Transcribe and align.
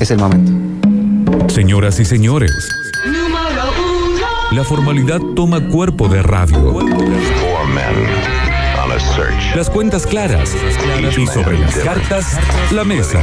Es 0.00 0.10
el 0.10 0.18
momento. 0.18 0.50
Señoras 1.52 2.00
y 2.00 2.06
señores, 2.06 2.50
la 4.50 4.64
formalidad 4.64 5.20
toma 5.36 5.68
cuerpo 5.68 6.08
de 6.08 6.22
radio. 6.22 6.78
Las 9.54 9.68
cuentas 9.68 10.06
claras 10.06 10.56
y 11.18 11.26
sobre 11.26 11.58
las 11.58 11.74
cartas, 11.80 12.38
la 12.70 12.84
mesa. 12.84 13.22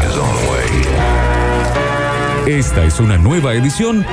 Esta 2.45 2.85
es 2.85 2.99
una 2.99 3.17
nueva 3.17 3.55
edición 3.55 4.05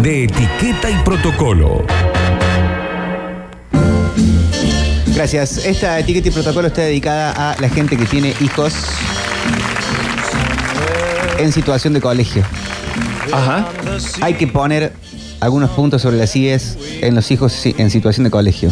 de 0.00 0.24
Etiqueta 0.24 0.90
y 0.90 0.96
Protocolo. 1.04 1.84
Gracias. 5.14 5.58
Esta 5.58 5.98
etiqueta 5.98 6.28
y 6.28 6.30
protocolo 6.30 6.68
está 6.68 6.82
dedicada 6.82 7.52
a 7.52 7.60
la 7.60 7.68
gente 7.68 7.96
que 7.96 8.04
tiene 8.04 8.34
hijos 8.40 8.74
en 11.38 11.52
situación 11.52 11.92
de 11.92 12.00
colegio. 12.00 12.42
Ajá. 13.32 13.68
Hay 14.20 14.34
que 14.34 14.46
poner 14.46 14.92
algunos 15.40 15.70
puntos 15.70 16.02
sobre 16.02 16.16
las 16.16 16.34
IES 16.34 16.78
en 17.00 17.14
los 17.14 17.30
hijos 17.30 17.66
en 17.66 17.90
situación 17.90 18.24
de 18.24 18.30
colegio. 18.30 18.70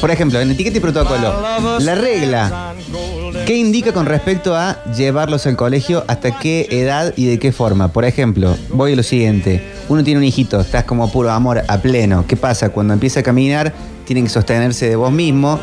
Por 0.00 0.10
ejemplo, 0.10 0.40
en 0.40 0.50
etiqueta 0.50 0.78
y 0.78 0.80
protocolo, 0.80 1.34
la 1.80 1.94
regla, 1.94 2.74
¿qué 3.46 3.56
indica 3.56 3.92
con 3.92 4.06
respecto 4.06 4.56
a 4.56 4.82
llevarlos 4.92 5.46
al 5.46 5.56
colegio? 5.56 6.04
¿Hasta 6.08 6.38
qué 6.38 6.66
edad 6.70 7.12
y 7.16 7.26
de 7.26 7.38
qué 7.38 7.52
forma? 7.52 7.88
Por 7.92 8.04
ejemplo, 8.04 8.56
voy 8.70 8.92
a 8.92 8.96
lo 8.96 9.02
siguiente. 9.02 9.62
Uno 9.88 10.02
tiene 10.02 10.18
un 10.18 10.24
hijito, 10.24 10.60
estás 10.60 10.84
como 10.84 11.10
puro 11.12 11.30
amor 11.30 11.62
a 11.68 11.78
pleno. 11.78 12.24
¿Qué 12.26 12.36
pasa? 12.36 12.70
Cuando 12.70 12.94
empieza 12.94 13.20
a 13.20 13.22
caminar, 13.22 13.72
tienen 14.04 14.24
que 14.24 14.30
sostenerse 14.30 14.88
de 14.88 14.96
vos 14.96 15.12
mismo 15.12 15.60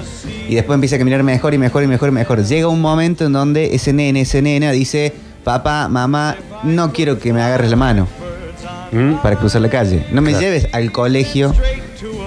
y 0.47 0.55
después 0.55 0.75
empieza 0.75 0.95
a 0.95 0.99
caminar 0.99 1.23
mejor 1.23 1.53
y 1.53 1.57
mejor 1.57 1.83
y 1.83 1.87
mejor 1.87 2.09
y 2.09 2.11
mejor. 2.11 2.45
Llega 2.45 2.67
un 2.67 2.81
momento 2.81 3.25
en 3.25 3.33
donde 3.33 3.75
ese 3.75 3.93
nene, 3.93 4.21
ese 4.21 4.41
nena 4.41 4.71
dice, 4.71 5.13
papá, 5.43 5.87
mamá, 5.89 6.35
no 6.63 6.91
quiero 6.93 7.19
que 7.19 7.33
me 7.33 7.41
agarres 7.41 7.69
la 7.69 7.75
mano 7.75 8.07
para 9.21 9.35
cruzar 9.37 9.61
la 9.61 9.69
calle. 9.69 10.05
No 10.11 10.21
me 10.21 10.31
Claro. 10.31 10.45
lleves 10.45 10.67
al 10.71 10.91
colegio 10.91 11.53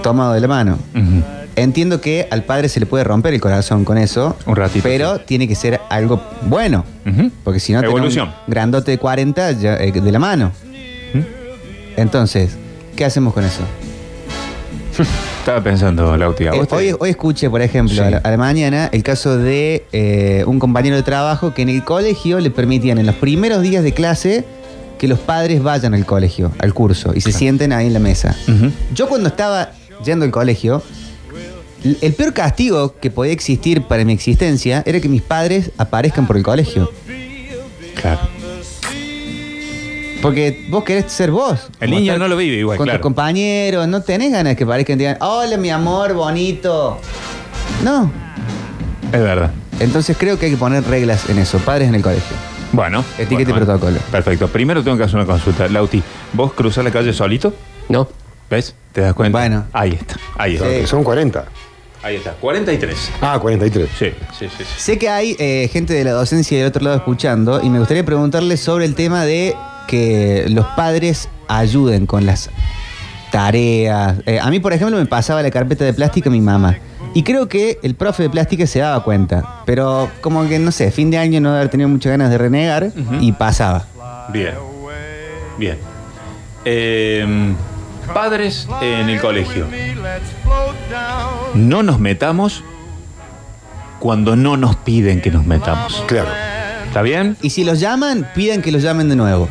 tomado 0.02 0.32
de 0.32 0.40
la 0.40 0.48
mano. 0.48 0.78
Entiendo 1.54 2.00
que 2.02 2.28
al 2.30 2.42
padre 2.44 2.68
se 2.68 2.80
le 2.80 2.86
puede 2.86 3.02
romper 3.04 3.32
el 3.32 3.40
corazón 3.40 3.84
con 3.84 3.96
eso. 3.96 4.36
Un 4.44 4.56
ratito, 4.56 4.82
Pero 4.82 5.20
tiene 5.20 5.48
que 5.48 5.54
ser 5.54 5.80
algo 5.88 6.20
bueno. 6.42 6.84
Porque 7.44 7.60
si 7.60 7.72
no, 7.72 7.80
Evolución. 7.82 8.28
un 8.28 8.34
grandote 8.52 8.90
de 8.90 8.98
40 8.98 9.52
ya, 9.52 9.76
eh, 9.76 9.92
de 9.92 10.12
la 10.12 10.18
mano. 10.18 10.52
Entonces, 11.96 12.56
¿qué 12.94 13.04
hacemos 13.04 13.32
con 13.32 13.44
eso? 13.44 13.62
Estaba 15.40 15.62
pensando, 15.62 16.16
Lauti. 16.16 16.46
¿a 16.46 16.52
Eh, 16.54 16.66
hoy, 16.70 16.94
hoy 16.98 17.10
escuché, 17.10 17.48
por 17.50 17.62
ejemplo, 17.62 17.94
Sí. 17.94 18.00
a, 18.00 18.10
la, 18.10 18.16
a 18.18 18.30
la 18.30 18.36
mañana 18.36 18.88
el 18.92 19.02
caso 19.02 19.36
de 19.38 19.84
eh, 19.92 20.44
un 20.46 20.58
compañero 20.58 20.96
de 20.96 21.02
trabajo 21.02 21.54
que 21.54 21.62
en 21.62 21.68
el 21.68 21.84
colegio 21.84 22.40
le 22.40 22.50
permitían 22.50 22.98
en 22.98 23.06
los 23.06 23.14
primeros 23.16 23.62
días 23.62 23.82
de 23.84 23.92
clase 23.92 24.44
que 24.98 25.08
los 25.08 25.18
padres 25.18 25.62
vayan 25.62 25.94
al 25.94 26.06
colegio, 26.06 26.52
al 26.58 26.72
curso, 26.72 27.12
y 27.14 27.20
se 27.20 27.30
sienten 27.30 27.72
ahí 27.72 27.86
en 27.88 27.92
la 27.92 27.98
mesa. 27.98 28.34
Yo 28.94 29.08
cuando 29.08 29.28
estaba 29.28 29.72
yendo 30.04 30.24
al 30.24 30.30
colegio, 30.30 30.82
el 32.00 32.14
peor 32.14 32.32
castigo 32.32 32.94
que 32.98 33.10
podía 33.10 33.32
existir 33.32 33.82
para 33.82 34.04
mi 34.06 34.14
existencia 34.14 34.82
era 34.86 34.98
que 35.00 35.08
mis 35.10 35.20
padres 35.22 35.70
aparezcan 35.76 36.26
por 36.26 36.36
el 36.38 36.42
colegio. 36.42 36.90
Claro. 38.00 38.20
Porque 40.26 40.66
vos 40.68 40.82
querés 40.82 41.12
ser 41.12 41.30
vos. 41.30 41.68
El 41.78 41.92
niño 41.92 42.14
estar 42.14 42.18
no 42.18 42.26
lo 42.26 42.36
vive 42.36 42.56
igual, 42.56 42.76
Con 42.76 42.86
claro. 42.86 42.98
tus 42.98 43.02
compañeros, 43.04 43.86
no 43.86 44.02
tenés 44.02 44.32
ganas 44.32 44.56
que 44.56 44.64
aparezcan 44.64 44.96
y 44.96 44.98
digan, 44.98 45.18
hola 45.20 45.56
mi 45.56 45.70
amor, 45.70 46.14
bonito. 46.14 46.98
No. 47.84 48.10
Es 49.12 49.20
verdad. 49.20 49.52
Entonces 49.78 50.16
creo 50.18 50.36
que 50.36 50.46
hay 50.46 50.50
que 50.50 50.58
poner 50.58 50.82
reglas 50.82 51.30
en 51.30 51.38
eso, 51.38 51.60
padres 51.60 51.86
en 51.86 51.94
el 51.94 52.02
colegio. 52.02 52.36
Bueno. 52.72 53.04
Etiqueta 53.16 53.50
y 53.50 53.52
bueno, 53.52 53.66
protocolo. 53.66 54.00
Perfecto. 54.10 54.48
Primero 54.48 54.82
tengo 54.82 54.96
que 54.96 55.04
hacer 55.04 55.14
una 55.14 55.26
consulta. 55.26 55.68
Lauti, 55.68 56.02
¿vos 56.32 56.52
cruzás 56.54 56.82
la 56.82 56.90
calle 56.90 57.12
solito? 57.12 57.54
No. 57.88 58.08
¿Ves? 58.50 58.74
¿Te 58.92 59.02
das 59.02 59.14
cuenta? 59.14 59.38
Bueno. 59.38 59.66
Ahí 59.72 59.92
está. 59.92 60.16
Ahí 60.36 60.54
está. 60.56 60.68
Sí. 60.68 60.88
Son 60.88 61.04
40. 61.04 61.44
Ahí 62.02 62.16
está. 62.16 62.32
43. 62.32 63.12
Ah, 63.20 63.38
43. 63.40 63.88
Sí, 63.96 64.06
sí, 64.36 64.48
sí. 64.48 64.48
sí. 64.58 64.64
Sé 64.76 64.98
que 64.98 65.08
hay 65.08 65.36
eh, 65.38 65.70
gente 65.72 65.94
de 65.94 66.02
la 66.02 66.10
docencia 66.10 66.58
del 66.58 66.66
otro 66.66 66.82
lado 66.82 66.96
escuchando 66.96 67.62
y 67.62 67.70
me 67.70 67.78
gustaría 67.78 68.04
preguntarles 68.04 68.58
sobre 68.58 68.86
el 68.86 68.96
tema 68.96 69.24
de 69.24 69.54
que 69.86 70.46
los 70.48 70.66
padres 70.76 71.28
ayuden 71.48 72.06
con 72.06 72.26
las 72.26 72.50
tareas. 73.30 74.16
Eh, 74.26 74.38
a 74.40 74.50
mí, 74.50 74.60
por 74.60 74.72
ejemplo, 74.72 74.96
me 74.96 75.06
pasaba 75.06 75.42
la 75.42 75.50
carpeta 75.50 75.84
de 75.84 75.92
plástica 75.92 76.28
a 76.28 76.32
mi 76.32 76.40
mamá. 76.40 76.76
Y 77.14 77.22
creo 77.22 77.48
que 77.48 77.78
el 77.82 77.94
profe 77.94 78.24
de 78.24 78.30
plástica 78.30 78.66
se 78.66 78.80
daba 78.80 79.02
cuenta. 79.02 79.62
Pero 79.64 80.10
como 80.20 80.46
que, 80.48 80.58
no 80.58 80.70
sé, 80.70 80.90
fin 80.90 81.10
de 81.10 81.18
año 81.18 81.40
no 81.40 81.50
haber 81.54 81.68
tenido 81.68 81.88
muchas 81.88 82.10
ganas 82.10 82.30
de 82.30 82.38
renegar 82.38 82.90
y 83.20 83.32
pasaba. 83.32 83.86
Bien. 84.32 84.54
Bien. 85.58 85.78
Eh, 86.64 87.54
padres 88.12 88.68
en 88.82 89.08
el 89.08 89.20
colegio. 89.20 89.66
No 91.54 91.82
nos 91.82 92.00
metamos 92.00 92.62
cuando 93.98 94.36
no 94.36 94.56
nos 94.56 94.76
piden 94.76 95.20
que 95.20 95.30
nos 95.30 95.46
metamos. 95.46 96.04
Claro. 96.06 96.55
¿Está 96.96 97.02
bien? 97.02 97.36
Y 97.42 97.50
si 97.50 97.62
los 97.62 97.78
llaman, 97.78 98.26
piden 98.34 98.62
que 98.62 98.72
los 98.72 98.80
llamen 98.80 99.10
de 99.10 99.16
nuevo. 99.16 99.50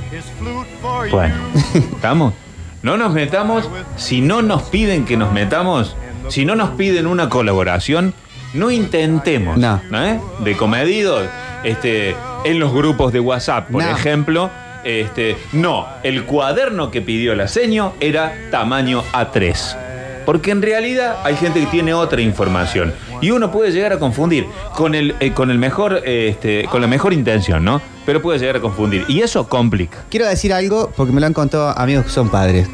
Bueno, 1.11 1.35
¿estamos? 1.75 2.33
No 2.81 2.97
nos 2.97 3.13
metamos, 3.13 3.69
si 3.97 4.19
no 4.19 4.41
nos 4.41 4.63
piden 4.63 5.05
que 5.05 5.15
nos 5.15 5.31
metamos, 5.31 5.95
si 6.27 6.43
no 6.43 6.55
nos 6.55 6.71
piden 6.71 7.05
una 7.05 7.29
colaboración, 7.29 8.15
no 8.55 8.71
intentemos, 8.71 9.59
No. 9.59 9.79
¿eh? 9.93 10.19
De 10.39 10.57
comedido, 10.57 11.19
este, 11.63 12.15
en 12.45 12.59
los 12.59 12.73
grupos 12.73 13.13
de 13.13 13.19
WhatsApp, 13.19 13.69
por 13.69 13.83
No. 13.83 13.91
ejemplo, 13.91 14.49
este, 14.83 15.37
no, 15.53 15.85
el 16.01 16.23
cuaderno 16.23 16.89
que 16.89 17.03
pidió 17.03 17.35
la 17.35 17.47
seño 17.47 17.93
era 17.99 18.33
tamaño 18.49 19.03
A3. 19.13 19.77
Porque 20.25 20.51
en 20.51 20.61
realidad 20.61 21.17
hay 21.23 21.35
gente 21.35 21.59
que 21.59 21.67
tiene 21.67 21.93
otra 21.93 22.21
información 22.21 22.93
y 23.21 23.31
uno 23.31 23.51
puede 23.51 23.71
llegar 23.71 23.93
a 23.93 23.99
confundir 23.99 24.45
con 24.75 24.95
el, 24.95 25.15
eh, 25.19 25.33
con 25.33 25.51
el 25.51 25.57
mejor, 25.59 26.01
eh, 26.05 26.29
este, 26.29 26.65
con 26.71 26.81
la 26.81 26.87
mejor 26.87 27.13
intención, 27.13 27.63
¿no? 27.63 27.81
Pero 28.05 28.21
puede 28.21 28.39
llegar 28.39 28.57
a 28.57 28.59
confundir 28.61 29.05
y 29.07 29.21
eso 29.21 29.47
complica. 29.47 29.99
Quiero 30.09 30.27
decir 30.27 30.51
algo 30.53 30.91
porque 30.95 31.13
me 31.13 31.21
lo 31.21 31.27
han 31.27 31.33
contado 31.33 31.69
amigos 31.77 32.05
que 32.05 32.11
son 32.11 32.29
padres. 32.29 32.67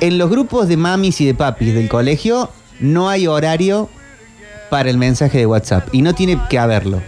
En 0.00 0.18
los 0.18 0.28
grupos 0.30 0.68
de 0.68 0.76
mamis 0.76 1.20
y 1.20 1.26
de 1.26 1.34
papis 1.34 1.74
del 1.74 1.88
colegio 1.88 2.50
no 2.80 3.08
hay 3.08 3.26
horario 3.26 3.88
para 4.70 4.90
el 4.90 4.98
mensaje 4.98 5.38
de 5.38 5.46
WhatsApp 5.46 5.88
y 5.92 6.02
no 6.02 6.14
tiene 6.14 6.38
que 6.50 6.58
haberlo. 6.58 7.00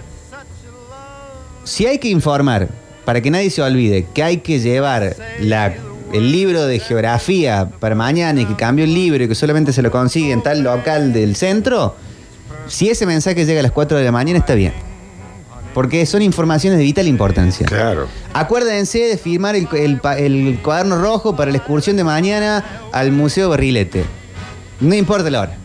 Si 1.65 1.87
hay 1.87 1.99
que 1.99 2.09
informar, 2.09 2.69
para 3.05 3.21
que 3.21 3.31
nadie 3.31 3.51
se 3.51 3.63
olvide, 3.63 4.07
que 4.15 4.23
hay 4.23 4.39
que 4.39 4.59
llevar 4.61 5.17
la- 5.41 5.75
el 6.13 6.33
libro 6.33 6.67
de 6.67 6.79
geografía 6.79 7.69
para 7.81 7.95
mañana 7.95 8.41
y 8.41 8.47
que 8.47 8.57
cambió 8.57 8.85
el 8.85 8.95
libro 8.95 9.23
y 9.25 9.29
que 9.29 9.35
solamente 9.35 9.73
se 9.73 9.83
lo 9.83 9.91
consigue 9.91 10.33
en 10.33 10.43
tal 10.43 10.63
local 10.63 11.13
del 11.13 11.37
centro, 11.37 11.95
si 12.67 12.89
ese 12.89 13.07
mensaje 13.07 13.45
llega 13.45 13.61
a 13.61 13.63
las 13.63 13.73
4 13.73 13.99
de 13.99 14.05
la 14.05 14.13
mañana 14.13 14.39
está 14.39 14.55
bien. 14.55 14.73
Porque 15.75 16.07
son 16.07 16.23
informaciones 16.23 16.79
de 16.79 16.85
vital 16.85 17.07
importancia. 17.07 17.67
Claro. 17.67 18.09
Acuérdense 18.33 18.99
de 19.01 19.19
firmar 19.19 19.55
el, 19.55 19.69
el 19.73 20.59
cuaderno 20.63 20.99
rojo 20.99 21.37
para 21.37 21.51
la 21.51 21.59
excursión 21.59 21.97
de 21.97 22.05
mañana 22.05 22.65
al 22.93 23.13
Museo 23.13 23.51
Barrilete. 23.51 24.05
No 24.81 24.95
importa 24.95 25.31
la 25.31 25.43
hora. 25.43 25.57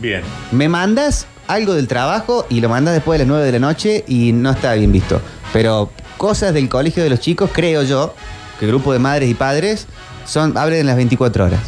Bien. 0.00 0.22
Me 0.50 0.68
mandas 0.68 1.26
algo 1.46 1.74
del 1.74 1.88
trabajo 1.88 2.46
y 2.50 2.60
lo 2.60 2.68
mandas 2.68 2.94
después 2.94 3.18
de 3.18 3.24
las 3.24 3.28
9 3.28 3.46
de 3.46 3.52
la 3.52 3.58
noche 3.58 4.04
y 4.08 4.32
no 4.32 4.50
está 4.50 4.74
bien 4.74 4.92
visto. 4.92 5.20
Pero 5.52 5.90
cosas 6.16 6.52
del 6.52 6.68
colegio 6.68 7.02
de 7.02 7.10
los 7.10 7.20
chicos, 7.20 7.50
creo 7.52 7.82
yo, 7.82 8.14
que 8.58 8.64
el 8.66 8.70
grupo 8.70 8.92
de 8.92 8.98
madres 8.98 9.28
y 9.28 9.34
padres 9.34 9.86
son 10.26 10.56
abren 10.56 10.80
en 10.80 10.86
las 10.86 10.96
24 10.96 11.44
horas. 11.44 11.60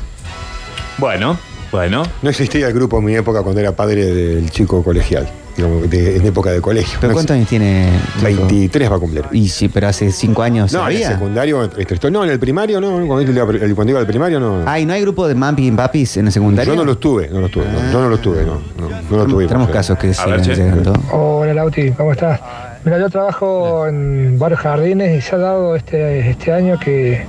Bueno, 0.98 1.38
bueno. 1.72 2.04
No 2.22 2.30
existía 2.30 2.68
el 2.68 2.72
grupo 2.74 2.98
en 2.98 3.04
mi 3.04 3.14
época 3.14 3.42
cuando 3.42 3.60
era 3.60 3.72
padre 3.72 4.06
del 4.06 4.50
chico 4.50 4.82
colegial. 4.82 5.28
Digamos, 5.56 5.88
de- 5.88 6.16
en 6.18 6.26
época 6.26 6.50
de 6.50 6.60
colegio. 6.60 6.98
¿Pero 7.00 7.12
No 7.12 7.14
cuántos 7.14 7.34
años 7.34 7.48
tiene? 7.48 7.88
tu 8.20 8.28
hijo? 8.28 8.42
23 8.46 8.92
va 8.92 8.96
a 8.96 8.98
cumplir. 8.98 9.24
Y 9.32 9.48
sí, 9.48 9.70
pero 9.70 9.88
hace 9.88 10.12
5 10.12 10.42
años 10.42 10.70
No, 10.74 10.86
en 10.86 10.96
el 10.98 11.02
secundario, 11.04 11.70
no, 12.10 12.24
en 12.24 12.30
el 12.30 12.38
primario 12.38 12.78
no, 12.78 13.06
cuando 13.06 13.32
iba, 13.32 13.42
al- 13.42 13.74
cuando 13.74 13.90
iba 13.92 14.00
al 14.00 14.06
primario 14.06 14.38
no. 14.38 14.64
Ay, 14.66 14.84
¿no 14.84 14.92
hay 14.92 15.00
grupo 15.00 15.26
de 15.26 15.34
mampis 15.34 15.68
y 15.68 15.70
papis 15.70 16.18
en 16.18 16.26
el 16.26 16.32
secundario? 16.32 16.74
Yo 16.74 16.76
no 16.78 16.84
los 16.84 17.00
tuve, 17.00 17.28
no 17.30 17.40
los 17.40 17.50
tuve, 17.50 17.64
no, 17.72 17.90
yo 17.90 18.00
no 18.02 18.08
los 18.10 18.20
tuve, 18.20 18.42
no, 18.44 18.60
no, 18.78 18.88
no 19.10 19.16
los 19.16 19.28
tuve. 19.28 19.46
Tenemos 19.46 19.70
casos 19.70 19.96
que 19.98 20.12
siguen 20.12 20.42
che. 20.42 20.54
llegando. 20.54 20.92
Hola 21.10 21.54
Lauti, 21.54 21.90
¿cómo 21.92 22.12
estás? 22.12 22.38
Mira, 22.86 23.00
yo 23.00 23.10
trabajo 23.10 23.88
en 23.88 24.38
varios 24.38 24.60
jardines 24.60 25.18
y 25.18 25.20
se 25.20 25.34
ha 25.34 25.38
dado 25.38 25.74
este, 25.74 26.30
este 26.30 26.52
año 26.52 26.78
que 26.78 27.26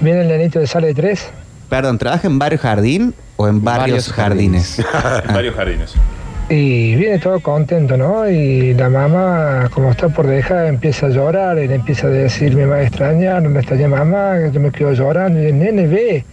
viene 0.00 0.20
el 0.20 0.28
nenito 0.28 0.60
de 0.60 0.68
sale 0.68 0.94
3. 0.94 1.30
Perdón, 1.68 1.98
¿trabaja 1.98 2.28
en 2.28 2.38
Barrio 2.38 2.60
Jardín 2.60 3.12
o 3.34 3.48
en 3.48 3.64
Varios 3.64 4.12
Jardines? 4.12 4.80
Varios 5.34 5.56
jardines. 5.56 5.94
Y 6.48 6.94
viene 6.94 7.18
todo 7.18 7.40
contento, 7.40 7.96
¿no? 7.96 8.30
Y 8.30 8.72
la 8.74 8.88
mamá, 8.88 9.68
como 9.74 9.90
está 9.90 10.10
por 10.10 10.28
dejar, 10.28 10.66
empieza 10.66 11.06
a 11.06 11.08
llorar 11.08 11.58
y 11.58 11.66
le 11.66 11.74
empieza 11.74 12.06
a 12.06 12.10
decir, 12.10 12.54
me 12.54 12.64
va 12.64 12.76
a 12.76 12.82
extrañar, 12.82 13.42
no 13.42 13.50
me 13.50 13.58
extraña 13.58 13.88
mamá, 13.88 14.38
que 14.44 14.52
yo 14.52 14.60
me 14.60 14.70
quedo 14.70 14.92
llorando. 14.92 15.42
Y 15.42 15.46
el 15.46 15.58
nene 15.58 15.88
ve 15.88 16.24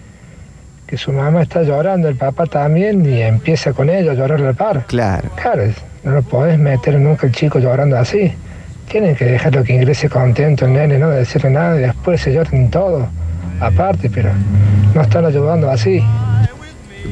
que 0.86 0.98
su 1.00 1.12
mamá 1.12 1.42
está 1.42 1.64
llorando, 1.64 2.08
el 2.10 2.16
papá 2.16 2.46
también, 2.46 3.04
y 3.12 3.24
empieza 3.24 3.74
con 3.74 3.90
ella 3.90 4.12
a 4.12 4.14
llorar 4.14 4.40
al 4.40 4.54
par. 4.54 4.86
Claro. 4.86 5.30
Claro, 5.36 5.64
no 6.04 6.12
lo 6.12 6.22
podés 6.22 6.60
meter 6.60 7.00
nunca 7.00 7.26
el 7.26 7.34
chico 7.34 7.58
llorando 7.58 7.98
así. 7.98 8.32
Tienen 8.92 9.16
que 9.16 9.24
dejarlo 9.26 9.64
que 9.64 9.74
ingrese 9.74 10.10
contento 10.10 10.66
el 10.66 10.74
nene, 10.74 10.98
no 11.00 11.10
de 11.10 11.20
decirle 11.20 11.50
nada 11.50 11.78
y 11.78 11.82
después 11.84 12.20
se 12.22 12.34
lloran 12.34 12.70
todo, 12.70 13.08
aparte, 13.62 14.10
pero 14.10 14.32
no 14.94 15.02
están 15.02 15.24
ayudando 15.26 15.70
así. 15.72 16.04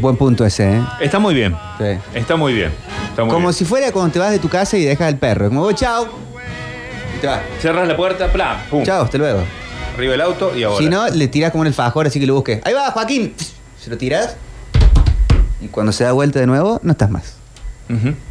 Buen 0.01 0.17
punto 0.17 0.45
ese, 0.45 0.73
¿eh? 0.77 0.81
Está 0.99 1.19
muy 1.19 1.33
bien. 1.33 1.55
Sí. 1.77 1.97
Está 2.13 2.35
muy 2.35 2.53
bien. 2.53 2.71
Está 3.09 3.23
muy 3.23 3.33
Como 3.33 3.47
bien. 3.47 3.53
si 3.53 3.63
fuera 3.65 3.91
cuando 3.93 4.11
te 4.11 4.19
vas 4.19 4.31
de 4.31 4.39
tu 4.39 4.49
casa 4.49 4.77
y 4.77 4.83
dejas 4.83 5.07
al 5.07 5.17
perro. 5.17 5.47
Como, 5.47 5.61
"Oh, 5.63 5.71
chao. 5.71 6.07
Y 7.15 7.21
te 7.21 7.27
vas. 7.27 7.39
Cerras 7.61 7.87
la 7.87 7.95
puerta, 7.95 8.27
plan, 8.31 8.57
pum. 8.69 8.83
Chao, 8.83 9.03
hasta 9.05 9.17
luego. 9.17 9.39
Arriba 9.95 10.13
el 10.15 10.21
auto 10.21 10.55
y 10.55 10.63
ahora. 10.63 10.77
Si 10.79 10.89
no, 10.89 11.07
le 11.09 11.27
tirás 11.29 11.51
como 11.51 11.63
en 11.63 11.69
el 11.69 11.73
fajor, 11.73 12.07
así 12.07 12.19
que 12.19 12.27
lo 12.27 12.35
busques. 12.35 12.61
Ahí 12.65 12.73
va, 12.73 12.91
Joaquín. 12.91 13.33
Se 13.81 13.89
lo 13.89 13.97
tirás. 13.97 14.35
Y 15.61 15.67
cuando 15.69 15.91
se 15.93 16.03
da 16.03 16.11
vuelta 16.11 16.39
de 16.39 16.47
nuevo, 16.47 16.79
no 16.83 16.91
estás 16.91 17.09
más. 17.09 17.35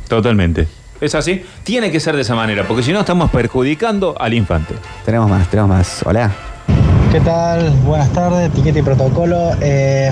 Totalmente. 0.07 0.69
Es 1.01 1.15
así. 1.15 1.43
Tiene 1.65 1.91
que 1.91 2.01
ser 2.01 2.17
de 2.17 2.23
esa 2.23 2.35
manera, 2.35 2.65
porque 2.67 2.83
si 2.83 2.93
no 2.93 3.01
estamos 3.01 3.31
perjudicando 3.31 4.15
al 4.21 4.35
infante. 4.35 4.75
Tenemos 5.05 5.31
más, 5.31 5.49
tenemos 5.49 5.71
más. 5.71 6.01
Hola. 6.05 6.33
¿Qué 7.13 7.21
tal? 7.21 7.71
Buenas 7.87 8.11
tardes, 8.13 8.51
etiqueta 8.51 8.81
y 8.81 8.83
protocolo. 8.83 9.53
Eh, 9.61 10.11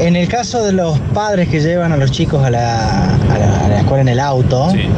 en 0.00 0.16
el 0.16 0.28
caso 0.28 0.62
de 0.64 0.72
los 0.72 0.98
padres 1.14 1.48
que 1.48 1.60
llevan 1.60 1.92
a 1.92 1.96
los 1.96 2.10
chicos 2.10 2.42
a 2.44 2.50
la, 2.50 3.04
a 3.14 3.38
la- 3.38 3.64
a 3.64 3.68
la 3.68 3.78
escuela 3.78 4.02
en 4.02 4.08
el 4.08 4.20
auto, 4.20 4.70
Sí. 4.72 4.88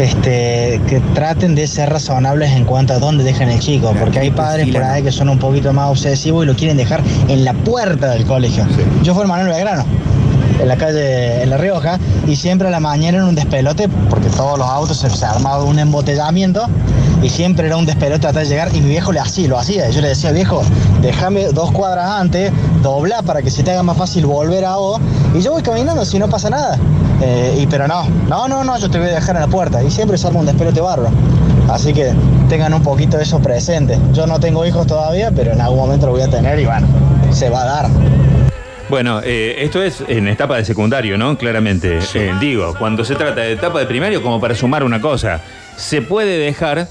este, 0.00 0.80
que 0.88 1.00
traten 1.14 1.54
de 1.54 1.66
ser 1.66 1.88
razonables 1.90 2.50
en 2.52 2.64
cuanto 2.64 2.92
a 2.92 2.98
dónde 2.98 3.24
dejan 3.24 3.48
el 3.48 3.60
chico, 3.60 3.94
porque 3.98 4.18
hay 4.20 4.30
padres 4.30 4.68
por 4.72 4.82
ahí 4.82 5.02
que 5.02 5.12
son 5.12 5.28
un 5.28 5.38
poquito 5.38 5.72
más 5.72 5.88
obsesivos 5.90 6.44
y 6.44 6.46
lo 6.48 6.54
quieren 6.54 6.76
dejar 6.76 7.00
en 7.28 7.44
la 7.44 7.52
puerta 7.54 8.10
del 8.10 8.24
colegio. 8.26 8.66
Yo 9.02 9.14
fui 9.14 9.22
el 9.22 9.28
Manuel 9.28 9.48
Belgrano, 9.48 9.84
en 10.60 10.68
la 10.68 10.76
calle, 10.76 11.42
en 11.42 11.50
La 11.50 11.56
Rioja, 11.56 11.98
y 12.26 12.36
siempre 12.36 12.68
a 12.68 12.70
la 12.70 12.80
mañana 12.80 13.18
era 13.18 13.26
un 13.26 13.34
despelote, 13.34 13.88
porque 14.10 14.28
todos 14.30 14.58
los 14.58 14.68
autos 14.68 14.98
se, 14.98 15.10
se 15.10 15.24
armaba 15.24 15.64
un 15.64 15.78
embotellamiento, 15.78 16.66
y 17.22 17.30
siempre 17.30 17.66
era 17.66 17.76
un 17.76 17.86
despelote 17.86 18.30
de 18.32 18.44
llegar, 18.44 18.74
y 18.74 18.80
mi 18.80 18.90
viejo 18.90 19.12
le 19.12 19.20
hacía, 19.20 19.48
lo 19.48 19.58
hacía. 19.58 19.88
Yo 19.90 20.00
le 20.00 20.08
decía, 20.08 20.30
viejo, 20.32 20.62
déjame 21.00 21.46
dos 21.48 21.70
cuadras 21.72 22.08
antes, 22.20 22.52
dobla 22.82 23.22
para 23.22 23.42
que 23.42 23.50
se 23.50 23.62
te 23.62 23.70
haga 23.70 23.82
más 23.82 23.96
fácil 23.96 24.26
volver 24.26 24.64
a 24.64 24.76
vos, 24.76 25.00
y 25.34 25.40
yo 25.40 25.52
voy 25.52 25.62
caminando 25.62 26.04
si 26.04 26.18
no 26.18 26.28
pasa 26.28 26.50
nada. 26.50 26.78
Eh, 27.22 27.60
y 27.62 27.66
pero 27.66 27.86
no, 27.86 28.04
no, 28.28 28.48
no, 28.48 28.64
no, 28.64 28.76
yo 28.76 28.90
te 28.90 28.98
voy 28.98 29.08
a 29.08 29.14
dejar 29.14 29.36
en 29.36 29.42
la 29.42 29.48
puerta, 29.48 29.82
y 29.82 29.90
siempre 29.90 30.18
se 30.18 30.26
arma 30.26 30.40
un 30.40 30.46
despelote 30.46 30.80
barro. 30.80 31.08
Así 31.68 31.94
que 31.94 32.12
tengan 32.48 32.74
un 32.74 32.82
poquito 32.82 33.16
de 33.16 33.22
eso 33.22 33.38
presente. 33.38 33.98
Yo 34.12 34.26
no 34.26 34.38
tengo 34.38 34.66
hijos 34.66 34.86
todavía, 34.86 35.30
pero 35.34 35.52
en 35.52 35.60
algún 35.60 35.78
momento 35.78 36.06
lo 36.06 36.12
voy 36.12 36.22
a 36.22 36.28
tener 36.28 36.58
y 36.58 36.66
bueno, 36.66 36.86
se 37.32 37.48
va 37.48 37.62
a 37.62 37.64
dar. 37.64 37.90
Bueno, 38.94 39.20
eh, 39.24 39.56
esto 39.58 39.82
es 39.82 40.04
en 40.06 40.28
etapa 40.28 40.56
de 40.56 40.64
secundario, 40.64 41.18
¿no? 41.18 41.36
Claramente. 41.36 41.98
Eh, 42.14 42.32
digo, 42.38 42.76
cuando 42.78 43.04
se 43.04 43.16
trata 43.16 43.40
de 43.40 43.54
etapa 43.54 43.80
de 43.80 43.86
primario, 43.86 44.22
como 44.22 44.40
para 44.40 44.54
sumar 44.54 44.84
una 44.84 45.00
cosa, 45.00 45.40
se 45.74 46.00
puede 46.00 46.38
dejar 46.38 46.86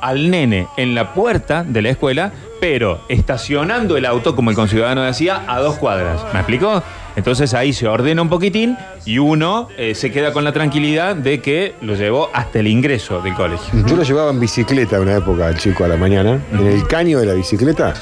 al 0.00 0.28
nene 0.28 0.66
en 0.76 0.96
la 0.96 1.14
puerta 1.14 1.62
de 1.62 1.82
la 1.82 1.90
escuela, 1.90 2.32
pero 2.60 3.00
estacionando 3.08 3.96
el 3.96 4.06
auto, 4.06 4.34
como 4.34 4.50
el 4.50 4.56
conciudadano 4.56 5.02
decía, 5.02 5.44
a 5.46 5.60
dos 5.60 5.76
cuadras. 5.76 6.20
¿Me 6.32 6.40
explicó? 6.40 6.82
Entonces 7.14 7.54
ahí 7.54 7.72
se 7.72 7.86
ordena 7.86 8.22
un 8.22 8.28
poquitín 8.28 8.76
y 9.04 9.18
uno 9.18 9.68
eh, 9.78 9.94
se 9.94 10.10
queda 10.10 10.32
con 10.32 10.42
la 10.42 10.52
tranquilidad 10.52 11.14
de 11.14 11.40
que 11.40 11.76
lo 11.80 11.94
llevó 11.94 12.28
hasta 12.34 12.58
el 12.58 12.66
ingreso 12.66 13.22
del 13.22 13.34
colegio. 13.34 13.86
Yo 13.86 13.94
lo 13.94 14.02
llevaba 14.02 14.32
en 14.32 14.40
bicicleta 14.40 14.98
una 14.98 15.14
época 15.14 15.46
al 15.46 15.56
chico 15.56 15.84
a 15.84 15.88
la 15.88 15.96
mañana. 15.96 16.40
En 16.52 16.66
el 16.66 16.88
caño 16.88 17.20
de 17.20 17.26
la 17.26 17.34
bicicleta, 17.34 17.94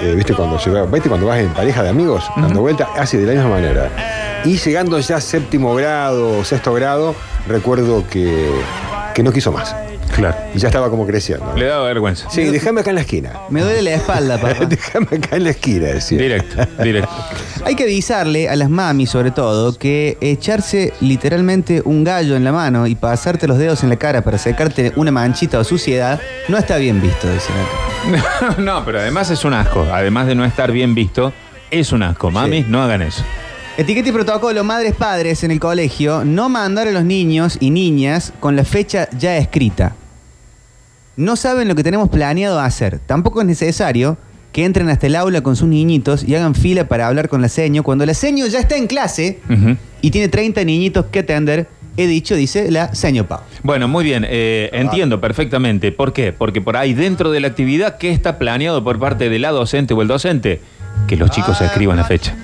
eh, 0.00 0.12
¿viste? 0.14 0.34
Cuando, 0.34 0.58
lleva- 0.58 0.86
¿viste? 0.86 1.08
cuando 1.08 1.26
vas 1.26 1.38
en 1.40 1.48
pareja 1.52 1.82
de 1.82 1.88
amigos, 1.90 2.24
dando 2.36 2.60
vuelta, 2.60 2.88
hace 2.96 3.18
de 3.18 3.26
la 3.26 3.32
misma 3.32 3.48
manera. 3.50 3.90
Y 4.44 4.58
llegando 4.58 4.98
ya 4.98 5.16
a 5.16 5.20
séptimo 5.20 5.74
grado 5.74 6.44
sexto 6.44 6.72
grado, 6.74 7.14
recuerdo 7.48 8.04
que, 8.08 8.50
que 9.14 9.22
no 9.22 9.32
quiso 9.32 9.52
más. 9.52 9.74
Claro. 10.14 10.36
Y 10.54 10.58
ya 10.58 10.68
estaba 10.68 10.90
como 10.90 11.06
creciendo. 11.06 11.54
Le 11.56 11.66
daba 11.66 11.86
vergüenza. 11.86 12.30
Sí, 12.30 12.44
déjame 12.44 12.80
acá 12.82 12.90
en 12.90 12.96
la 12.96 13.02
esquina. 13.02 13.32
Me 13.50 13.62
duele 13.62 13.82
la 13.82 13.94
espalda, 13.94 14.38
papá. 14.40 14.64
déjame 14.68 15.08
acá 15.16 15.36
en 15.36 15.44
la 15.44 15.50
esquina, 15.50 15.86
decía. 15.88 16.18
Directo, 16.18 16.64
directo. 16.82 17.10
Hay 17.64 17.74
que 17.74 17.84
avisarle 17.84 18.48
a 18.48 18.56
las 18.56 18.70
mamis, 18.70 19.10
sobre 19.10 19.30
todo, 19.30 19.76
que 19.78 20.16
echarse 20.20 20.92
literalmente 21.00 21.82
un 21.84 22.04
gallo 22.04 22.36
en 22.36 22.44
la 22.44 22.52
mano 22.52 22.86
y 22.86 22.94
pasarte 22.94 23.48
los 23.48 23.58
dedos 23.58 23.82
en 23.82 23.88
la 23.88 23.96
cara 23.96 24.22
para 24.22 24.38
secarte 24.38 24.92
una 24.96 25.10
manchita 25.10 25.58
o 25.58 25.64
suciedad 25.64 26.20
no 26.48 26.58
está 26.58 26.76
bien 26.76 27.00
visto, 27.00 27.26
dicen 27.32 27.54
acá. 27.56 28.54
no, 28.60 28.84
pero 28.84 29.00
además 29.00 29.30
es 29.30 29.44
un 29.44 29.54
asco. 29.54 29.86
Además 29.92 30.26
de 30.26 30.34
no 30.34 30.44
estar 30.44 30.70
bien 30.72 30.94
visto, 30.94 31.32
es 31.70 31.90
un 31.92 32.02
asco. 32.02 32.30
Mami, 32.30 32.62
Sí. 32.62 32.66
no 32.68 32.82
hagan 32.82 33.02
eso. 33.02 33.24
Etiqueta 33.76 34.10
y 34.10 34.12
protocolo, 34.12 34.62
madres, 34.62 34.94
padres 34.94 35.42
en 35.42 35.50
el 35.50 35.58
colegio, 35.58 36.24
no 36.24 36.48
mandar 36.48 36.86
a 36.86 36.92
los 36.92 37.02
niños 37.04 37.56
y 37.58 37.70
niñas 37.70 38.32
con 38.38 38.54
la 38.54 38.64
fecha 38.64 39.08
ya 39.18 39.36
escrita. 39.36 39.96
No 41.16 41.36
saben 41.36 41.68
lo 41.68 41.74
que 41.74 41.82
tenemos 41.84 42.08
planeado 42.08 42.58
hacer. 42.60 42.98
Tampoco 42.98 43.40
es 43.40 43.46
necesario 43.46 44.16
que 44.52 44.64
entren 44.64 44.88
hasta 44.88 45.06
el 45.06 45.16
aula 45.16 45.42
con 45.42 45.56
sus 45.56 45.68
niñitos 45.68 46.24
y 46.24 46.34
hagan 46.34 46.54
fila 46.54 46.86
para 46.88 47.08
hablar 47.08 47.28
con 47.28 47.42
la 47.42 47.48
seño 47.48 47.82
cuando 47.82 48.06
la 48.06 48.14
seño 48.14 48.46
ya 48.46 48.60
está 48.60 48.76
en 48.76 48.86
clase 48.86 49.40
y 50.00 50.10
tiene 50.10 50.28
30 50.28 50.64
niñitos 50.64 51.06
que 51.06 51.20
atender. 51.20 51.66
He 51.96 52.08
dicho, 52.08 52.34
dice 52.34 52.72
la 52.72 52.92
seño 52.92 53.28
Pau. 53.28 53.40
Bueno, 53.62 53.86
muy 53.86 54.02
bien, 54.04 54.26
eh, 54.28 54.68
entiendo 54.72 55.20
perfectamente. 55.20 55.92
¿Por 55.92 56.12
qué? 56.12 56.32
Porque 56.32 56.60
por 56.60 56.76
ahí 56.76 56.92
dentro 56.92 57.30
de 57.30 57.38
la 57.38 57.46
actividad, 57.48 57.98
¿qué 57.98 58.10
está 58.10 58.36
planeado 58.36 58.82
por 58.82 58.98
parte 58.98 59.28
de 59.28 59.38
la 59.38 59.50
docente 59.50 59.94
o 59.94 60.02
el 60.02 60.08
docente? 60.08 60.60
Que 61.06 61.16
los 61.16 61.30
chicos 61.30 61.60
escriban 61.60 61.96
la 61.96 62.04
fecha. 62.04 62.34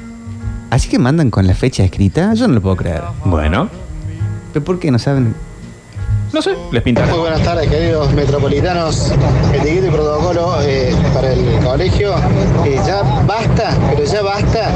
Así 0.71 0.89
que 0.89 1.01
mandan 1.01 1.31
con 1.31 1.49
la 1.49 1.55
fecha 1.55 1.83
escrita, 1.83 2.33
yo 2.35 2.47
no 2.47 2.55
lo 2.55 2.61
puedo 2.61 2.77
creer. 2.77 3.03
Bueno, 3.25 3.69
¿Pero 4.53 4.65
por 4.65 4.79
qué 4.79 4.91
no 4.91 4.99
saben? 4.99 5.35
No 6.33 6.43
sé, 6.43 6.57
les 6.71 6.83
pintará. 6.83 7.09
Muy 7.09 7.21
buenas 7.21 7.43
tardes, 7.43 7.69
queridos 7.69 8.13
metropolitanos. 8.13 9.13
Etiqueta 9.53 9.87
y 9.87 9.91
protocolo 9.91 10.61
eh, 10.63 10.95
para 11.13 11.33
el 11.33 11.59
colegio. 11.65 12.15
Eh, 12.65 12.79
ya 12.87 13.03
basta, 13.27 13.77
pero 13.91 14.05
ya 14.05 14.23
basta 14.23 14.71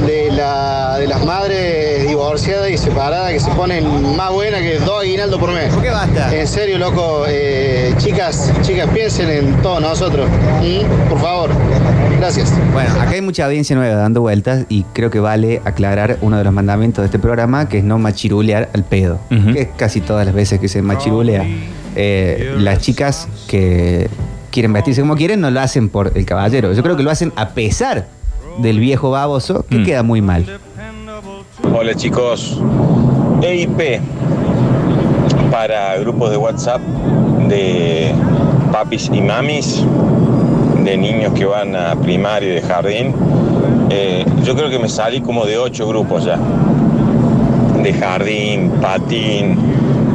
de, 0.00 0.30
la, 0.30 0.96
de 0.98 1.06
las 1.06 1.24
madres 1.24 2.06
divorciadas 2.06 2.70
y 2.70 2.78
separadas 2.78 3.32
que 3.32 3.40
se 3.40 3.50
ponen 3.52 4.16
más 4.16 4.32
buenas 4.32 4.60
que 4.60 4.78
dos 4.80 5.02
aguinaldos 5.02 5.38
por 5.38 5.52
mes. 5.52 5.72
¿Por 5.72 5.82
qué 5.82 5.90
basta? 5.90 6.34
En 6.34 6.46
serio, 6.46 6.78
loco, 6.78 7.24
eh, 7.28 7.94
chicas, 7.98 8.52
chicas, 8.62 8.88
piensen 8.92 9.30
en 9.30 9.62
todos 9.62 9.80
nosotros. 9.80 10.28
¿Mm? 10.62 11.08
Por 11.08 11.20
favor. 11.20 11.50
Gracias. 12.18 12.52
Bueno, 12.72 12.90
acá 13.00 13.10
hay 13.10 13.20
mucha 13.20 13.44
audiencia 13.44 13.76
nueva 13.76 13.94
dando 13.96 14.20
vueltas 14.20 14.66
y 14.68 14.84
creo 14.92 15.10
que 15.10 15.20
vale 15.20 15.60
aclarar 15.64 16.18
uno 16.20 16.38
de 16.38 16.44
los 16.44 16.52
mandamientos 16.52 17.02
de 17.02 17.06
este 17.06 17.18
programa, 17.18 17.68
que 17.68 17.78
es 17.78 17.84
no 17.84 17.98
machirulear 17.98 18.70
al 18.74 18.84
pedo. 18.84 19.20
Que 19.28 19.62
es 19.62 19.68
casi 19.76 20.00
todas 20.00 20.26
las 20.26 20.34
veces 20.34 20.60
que 20.60 20.68
se 20.68 20.82
machirulea. 20.82 21.44
Eh, 21.96 22.54
las 22.58 22.80
chicas 22.80 23.28
que 23.46 24.08
quieren 24.50 24.72
vestirse 24.72 25.00
como 25.00 25.16
quieren 25.16 25.40
no 25.40 25.50
lo 25.50 25.60
hacen 25.60 25.88
por 25.88 26.12
el 26.14 26.24
caballero. 26.24 26.72
Yo 26.72 26.82
creo 26.82 26.96
que 26.96 27.02
lo 27.02 27.10
hacen 27.10 27.32
a 27.36 27.50
pesar 27.50 28.06
del 28.58 28.78
viejo 28.80 29.10
baboso, 29.10 29.64
que 29.68 29.78
Mm. 29.78 29.84
queda 29.84 30.02
muy 30.02 30.20
mal. 30.22 30.44
Hola 31.76 31.94
chicos, 31.94 32.60
EIP 33.42 34.00
para 35.50 35.96
grupos 35.98 36.30
de 36.30 36.36
WhatsApp 36.36 36.80
de 37.48 38.12
papis 38.72 39.10
y 39.12 39.20
mamis, 39.20 39.84
de 40.84 40.96
niños 40.96 41.32
que 41.34 41.44
van 41.44 41.74
a 41.76 41.94
primario 41.96 42.50
y 42.50 42.54
de 42.56 42.62
jardín. 42.62 43.14
Eh, 43.90 44.24
yo 44.44 44.54
creo 44.56 44.70
que 44.70 44.78
me 44.78 44.88
salí 44.88 45.20
como 45.20 45.44
de 45.46 45.58
ocho 45.58 45.86
grupos 45.86 46.24
ya, 46.24 46.38
de 47.82 47.92
jardín, 47.92 48.70
patín, 48.80 49.56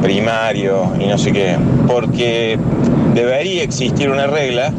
primario 0.02 0.92
y 1.00 1.08
no 1.08 1.18
sé 1.18 1.32
qué, 1.32 1.56
porque 1.88 2.58
debería 3.14 3.64
existir 3.64 4.10
una 4.10 4.28
regla 4.28 4.72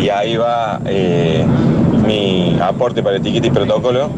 y 0.00 0.08
ahí 0.10 0.36
va 0.36 0.80
eh, 0.86 1.44
mi 2.06 2.58
aporte 2.60 3.02
para 3.02 3.16
etiqueta 3.16 3.46
y 3.46 3.50
protocolo 3.50 4.08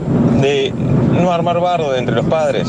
de 0.40 0.72
no 1.20 1.32
armar 1.32 1.60
bardo 1.60 1.94
entre 1.96 2.14
los 2.14 2.26
padres. 2.26 2.68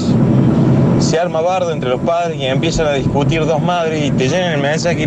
Se 1.00 1.18
arma 1.20 1.42
bardo 1.42 1.72
entre 1.72 1.90
los 1.90 2.02
padres 2.02 2.38
y 2.38 2.46
empiezan 2.46 2.88
a 2.88 2.94
discutir 2.94 3.46
dos 3.46 3.62
madres 3.62 4.06
y 4.06 4.12
te 4.12 4.28
llenan 4.28 4.54
el 4.54 4.62
mensaje, 4.62 5.04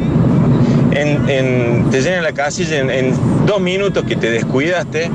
en, 0.92 1.28
en- 1.28 1.90
te 1.90 2.00
llenan 2.00 2.22
la 2.22 2.32
casilla 2.32 2.78
en, 2.78 2.90
en 2.90 3.14
dos 3.46 3.60
minutos 3.60 4.04
que 4.04 4.16
te 4.16 4.30
descuidaste. 4.30 5.10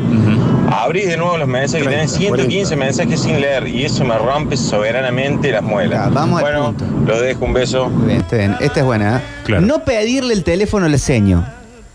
Abrís 0.70 1.08
de 1.08 1.16
nuevo 1.18 1.38
los 1.38 1.48
mensajes 1.48 1.86
y 1.88 1.90
tenés 1.90 2.12
115 2.12 2.76
mensajes 2.76 3.22
sin 3.22 3.40
leer 3.40 3.68
y 3.68 3.86
eso 3.86 4.04
me 4.04 4.18
rompe 4.18 4.58
soberanamente 4.58 5.50
las 5.52 5.64
muelas. 5.64 6.08
Ya, 6.08 6.10
vamos 6.14 6.44
al 6.44 6.44
bueno, 6.44 6.76
lo 7.08 7.22
dejo, 7.22 7.46
un 7.46 7.54
beso. 7.54 7.90
Bien, 8.06 8.18
está 8.20 8.36
bien. 8.36 8.56
Esta 8.60 8.82
es 8.82 8.86
buena. 8.86 9.18
¿eh? 9.18 9.22
Claro. 9.46 9.66
No 9.66 9.80
pedirle 9.80 10.34
el 10.34 10.44
teléfono 10.44 10.86
al 10.86 11.00
seño. 11.00 11.46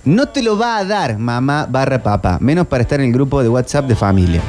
No 0.05 0.27
te 0.27 0.43
lo 0.43 0.59
va 0.59 0.79
a 0.79 0.85
dar 0.85 1.19
mamá 1.19 1.67
barra 1.71 2.03
papá, 2.03 2.39
menos 2.41 2.67
para 2.67 2.83
estar 2.83 2.99
en 3.01 3.07
el 3.07 3.13
grupo 3.13 3.43
de 3.43 3.49
WhatsApp 3.49 3.87
de 3.87 3.95
familias. 3.95 4.43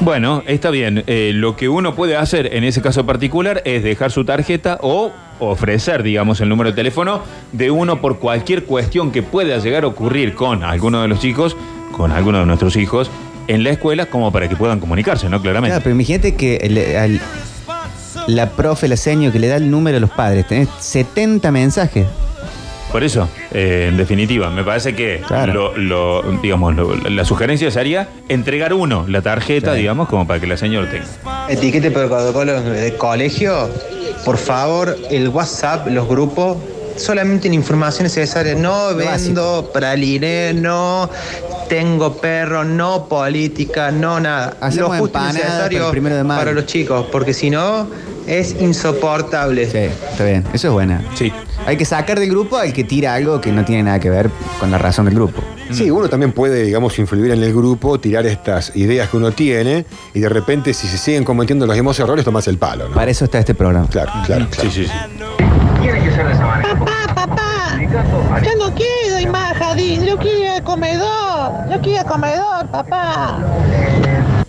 Bueno, 0.00 0.42
está 0.46 0.70
bien. 0.70 1.04
Eh, 1.06 1.32
lo 1.34 1.54
que 1.54 1.68
uno 1.68 1.94
puede 1.94 2.16
hacer 2.16 2.54
en 2.54 2.64
ese 2.64 2.80
caso 2.80 3.04
particular 3.04 3.60
es 3.66 3.82
dejar 3.84 4.10
su 4.10 4.24
tarjeta 4.24 4.78
o 4.80 5.12
ofrecer, 5.38 6.02
digamos, 6.02 6.40
el 6.40 6.48
número 6.48 6.70
de 6.70 6.76
teléfono 6.76 7.20
de 7.52 7.70
uno 7.70 8.00
por 8.00 8.18
cualquier 8.18 8.64
cuestión 8.64 9.12
que 9.12 9.22
pueda 9.22 9.58
llegar 9.58 9.84
a 9.84 9.88
ocurrir 9.88 10.34
con 10.34 10.64
alguno 10.64 11.02
de 11.02 11.08
los 11.08 11.20
chicos, 11.20 11.56
con 11.92 12.10
alguno 12.10 12.38
de 12.40 12.46
nuestros 12.46 12.76
hijos, 12.76 13.10
en 13.46 13.62
la 13.62 13.70
escuela, 13.70 14.06
como 14.06 14.32
para 14.32 14.48
que 14.48 14.56
puedan 14.56 14.80
comunicarse, 14.80 15.28
¿no? 15.28 15.42
Claramente. 15.42 15.72
Claro, 15.72 15.82
pero 15.84 15.94
imagínate 15.94 16.34
que 16.34 16.56
el- 16.56 17.20
la 18.26 18.50
profe, 18.50 18.88
la 18.88 18.96
seño 18.96 19.30
que 19.30 19.38
le 19.38 19.48
da 19.48 19.56
el 19.56 19.70
número 19.70 19.98
a 19.98 20.00
los 20.00 20.10
padres, 20.10 20.46
tenés 20.48 20.68
70 20.80 21.50
mensajes. 21.52 22.06
Por 22.94 23.02
eso, 23.02 23.28
eh, 23.50 23.86
en 23.88 23.96
definitiva, 23.96 24.50
me 24.50 24.62
parece 24.62 24.94
que 24.94 25.20
Claro. 25.26 25.72
lo, 25.76 26.22
lo- 26.22 26.38
digamos, 26.40 26.76
lo- 26.76 26.94
la 26.94 27.24
sugerencia 27.24 27.68
sería 27.72 28.06
entregar 28.28 28.72
uno, 28.72 29.04
la 29.08 29.20
tarjeta, 29.20 29.72
Sí. 29.74 29.80
digamos, 29.80 30.08
como 30.08 30.28
para 30.28 30.38
que 30.38 30.46
la 30.46 30.56
señora 30.56 30.88
tenga. 30.88 31.48
Etiquete 31.48 31.90
protocolo 31.90 32.62
de 32.62 32.94
colegio, 32.96 33.68
por 34.24 34.38
favor, 34.38 34.96
el 35.10 35.28
WhatsApp, 35.30 35.88
los 35.88 36.06
grupos, 36.06 36.56
solamente 36.96 37.48
en 37.48 37.54
información 37.54 38.04
necesaria. 38.04 38.54
No 38.54 38.94
vendo 38.94 39.70
praliné, 39.72 40.52
no 40.54 41.10
tengo 41.68 42.16
perro, 42.16 42.64
no 42.64 43.08
política, 43.08 43.90
no 43.90 44.20
nada. 44.20 44.56
Hacemos 44.60 44.96
lo 44.96 45.02
justo 45.02 45.18
empanadas 45.18 45.34
necesario 45.34 45.78
para 45.78 45.86
el 45.86 45.90
primero 45.92 46.16
de 46.16 46.24
mayo. 46.24 46.40
para 46.40 46.52
los 46.52 46.66
chicos, 46.66 47.06
porque 47.10 47.32
si 47.32 47.50
no, 47.50 47.88
es 48.26 48.54
insoportable. 48.60 49.66
Sí, 49.66 49.90
está 50.10 50.24
bien. 50.24 50.44
Eso 50.52 50.68
es 50.68 50.72
buena. 50.72 51.02
Sí. 51.14 51.32
Hay 51.66 51.76
que 51.76 51.84
sacar 51.84 52.18
del 52.18 52.30
grupo 52.30 52.58
al 52.58 52.72
que 52.72 52.84
tira 52.84 53.14
algo 53.14 53.40
que 53.40 53.52
no 53.52 53.64
tiene 53.64 53.84
nada 53.84 53.98
que 53.98 54.10
ver 54.10 54.30
con 54.60 54.70
la 54.70 54.78
razón 54.78 55.06
del 55.06 55.14
grupo. 55.14 55.42
Sí, 55.70 55.90
uno 55.90 56.08
también 56.08 56.32
puede, 56.32 56.62
digamos, 56.62 56.98
influir 56.98 57.32
en 57.32 57.42
el 57.42 57.54
grupo, 57.54 57.98
tirar 57.98 58.26
estas 58.26 58.76
ideas 58.76 59.08
que 59.08 59.16
uno 59.16 59.32
tiene 59.32 59.86
y 60.12 60.20
de 60.20 60.28
repente, 60.28 60.74
si 60.74 60.86
se 60.86 60.98
siguen 60.98 61.24
cometiendo 61.24 61.66
los 61.66 61.74
mismos 61.74 61.98
errores, 61.98 62.24
tomas 62.24 62.46
el 62.48 62.58
palo, 62.58 62.88
¿no? 62.88 62.94
Para 62.94 63.10
eso 63.10 63.24
está 63.24 63.38
este 63.38 63.54
programa. 63.54 63.88
Claro, 63.88 64.12
claro, 64.26 64.46
claro. 64.50 64.70
Sí, 64.70 64.84
sí, 64.84 64.84
sí. 64.84 65.53
Papá, 65.84 67.14
papá, 67.14 67.78
yo 68.42 68.50
no 68.58 68.74
quiero 68.74 69.20
ir 69.20 69.30
más 69.30 69.56
jardín, 69.56 70.04
yo 70.04 70.16
quiero 70.16 70.54
al 70.54 70.62
comedor, 70.62 71.52
yo 71.70 71.80
quiero 71.82 72.00
al 72.00 72.06
comedor, 72.06 72.66
papá. 72.70 73.38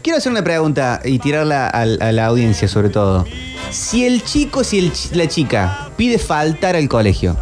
Quiero 0.01 0.17
hacer 0.17 0.31
una 0.31 0.43
pregunta 0.43 1.01
y 1.03 1.19
tirarla 1.19 1.67
a, 1.67 1.85
la 1.85 2.25
audiencia 2.27 2.67
sobre 2.67 2.89
todo. 2.89 3.25
Si 3.71 4.05
el 4.05 4.23
chico, 4.23 4.63
si 4.63 4.79
el 4.79 4.93
la 5.11 5.27
chica 5.27 5.89
pide 5.97 6.19
faltar 6.19 6.75
al 6.75 6.87
colegio, 6.87 7.35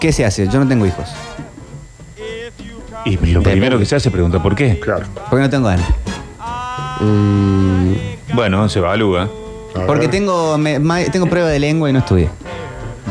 ¿qué 0.00 0.12
se 0.12 0.24
hace? 0.24 0.48
Yo 0.48 0.58
no 0.58 0.66
tengo 0.66 0.86
hijos. 0.86 1.08
Y 3.04 3.16
lo 3.18 3.42
primero 3.42 3.78
que 3.78 3.84
se 3.84 3.96
hace 3.96 4.10
pregunta 4.10 4.42
por 4.42 4.54
qué. 4.54 4.78
Claro. 4.80 5.06
Porque 5.28 5.42
no 5.42 5.50
tengo 5.50 5.66
ganas. 5.66 5.88
Bueno, 8.32 8.68
se 8.68 8.78
evalúa. 8.78 9.28
Porque 9.86 10.08
tengo, 10.08 10.58
me- 10.58 10.78
ma- 10.78 11.04
tengo 11.04 11.26
prueba 11.26 11.48
de 11.48 11.58
lengua 11.58 11.88
y 11.90 11.92
no 11.92 11.98
estudié. 12.00 12.28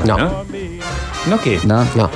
¿No? 0.05 0.17
¿No 1.27 1.41
qué? 1.43 1.59
No. 1.63 1.85
No. 1.95 2.09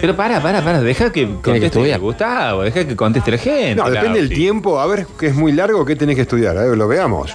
Pero 0.00 0.14
para, 0.14 0.42
para, 0.42 0.62
para, 0.62 0.80
deja 0.82 1.10
que 1.10 1.26
conteste 1.26 1.66
estudiar. 1.66 1.98
Gustavo, 2.00 2.62
deja 2.62 2.86
que 2.86 2.94
conteste 2.94 3.30
la 3.30 3.38
gente. 3.38 3.74
No, 3.76 3.88
depende 3.90 4.18
del 4.20 4.28
sí. 4.28 4.34
tiempo. 4.34 4.78
A 4.78 4.86
ver, 4.86 5.06
que 5.18 5.28
es 5.28 5.34
muy 5.34 5.52
largo, 5.52 5.84
¿qué 5.84 5.96
tenés 5.96 6.16
que 6.16 6.22
estudiar? 6.22 6.56
A 6.58 6.64
ver, 6.64 6.76
lo 6.76 6.86
veamos. 6.86 7.34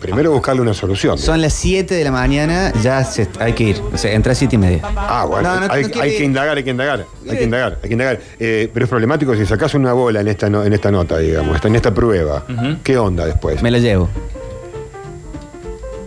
Primero 0.00 0.32
buscarle 0.32 0.62
una 0.62 0.74
solución. 0.74 1.16
Son 1.16 1.40
las 1.40 1.52
7 1.52 1.94
de 1.94 2.02
la 2.02 2.10
mañana, 2.10 2.72
ya 2.82 3.04
se- 3.04 3.28
hay 3.38 3.52
que 3.52 3.64
ir. 3.64 3.80
O 3.92 3.96
sea, 3.98 4.10
entra 4.12 4.32
a 4.32 4.34
7 4.34 4.56
y 4.56 4.58
media. 4.58 4.80
Ah, 4.96 5.26
bueno, 5.28 5.54
No, 5.54 5.60
no, 5.68 5.72
hay, 5.72 5.82
no 5.84 5.90
quiere 5.90 6.08
hay 6.10 6.16
que 6.16 6.24
indagar, 6.24 6.56
hay 6.56 6.64
que 6.64 6.70
indagar, 6.70 7.06
hay 7.30 7.36
que 7.38 7.44
indagar, 7.44 7.78
hay 7.82 7.88
que 7.88 7.92
indagar. 7.92 8.20
Eh, 8.40 8.70
pero 8.74 8.84
es 8.84 8.90
problemático 8.90 9.36
si 9.36 9.46
sacás 9.46 9.74
una 9.74 9.92
bola 9.92 10.20
en 10.22 10.26
esta, 10.28 10.50
no- 10.50 10.64
en 10.64 10.72
esta 10.72 10.90
nota, 10.90 11.18
digamos, 11.18 11.64
en 11.64 11.76
esta 11.76 11.94
prueba. 11.94 12.44
¿Qué 12.82 12.98
onda 12.98 13.26
después? 13.26 13.62
Me 13.62 13.70
la 13.70 13.78
llevo. 13.78 14.08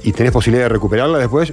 ¿Y 0.06 0.12
tenés 0.14 0.32
posibilidad 0.32 0.66
de 0.66 0.70
recuperarla 0.70 1.18
después? 1.18 1.52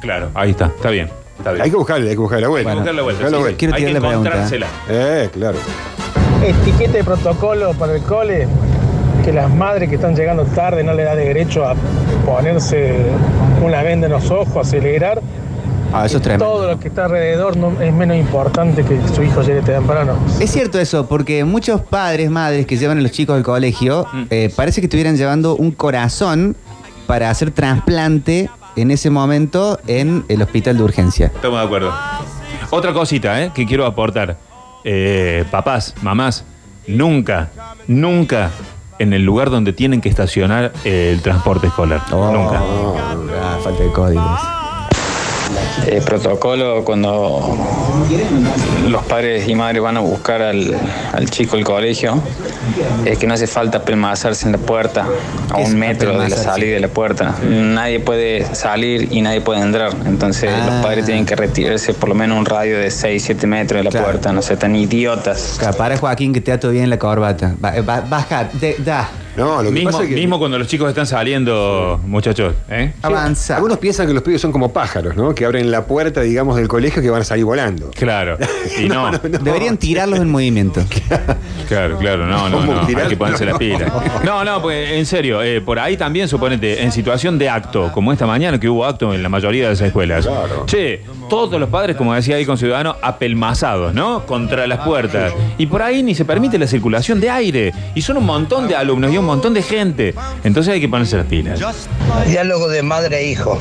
Claro, 0.00 0.30
ahí 0.34 0.50
está, 0.50 0.66
está 0.66 0.90
bien. 0.90 1.08
Está 1.38 1.52
bien. 1.52 1.62
Hay 1.64 1.70
que 1.70 1.76
buscarle, 1.76 2.08
hay 2.08 2.14
que 2.16 2.20
buscarle 2.20 2.42
la 2.42 2.48
vuelta. 2.48 2.70
Hay 2.70 2.74
que 2.74 2.80
buscar 2.80 2.94
la 2.94 3.02
vuelta, 3.02 3.22
Buscar 3.22 3.32
la 3.32 3.38
vuelta. 3.38 3.58
Quiero 3.58 3.74
Hay 3.74 3.80
que 3.82 3.86
tirar 3.88 4.02
la 4.02 4.08
pregunta. 4.08 4.30
encontrársela. 4.30 4.66
Eh, 4.88 5.30
claro. 5.32 5.58
Etiqueta 6.42 6.92
de 6.92 7.04
protocolo 7.04 7.72
para 7.74 7.94
el 7.96 8.02
cole, 8.02 8.48
que 9.24 9.32
las 9.32 9.52
madres 9.54 9.88
que 9.88 9.96
están 9.96 10.14
llegando 10.16 10.44
tarde 10.44 10.82
no 10.84 10.94
le 10.94 11.02
da 11.04 11.14
derecho 11.14 11.64
a 11.66 11.74
ponerse 12.24 12.94
una 13.62 13.82
venda 13.82 14.06
en 14.06 14.12
los 14.12 14.30
ojos, 14.30 14.66
acelerar. 14.66 15.20
Ah, 15.92 16.06
eso 16.06 16.16
es 16.16 16.22
tremendo. 16.24 16.44
Todo 16.46 16.68
lo 16.72 16.80
que 16.80 16.88
está 16.88 17.04
alrededor 17.04 17.56
no- 17.56 17.80
es 17.80 17.92
menos 17.92 18.16
importante 18.16 18.84
que 18.84 18.98
su 19.14 19.22
hijo 19.22 19.42
llegue 19.42 19.60
temprano. 19.62 20.14
Es 20.40 20.50
cierto 20.50 20.80
eso, 20.80 21.06
porque 21.06 21.44
muchos 21.44 21.80
padres, 21.82 22.30
madres 22.30 22.66
que 22.66 22.76
llevan 22.76 22.98
a 22.98 23.00
los 23.00 23.12
chicos 23.12 23.36
al 23.36 23.44
colegio, 23.44 24.06
Mm. 24.12 24.22
eh, 24.30 24.52
parece 24.56 24.80
que 24.80 24.86
estuvieran 24.86 25.16
llevando 25.16 25.54
un 25.54 25.70
corazón 25.70 26.56
para 27.06 27.30
hacer 27.30 27.50
trasplante 27.50 28.50
en 28.76 28.90
ese 28.90 29.10
momento 29.10 29.78
en 29.86 30.24
el 30.28 30.42
hospital 30.42 30.76
de 30.76 30.82
urgencia. 30.82 31.26
Estamos 31.26 31.60
de 31.60 31.66
acuerdo. 31.66 31.92
Otra 32.70 32.92
cosita 32.92 33.42
eh, 33.42 33.52
que 33.54 33.66
quiero 33.66 33.86
aportar. 33.86 34.36
Eh, 34.84 35.44
papás, 35.50 35.94
mamás, 36.02 36.44
nunca, 36.86 37.50
nunca 37.86 38.50
en 38.98 39.12
el 39.12 39.24
lugar 39.24 39.50
donde 39.50 39.72
tienen 39.72 40.00
que 40.00 40.08
estacionar 40.08 40.72
eh, 40.84 41.10
el 41.12 41.22
transporte 41.22 41.68
escolar. 41.68 42.02
Nunca. 42.10 42.60
Ah, 42.60 43.58
falta 43.62 43.82
de 43.82 43.92
códigos. 43.92 44.40
Eh, 45.86 46.00
protocolo 46.04 46.84
cuando 46.84 47.56
los 48.88 49.02
padres 49.04 49.48
y 49.48 49.54
madres 49.54 49.82
van 49.82 49.96
a 49.96 50.00
buscar 50.00 50.40
al, 50.40 50.74
al 51.12 51.30
chico 51.30 51.56
al 51.56 51.64
colegio 51.64 52.20
es 53.04 53.18
que 53.18 53.26
no 53.26 53.34
hace 53.34 53.46
falta 53.46 53.82
pelmazarse 53.84 54.46
en 54.46 54.52
la 54.52 54.58
puerta 54.58 55.04
a 55.50 55.56
¿Qué 55.56 55.62
es 55.62 55.68
un 55.70 55.78
metro 55.78 56.18
de 56.18 56.28
la 56.28 56.36
salida 56.36 56.74
de 56.74 56.80
la 56.80 56.88
puerta. 56.88 57.34
Nadie 57.42 58.00
puede 58.00 58.54
salir 58.54 59.08
y 59.12 59.20
nadie 59.20 59.40
puede 59.40 59.60
entrar. 59.60 59.92
Entonces 60.06 60.50
Ah. 60.54 60.66
los 60.66 60.74
padres 60.84 61.06
tienen 61.06 61.26
que 61.26 61.36
retirarse 61.36 61.92
por 61.94 62.08
lo 62.08 62.14
menos 62.14 62.38
un 62.38 62.46
radio 62.46 62.78
de 62.78 62.90
6, 62.90 63.22
7 63.24 63.46
metros 63.46 63.78
de 63.80 63.84
la 63.84 63.90
Claro. 63.90 64.06
puerta. 64.06 64.32
No 64.32 64.42
sean 64.42 64.58
tan 64.58 64.76
idiotas. 64.76 65.58
Para 65.76 65.96
Joaquín 65.96 66.32
que 66.32 66.40
te 66.40 66.52
ato 66.52 66.70
bien 66.70 66.88
la 66.90 66.98
corbata. 66.98 67.54
Ba- 67.58 67.74
ba- 67.84 68.00
baja, 68.08 68.48
de- 68.52 68.76
da, 68.78 69.08
No, 69.36 69.56
lo 69.62 69.70
que 69.70 69.74
Mismo, 69.74 69.90
pasa 69.90 70.04
es 70.04 70.08
que 70.10 70.14
mismo 70.14 70.38
cuando 70.38 70.56
los 70.60 70.68
chicos 70.68 70.88
están 70.88 71.08
saliendo, 71.08 72.00
muchachos. 72.06 72.54
¿eh? 72.70 72.92
avanza. 73.02 73.56
algunos 73.56 73.78
piensan 73.78 74.06
que 74.06 74.14
los 74.14 74.22
pibes 74.22 74.40
son 74.40 74.52
como 74.52 74.72
pájaros, 74.72 75.16
¿no? 75.16 75.34
Que 75.34 75.44
abren 75.44 75.63
la 75.70 75.86
puerta, 75.86 76.20
digamos, 76.20 76.56
del 76.56 76.68
colegio 76.68 77.02
que 77.02 77.10
van 77.10 77.22
a 77.22 77.24
salir 77.24 77.44
volando. 77.44 77.90
Claro. 77.90 78.38
Y 78.78 78.88
no. 78.88 79.10
Deberían 79.12 79.76
tirarlos 79.76 80.18
en 80.18 80.28
movimiento. 80.30 80.82
Claro, 81.68 81.96
claro, 81.98 82.26
no, 82.26 82.48
no, 82.48 82.58
¿Cómo 82.58 82.74
no. 82.74 82.80
Hay 82.80 83.08
que 83.08 83.16
ponerse 83.16 83.44
las 83.44 83.56
pilas. 83.56 83.92
No, 84.24 84.42
no, 84.44 84.60
pues 84.60 84.90
en 84.92 85.06
serio, 85.06 85.42
eh, 85.42 85.60
por 85.60 85.78
ahí 85.78 85.96
también, 85.96 86.28
suponete, 86.28 86.82
en 86.82 86.90
situación 86.90 87.38
de 87.38 87.48
acto, 87.48 87.92
como 87.92 88.12
esta 88.12 88.26
mañana 88.26 88.58
que 88.58 88.68
hubo 88.68 88.84
acto 88.84 89.14
en 89.14 89.22
la 89.22 89.28
mayoría 89.28 89.64
de 89.64 89.70
las 89.70 89.80
escuelas. 89.80 90.26
Claro. 90.26 90.64
Che, 90.66 91.02
todos 91.28 91.60
los 91.60 91.68
padres, 91.68 91.96
como 91.96 92.14
decía 92.14 92.36
ahí 92.36 92.46
con 92.46 92.58
Ciudadanos, 92.58 92.96
apelmazados, 93.02 93.94
¿no? 93.94 94.26
Contra 94.26 94.66
las 94.66 94.80
puertas. 94.80 95.32
Y 95.58 95.66
por 95.66 95.82
ahí 95.82 96.02
ni 96.02 96.14
se 96.14 96.24
permite 96.24 96.58
la 96.58 96.66
circulación 96.66 97.20
de 97.20 97.30
aire. 97.30 97.72
Y 97.94 98.02
son 98.02 98.16
un 98.16 98.24
montón 98.24 98.66
de 98.66 98.76
alumnos 98.76 99.12
y 99.12 99.18
un 99.18 99.26
montón 99.26 99.54
de 99.54 99.62
gente. 99.62 100.14
Entonces 100.42 100.72
hay 100.72 100.80
que 100.80 100.88
ponerse 100.88 101.16
las 101.16 101.26
pilas. 101.26 101.60
Diálogo 102.26 102.68
de 102.68 102.82
madre 102.82 103.18
e 103.18 103.30
hijo. 103.30 103.58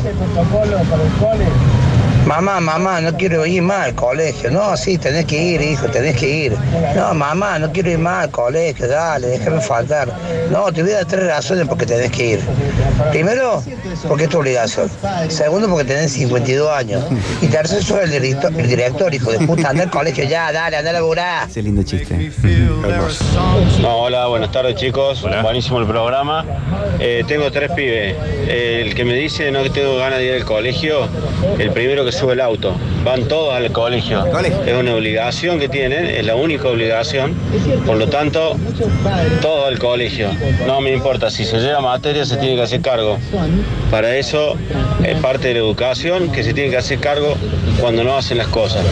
Mamá, 2.28 2.62
mamá, 2.62 3.02
no 3.02 3.16
quiero 3.18 3.46
ir 3.46 3.62
más 3.62 3.88
al 3.88 3.96
colegio. 3.96 4.50
No, 4.50 4.78
sí, 4.78 4.98
tenés 4.98 5.26
que 5.26 5.42
ir, 5.42 5.62
hijo, 5.62 5.88
tenés 5.88 6.16
que 6.16 6.46
ir. 6.46 6.58
No, 6.96 7.14
mamá, 7.14 7.60
no 7.60 7.72
quiero 7.72 7.92
ir 7.92 7.98
más 8.00 8.24
al 8.24 8.32
colegio, 8.32 8.88
dale, 8.88 9.28
déjame 9.28 9.60
faltar. 9.60 10.08
No, 10.50 10.72
te 10.72 10.84
voy 10.84 10.94
a 10.94 10.96
dar 10.96 11.06
tres 11.06 11.28
razones 11.28 11.68
porque 11.68 11.86
tenés 11.86 12.12
que 12.12 12.26
ir. 12.32 12.40
Primero, 13.12 13.62
porque 14.08 14.24
es 14.24 14.30
tu 14.30 14.40
obligación. 14.40 14.90
Segundo, 15.28 15.68
porque 15.68 15.86
tenés 15.86 16.14
52 16.14 16.70
años. 16.72 17.04
Y 17.42 17.48
tercero, 17.48 17.82
sos 17.82 18.00
el 18.04 18.12
director, 18.12 18.54
el 18.58 18.68
director 18.68 19.14
hijo 19.14 19.32
de 19.32 19.46
puta, 19.46 19.70
anda 19.70 19.84
al 19.84 19.92
colegio 19.92 20.24
ya, 20.24 20.52
dale, 20.54 20.78
anda 20.78 20.92
a 20.92 20.94
laburar. 20.94 21.50
Ese 21.50 21.62
lindo 21.62 21.84
chiste. 21.84 22.32
No, 23.82 23.98
hola, 23.98 24.28
buenas 24.28 24.52
tardes 24.52 24.76
chicos. 24.76 25.26
Buenísimo 25.42 25.80
el 25.80 25.88
programa. 25.88 26.46
Eh, 27.00 27.24
tengo 27.28 27.52
tres 27.52 27.72
pibes. 27.72 28.16
El 28.48 28.94
que 28.94 29.04
me 29.06 29.14
dice 29.14 29.52
no 29.52 29.64
que 29.64 29.70
tengo 29.70 29.98
ganas 29.98 30.20
de 30.20 30.26
ir 30.26 30.34
al 30.36 30.46
colegio, 30.46 31.08
el 31.58 31.72
primero 31.72 32.06
que 32.06 32.13
sube 32.14 32.34
el 32.34 32.42
auto. 32.42 32.76
Van 33.04 33.28
todos 33.28 33.54
al 33.54 33.72
colegio. 33.72 34.26
Es 34.66 34.74
una 34.74 34.96
obligación 34.96 35.60
que 35.60 35.70
tienen, 35.70 36.06
es 36.06 36.26
la 36.26 36.36
única 36.36 36.68
obligación. 36.70 37.34
Por 37.86 37.98
lo 37.98 38.08
tanto, 38.08 38.56
todo 39.42 39.66
al 39.66 39.80
colegio. 39.80 40.30
No 40.66 40.82
me 40.82 40.92
importa, 40.92 41.30
si 41.30 41.46
se 41.46 41.60
lleva 41.60 41.82
materia 41.82 42.26
se 42.26 42.38
tiene 42.38 42.56
que 42.56 42.62
hacer 42.62 42.82
cargo. 42.82 43.18
Para 43.92 44.16
eso 44.16 44.56
es 45.04 45.18
parte 45.20 45.50
de 45.50 45.56
la 45.56 45.60
educación 45.60 46.32
que 46.32 46.44
se 46.44 46.54
tiene 46.54 46.70
que 46.70 46.78
hacer 46.78 47.00
cargo 47.00 47.36
cuando 47.80 48.04
no 48.04 48.18
hacen 48.18 48.38
las 48.38 48.48
cosas. 48.48 48.86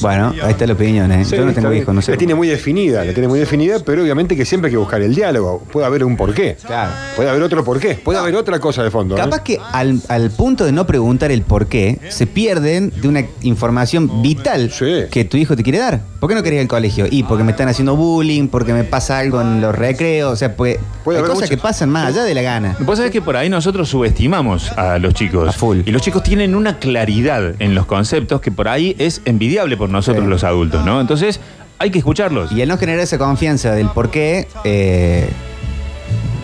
Bueno, 0.00 0.34
ahí 0.42 0.50
está 0.50 0.66
la 0.66 0.72
opinión, 0.74 1.10
¿eh? 1.12 1.24
Sí, 1.24 1.36
Yo 1.36 1.44
no 1.44 1.52
tengo 1.52 1.70
bien. 1.70 1.82
hijos, 1.82 1.94
no 1.94 2.02
sé. 2.02 2.10
La 2.12 2.18
tiene 2.18 2.34
muy 2.34 2.48
definida, 2.48 3.04
la 3.04 3.12
tiene 3.12 3.28
muy 3.28 3.38
definida, 3.38 3.78
pero 3.84 4.02
obviamente 4.02 4.36
que 4.36 4.44
siempre 4.44 4.68
hay 4.68 4.72
que 4.72 4.76
buscar 4.78 5.00
el 5.00 5.14
diálogo. 5.14 5.62
Puede 5.72 5.86
haber 5.86 6.04
un 6.04 6.16
porqué. 6.16 6.56
Claro. 6.64 6.90
Puede 7.16 7.30
haber 7.30 7.42
otro 7.42 7.64
porqué. 7.64 7.94
Puede 7.94 8.18
haber 8.18 8.34
otra 8.36 8.58
cosa 8.58 8.82
de 8.82 8.90
fondo. 8.90 9.14
¿eh? 9.16 9.18
Capaz 9.18 9.40
que 9.42 9.58
al, 9.72 10.00
al 10.08 10.30
punto 10.30 10.64
de 10.64 10.72
no 10.72 10.86
preguntar 10.86 11.30
el 11.30 11.42
por 11.42 11.66
qué, 11.66 11.98
se 12.08 12.26
pierden 12.26 12.92
de 13.00 13.08
una 13.08 13.24
información 13.42 14.22
vital 14.22 14.70
Sí. 14.72 15.04
que 15.10 15.24
tu 15.24 15.36
hijo 15.36 15.56
te 15.56 15.62
quiere 15.62 15.78
dar. 15.78 16.00
¿Por 16.20 16.28
qué 16.28 16.34
no 16.34 16.42
querés 16.42 16.56
ir 16.58 16.62
al 16.62 16.68
colegio? 16.68 17.06
Y 17.10 17.22
porque 17.22 17.44
me 17.44 17.52
están 17.52 17.68
haciendo 17.68 17.96
bullying, 17.96 18.48
porque 18.48 18.72
me 18.72 18.84
pasa 18.84 19.18
algo 19.18 19.40
en 19.40 19.60
los 19.60 19.74
recreos. 19.74 20.32
O 20.32 20.36
sea, 20.36 20.56
pues, 20.56 20.78
Puede 21.04 21.18
hay 21.18 21.24
haber 21.24 21.34
cosas 21.34 21.50
que 21.50 21.56
pasan 21.58 21.90
más 21.90 22.08
allá 22.08 22.24
de 22.24 22.34
la 22.34 22.42
gana. 22.42 22.76
Vos 22.80 22.96
sabés 22.98 23.10
que 23.12 23.22
por 23.22 23.36
ahí 23.36 23.48
nosotros 23.48 23.88
subestimamos 23.88 24.72
a 24.72 24.98
los 24.98 25.14
chicos. 25.14 25.48
A 25.48 25.52
full. 25.52 25.80
Y 25.84 25.92
los 25.92 26.02
chicos 26.02 26.22
tienen 26.22 26.54
una 26.54 26.78
claridad 26.78 27.54
en 27.58 27.74
los 27.74 27.86
conceptos 27.86 28.40
que 28.40 28.50
por 28.50 28.68
ahí 28.68 28.83
es 28.98 29.22
envidiable 29.24 29.76
por 29.76 29.88
nosotros 29.90 30.24
Sí. 30.24 30.30
los 30.30 30.44
adultos, 30.44 30.84
¿no? 30.84 31.00
Entonces 31.00 31.40
hay 31.78 31.90
que 31.90 31.98
escucharlos. 31.98 32.52
Y 32.52 32.62
al 32.62 32.68
no 32.68 32.76
generar 32.78 33.00
esa 33.00 33.18
confianza 33.18 33.72
del 33.72 33.88
por 33.88 34.10
qué, 34.10 34.48
eh, 34.64 35.28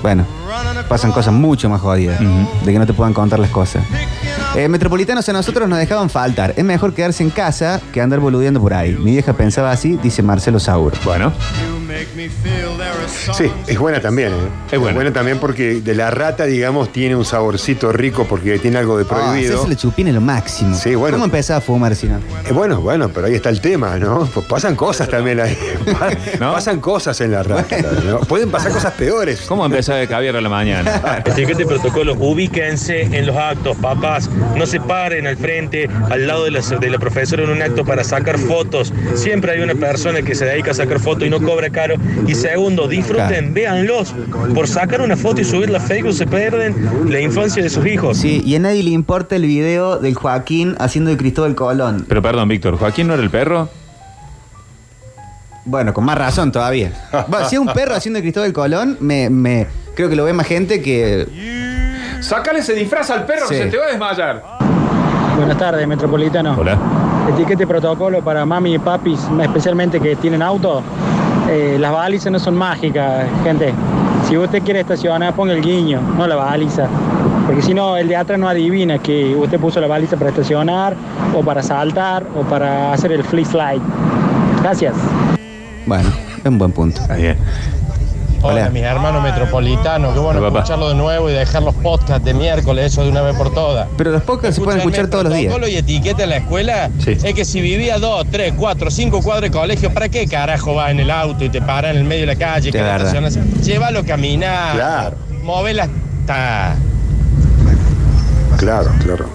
bueno, 0.03 0.27
pasan 0.89 1.13
cosas 1.13 1.33
mucho 1.33 1.69
más 1.69 1.81
jodidas, 1.81 2.19
de 2.21 2.73
que 2.73 2.79
no 2.79 2.87
te 2.87 2.93
puedan 2.93 3.13
contar 3.15 3.39
las 3.39 3.51
cosas. 3.51 3.83
Eh, 4.57 4.69
metropolitanos 4.69 5.29
a 5.29 5.33
nosotros 5.33 5.69
nos 5.69 5.79
dejaban 5.79 6.11
faltar. 6.11 6.55
Es 6.57 6.65
mejor 6.65 6.93
quedarse 6.93 7.23
en 7.23 7.31
casa 7.31 7.81
que 7.93 8.01
andar 8.01 8.19
boludeando 8.21 8.61
por 8.61 8.75
ahí. 8.75 8.93
Mi 8.99 9.13
vieja 9.13 9.33
pensaba 9.33 9.71
así, 9.71 9.99
dice 10.03 10.23
Marcelo 10.23 10.59
Saur. 10.59 10.93
Bueno. 11.05 11.33
Sí, 13.37 13.51
es 13.67 13.79
buena 13.79 14.01
también, 14.01 14.33
¿eh? 14.33 14.37
Es 14.73 14.79
buena. 14.79 15.13
también 15.13 15.39
porque 15.39 15.81
de 15.81 15.95
la 15.95 16.11
rata, 16.11 16.45
digamos, 16.45 16.91
tiene 16.93 17.17
un 17.17 17.25
saborcito 17.25 17.93
rico 17.93 18.27
porque 18.29 18.59
tiene 18.59 18.79
algo 18.79 18.97
de 18.97 19.05
Ah, 19.05 19.09
prohibido. 19.09 19.55
hacerse 19.55 19.69
la 19.69 19.77
chupina 19.77 20.09
es 20.11 20.15
lo 20.15 20.21
máximo. 20.21 20.75
Sí, 20.77 20.95
bueno. 20.95 21.17
¿Cómo 21.17 21.25
empezaba 21.27 21.59
a 21.59 21.61
fumar 21.61 21.95
si 21.97 22.07
no? 22.07 22.17
Eh, 22.19 22.53
bueno, 22.53 22.81
bueno, 22.81 23.09
pero 23.09 23.27
ahí 23.27 23.35
está 23.35 23.49
el 23.51 23.61
tema, 23.61 23.97
¿no? 23.99 24.25
Pues 24.33 24.47
pasan 24.47 24.77
cosas 24.77 25.09
también 25.09 25.41
ahí. 25.41 25.57
Pa- 26.39 26.53
Pasan 26.53 26.81
cosas 26.81 27.21
en 27.21 27.33
la 27.33 27.43
rata. 27.43 27.77
¿no? 28.05 28.21
Pueden 28.21 28.51
pasar 28.51 28.73
cosas 28.73 28.93
peores. 28.95 29.43
¿Cómo 29.47 29.65
empezaba 29.67 29.99
de 29.99 30.09
caviar 30.09 30.37
a 30.41 30.43
la 30.43 30.49
mañana? 30.49 31.23
Etiqueta 31.25 31.63
y 31.63 31.65
protocolo, 31.65 32.15
ubíquense 32.15 33.03
en 33.03 33.27
los 33.27 33.37
actos, 33.37 33.77
papás. 33.77 34.29
No 34.57 34.67
se 34.67 34.81
paren 34.81 35.27
al 35.27 35.37
frente, 35.37 35.89
al 36.11 36.27
lado 36.27 36.45
de 36.45 36.51
la, 36.51 36.61
de 36.61 36.91
la 36.91 36.99
profesora 36.99 37.45
en 37.45 37.51
un 37.51 37.63
acto 37.63 37.85
para 37.85 38.03
sacar 38.05 38.39
fotos. 38.39 38.93
Siempre 39.15 39.53
hay 39.53 39.61
una 39.61 39.75
persona 39.75 40.23
que 40.23 40.35
se 40.35 40.45
dedica 40.45 40.73
a 40.73 40.75
sacar 40.75 40.99
fotos 41.01 41.27
y 41.27 41.31
no 41.31 41.41
cobra 41.41 41.71
caro. 41.71 41.95
Y 42.27 42.35
segundo, 42.35 42.89
disfruten, 42.89 43.55
véanlos. 43.55 44.15
Por 44.55 44.67
sacar 44.69 45.01
una 45.01 45.17
foto 45.17 45.41
y 45.41 45.45
subirla 45.45 45.79
a 45.79 45.81
Facebook 45.81 46.15
se 46.15 46.27
pierden 46.27 46.75
la 47.11 47.21
infancia 47.21 47.63
de 47.63 47.71
sus 47.71 47.87
hijos. 47.87 48.17
Sí, 48.19 48.43
y 48.45 48.57
a 48.57 48.59
nadie 48.59 48.83
le 48.83 48.91
importa 48.91 49.37
el 49.37 49.43
video 49.47 49.99
del 49.99 50.15
Joaquín 50.15 50.77
haciendo 50.79 51.11
de 51.11 51.17
Cristóbal 51.17 51.55
Colón. 51.55 52.05
Pero 52.09 52.23
perdón, 52.23 52.49
Víctor, 52.49 52.77
¿Joaquín 52.77 53.07
no 53.07 53.15
era 53.15 53.23
el 53.23 53.31
perro? 53.31 53.69
Bueno, 55.65 55.93
con 55.93 56.05
más 56.05 56.17
razón 56.19 56.51
todavía. 56.53 56.93
Bueno, 57.29 57.49
si 57.49 57.57
es 57.57 57.61
un 57.61 57.69
perro 57.69 57.95
haciendo 57.95 58.19
de 58.19 58.23
Cristóbal 58.23 58.53
Colón, 58.53 58.97
me, 59.01 59.29
me- 59.31 59.67
creo 59.95 60.09
que 60.09 60.17
lo 60.17 60.25
ve 60.25 60.33
más 60.33 60.47
gente 60.47 60.81
que. 60.83 61.27
Sácale 62.21 62.59
ese 62.61 62.75
disfraz 62.75 63.11
al 63.11 63.25
perro 63.25 63.47
Sí. 63.49 63.55
que 63.55 63.63
se 63.65 63.71
te 63.71 63.77
va 63.79 63.85
a 63.85 63.89
desmayar. 63.89 64.43
Buenas 65.37 65.57
tardes, 65.59 65.87
Metropolitano. 65.89 66.57
Hola. 66.59 66.77
Etiquete 67.33 67.63
y 67.63 67.67
protocolo 67.67 68.23
para 68.23 68.45
mami 68.45 68.75
y 68.75 68.79
papis, 68.79 69.21
especialmente 69.43 70.01
que 70.01 70.17
tienen 70.17 70.43
auto. 70.43 70.83
Eh, 71.49 71.77
las 71.81 71.93
balizas 71.93 72.31
no 72.31 72.39
son 72.39 72.55
mágicas, 72.57 73.27
gente. 73.43 73.73
Si 74.29 74.37
usted 74.37 74.63
quiere 74.63 74.81
estacionar, 74.81 75.33
ponga 75.35 75.53
el 75.55 75.63
guiño, 75.63 76.01
no 76.17 76.27
la 76.27 76.37
baliza. 76.37 76.87
Porque 77.47 77.63
si 77.63 77.73
no, 77.75 77.97
el 77.97 78.07
de 78.09 78.17
atrás 78.17 78.39
no 78.39 78.49
adivina 78.49 78.99
que 78.99 79.35
usted 79.35 79.59
puso 79.59 79.81
la 79.81 79.87
baliza 79.87 80.17
para 80.17 80.31
estacionar, 80.31 80.95
o 81.35 81.43
para 81.43 81.63
saltar, 81.63 82.25
o 82.37 82.43
para 82.43 82.93
hacer 82.93 83.13
el 83.13 83.25
flip 83.25 83.47
slide. 83.47 83.81
Gracias. 84.63 84.95
Bueno, 85.87 86.09
es 86.39 86.45
un 86.47 86.59
buen 86.59 86.73
punto. 86.73 87.01
Está 87.01 87.17
bien. 87.17 87.37
Hola, 88.43 88.63
Hola. 88.63 88.71
mis 88.71 88.83
hermanos 88.83 89.23
metropolitanos. 89.23 90.15
Qué 90.15 90.19
bueno 90.19 90.41
Hola, 90.41 90.49
escucharlo 90.49 90.89
de 90.89 90.95
nuevo 90.95 91.29
y 91.29 91.33
dejar 91.35 91.63
los 91.63 91.75
podcasts 91.75 92.25
de 92.25 92.33
miércoles, 92.33 92.87
eso 92.93 93.03
de 93.05 93.11
una 93.11 93.21
vez 93.21 93.37
por 93.37 93.53
todas. 93.53 93.87
Pero 93.99 94.13
los 94.13 94.23
podcasts 94.23 94.57
se 94.57 94.63
pueden 94.63 94.81
escuchar 94.81 95.09
todos 95.09 95.25
los 95.25 95.35
días. 95.35 95.45
protocolo 95.53 95.69
y 95.69 95.77
etiqueta 95.77 96.23
en 96.25 96.31
la 96.31 96.37
escuela 96.39 96.91
Sí. 97.05 97.11
es 97.23 97.35
que 97.35 97.45
si 97.45 97.61
vivía 97.61 97.99
dos, 97.99 98.25
tres, 98.31 98.55
cuatro, 98.57 98.91
cinco 98.91 99.21
cuadras 99.21 99.51
de 99.51 99.59
colegio, 99.59 99.93
¿para 99.93 100.09
qué 100.09 100.27
carajo 100.27 100.75
vas 100.75 100.91
en 100.91 101.01
el 101.01 101.11
auto 101.11 101.45
y 101.45 101.51
te 101.51 101.61
paras 101.61 101.91
en 101.93 101.99
el 101.99 102.05
medio 102.05 102.23
de 102.23 102.27
la 102.29 102.37
calle? 102.37 102.71
De 102.71 102.79
que 102.79 102.79
estacionas? 102.79 103.35
Llévalo 103.63 104.01
a 104.01 104.05
caminar. 104.05 104.75
Claro. 104.75 105.17
Móvela 105.43 105.83
hasta. 106.23 106.77
Claro, 108.57 108.91
claro. 109.05 109.27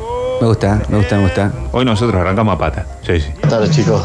Me 0.42 0.48
gusta, 0.48 0.82
me 0.90 0.98
gusta, 0.98 1.16
me 1.18 1.24
gusta. 1.24 1.52
Hoy 1.72 1.86
nosotros 1.86 2.20
arrancamos 2.20 2.56
a 2.56 2.58
pata. 2.58 2.86
Sí, 3.06 3.20
sí. 3.20 3.28
Buenas 3.34 3.50
tardes, 3.52 3.70
chicos. 3.72 4.02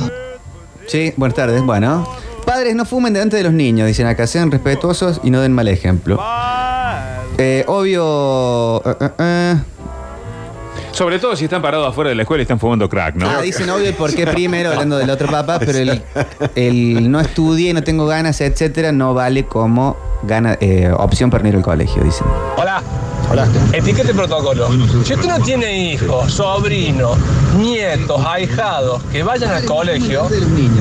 Sí, 0.87 1.13
buenas 1.17 1.35
tardes. 1.37 1.63
Bueno. 1.63 2.07
Padres 2.45 2.75
no 2.75 2.85
fumen 2.85 3.13
delante 3.13 3.37
de 3.37 3.43
los 3.45 3.53
niños, 3.53 3.87
dicen 3.87 4.07
acá, 4.07 4.27
sean 4.27 4.51
respetuosos 4.51 5.21
y 5.23 5.31
no 5.31 5.41
den 5.41 5.53
mal 5.53 5.69
ejemplo. 5.69 6.21
Eh, 7.39 7.65
obvio. 7.67 8.83
eh, 8.85 8.97
eh, 9.01 9.11
eh. 9.19 9.57
Sobre 10.93 11.19
todo 11.19 11.37
si 11.37 11.45
están 11.45 11.63
parados 11.63 11.89
afuera 11.89 12.11
de 12.11 12.17
la 12.17 12.23
escuela 12.23 12.43
y 12.43 12.45
están 12.45 12.59
fumando 12.59 12.89
crack, 12.89 13.15
¿no? 13.15 13.29
Ah, 13.31 13.41
dicen 13.41 13.71
obvio 13.71 13.87
el 13.87 13.95
por 13.95 14.13
qué 14.15 14.27
primero, 14.27 14.71
hablando 14.73 14.99
del 14.99 15.09
otro 15.09 15.29
papá, 15.31 15.59
pero 15.61 15.79
el, 15.79 16.03
el 16.57 17.11
no 17.11 17.21
estudié, 17.21 17.73
no 17.73 17.83
tengo 17.83 18.07
ganas, 18.07 18.41
etcétera, 18.41 18.91
no 18.93 19.15
vale 19.15 19.45
como 19.47 19.97
gana, 20.25 20.59
eh, 20.61 20.91
opción 20.95 21.31
para 21.31 21.49
ir 21.49 21.55
al 21.57 21.63
colegio, 21.63 22.03
dicen. 22.03 22.27
Hola. 22.57 22.83
Hola. 23.31 23.47
Etiqueta 23.73 24.11
y 24.11 24.15
protocolo. 24.15 24.69
Si 25.05 25.15
usted 25.15 25.29
no 25.29 25.39
tiene 25.41 25.93
hijos, 25.93 26.33
sobrinos, 26.33 27.17
nietos, 27.57 28.21
ahijados 28.27 29.03
que 29.05 29.23
vayan 29.23 29.51
al 29.53 29.65
colegio, 29.65 30.29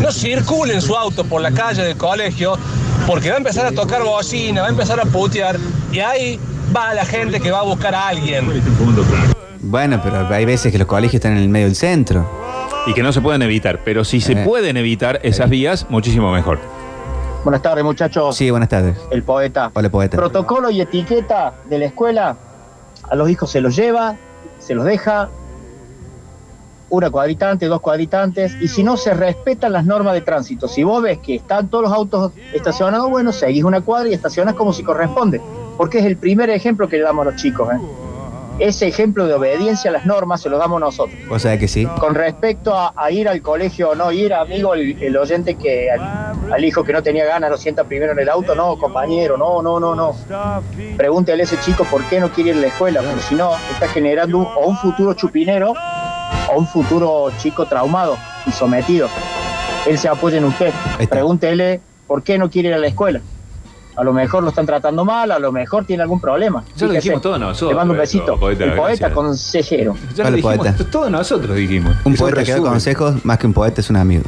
no 0.01 0.11
circule 0.11 0.73
en 0.73 0.81
su 0.81 0.95
auto 0.95 1.23
por 1.23 1.41
la 1.41 1.51
calle 1.51 1.83
del 1.83 1.95
colegio 1.97 2.57
porque 3.05 3.29
va 3.29 3.35
a 3.35 3.37
empezar 3.37 3.65
a 3.67 3.71
tocar 3.71 4.03
bocina, 4.03 4.61
va 4.61 4.67
a 4.67 4.71
empezar 4.71 4.99
a 4.99 5.05
putear 5.05 5.57
y 5.91 5.99
ahí 5.99 6.39
va 6.75 6.93
la 6.93 7.05
gente 7.05 7.39
que 7.39 7.51
va 7.51 7.59
a 7.59 7.63
buscar 7.63 7.93
a 7.93 8.07
alguien. 8.07 8.47
Bueno, 9.61 9.99
pero 10.03 10.27
hay 10.33 10.45
veces 10.45 10.71
que 10.71 10.79
los 10.79 10.87
colegios 10.87 11.15
están 11.15 11.33
en 11.37 11.43
el 11.43 11.49
medio 11.49 11.67
del 11.67 11.75
centro. 11.75 12.27
Y 12.87 12.93
que 12.93 13.03
no 13.03 13.11
se 13.11 13.21
pueden 13.21 13.41
evitar. 13.43 13.81
Pero 13.83 14.03
si 14.03 14.21
se 14.21 14.31
Eh. 14.31 14.43
pueden 14.43 14.77
evitar 14.77 15.19
esas 15.21 15.49
vías, 15.49 15.85
muchísimo 15.89 16.31
mejor. 16.31 16.59
Buenas 17.43 17.61
tardes, 17.61 17.85
muchachos. 17.85 18.35
Sí, 18.35 18.51
buenas 18.51 18.67
tardes. 18.67 18.97
El 19.11 19.23
poeta. 19.23 19.71
Hola, 19.73 19.89
poeta. 19.89 20.17
Protocolo 20.17 20.69
y 20.69 20.81
etiqueta 20.81 21.53
de 21.69 21.79
la 21.79 21.85
escuela. 21.85 22.35
A 23.09 23.15
los 23.15 23.29
hijos 23.29 23.49
se 23.49 23.61
los 23.61 23.75
lleva, 23.75 24.17
se 24.59 24.75
los 24.75 24.83
deja. 24.83 25.29
Una 26.89 27.09
cuadritante, 27.09 27.67
dos 27.67 27.79
cuadritantes. 27.79 28.55
Y 28.61 28.67
si 28.67 28.83
no 28.83 28.97
se 28.97 29.13
respetan 29.13 29.71
las 29.71 29.85
normas 29.85 30.15
de 30.15 30.21
tránsito, 30.21 30.67
si 30.67 30.83
vos 30.83 31.01
ves 31.01 31.19
que 31.19 31.35
están 31.35 31.69
todos 31.69 31.85
los 31.85 31.93
autos 31.93 32.33
estacionados, 32.53 33.09
bueno, 33.09 33.31
seguís 33.31 33.63
una 33.63 33.81
cuadra 33.81 34.09
y 34.09 34.13
estacionas 34.13 34.55
como 34.55 34.73
si 34.73 34.83
corresponde. 34.83 35.41
Porque 35.77 35.99
es 35.99 36.05
el 36.05 36.17
primer 36.17 36.49
ejemplo 36.49 36.89
que 36.89 36.97
le 36.97 37.03
damos 37.03 37.25
a 37.25 37.31
los 37.31 37.41
chicos. 37.41 37.69
¿eh? 37.73 37.77
Ese 38.59 38.87
ejemplo 38.87 39.25
de 39.25 39.33
obediencia 39.35 39.89
a 39.89 39.93
las 39.93 40.05
normas 40.05 40.41
se 40.41 40.49
lo 40.49 40.57
damos 40.57 40.79
nosotros. 40.81 41.17
O 41.29 41.39
sea 41.39 41.57
que 41.57 41.67
sí. 41.67 41.85
Con 41.99 42.13
respecto 42.13 42.73
a, 42.75 42.93
a 42.95 43.09
ir 43.09 43.29
al 43.29 43.41
colegio 43.41 43.91
o 43.91 43.95
no 43.95 44.11
ir, 44.11 44.33
amigo, 44.33 44.73
el, 44.73 45.01
el 45.01 45.15
oyente 45.17 45.55
que 45.55 45.89
al, 45.89 46.51
al 46.53 46.65
hijo 46.65 46.83
que 46.83 46.91
no 46.91 47.01
tenía 47.01 47.25
ganas 47.25 47.49
lo 47.49 47.57
sienta 47.57 47.85
primero 47.85 48.11
en 48.11 48.19
el 48.19 48.27
auto, 48.29 48.55
no, 48.55 48.77
compañero, 48.77 49.37
no, 49.37 49.61
no, 49.61 49.79
no, 49.79 49.95
no. 49.95 50.13
Pregúntele 50.97 51.43
a 51.43 51.45
ese 51.45 51.57
chico 51.61 51.85
por 51.85 52.03
qué 52.09 52.19
no 52.19 52.29
quiere 52.31 52.49
ir 52.51 52.57
a 52.57 52.59
la 52.59 52.67
escuela, 52.67 53.01
porque 53.01 53.21
si 53.21 53.35
no, 53.35 53.51
está 53.71 53.87
generando 53.87 54.37
un- 54.39 54.45
o 54.45 54.67
un 54.67 54.77
futuro 54.77 55.13
chupinero 55.13 55.73
o 56.53 56.57
un 56.59 56.67
futuro 56.67 57.31
chico 57.37 57.65
traumado 57.65 58.17
y 58.45 58.51
sometido. 58.51 59.07
Él 59.87 59.97
se 59.97 60.09
apoya 60.09 60.37
en 60.37 60.45
usted. 60.45 60.71
Pregúntele 61.09 61.79
por 62.07 62.23
qué 62.23 62.37
no 62.37 62.49
quiere 62.49 62.69
ir 62.69 62.73
a 62.75 62.77
la 62.77 62.87
escuela. 62.87 63.21
A 63.99 64.03
lo 64.03 64.13
mejor 64.13 64.43
lo 64.43 64.49
están 64.49 64.65
tratando 64.65 65.03
mal, 65.03 65.29
a 65.31 65.39
lo 65.39 65.51
mejor 65.51 65.83
tiene 65.85 66.03
algún 66.03 66.21
problema. 66.21 66.63
Ya 66.77 66.85
lo 66.85 66.91
Fíjese. 66.93 66.95
dijimos 66.95 67.21
todos 67.21 67.39
nosotros, 67.39 67.71
Le 67.71 67.75
mando 67.75 67.93
un 67.93 67.99
besito. 67.99 68.39
poeta, 68.39 68.63
el 68.63 68.71
poeta 68.71 68.87
gracias. 69.09 69.11
consejero. 69.13 69.95
Ya 70.15 70.23
lo 70.23 70.27
Hola, 70.29 70.35
dijimos, 70.37 70.57
poeta. 70.57 70.83
todos 70.89 71.11
nosotros 71.11 71.55
dijimos. 71.57 71.95
Un 72.05 72.13
Es 72.13 72.19
un 72.21 72.25
poeta 72.27 72.43
que 72.45 72.51
da 72.53 72.57
consejos, 72.59 73.25
más 73.25 73.37
que 73.37 73.47
un 73.47 73.53
poeta, 73.53 73.81
es 73.81 73.89
un 73.89 73.97
amigo. 73.97 74.23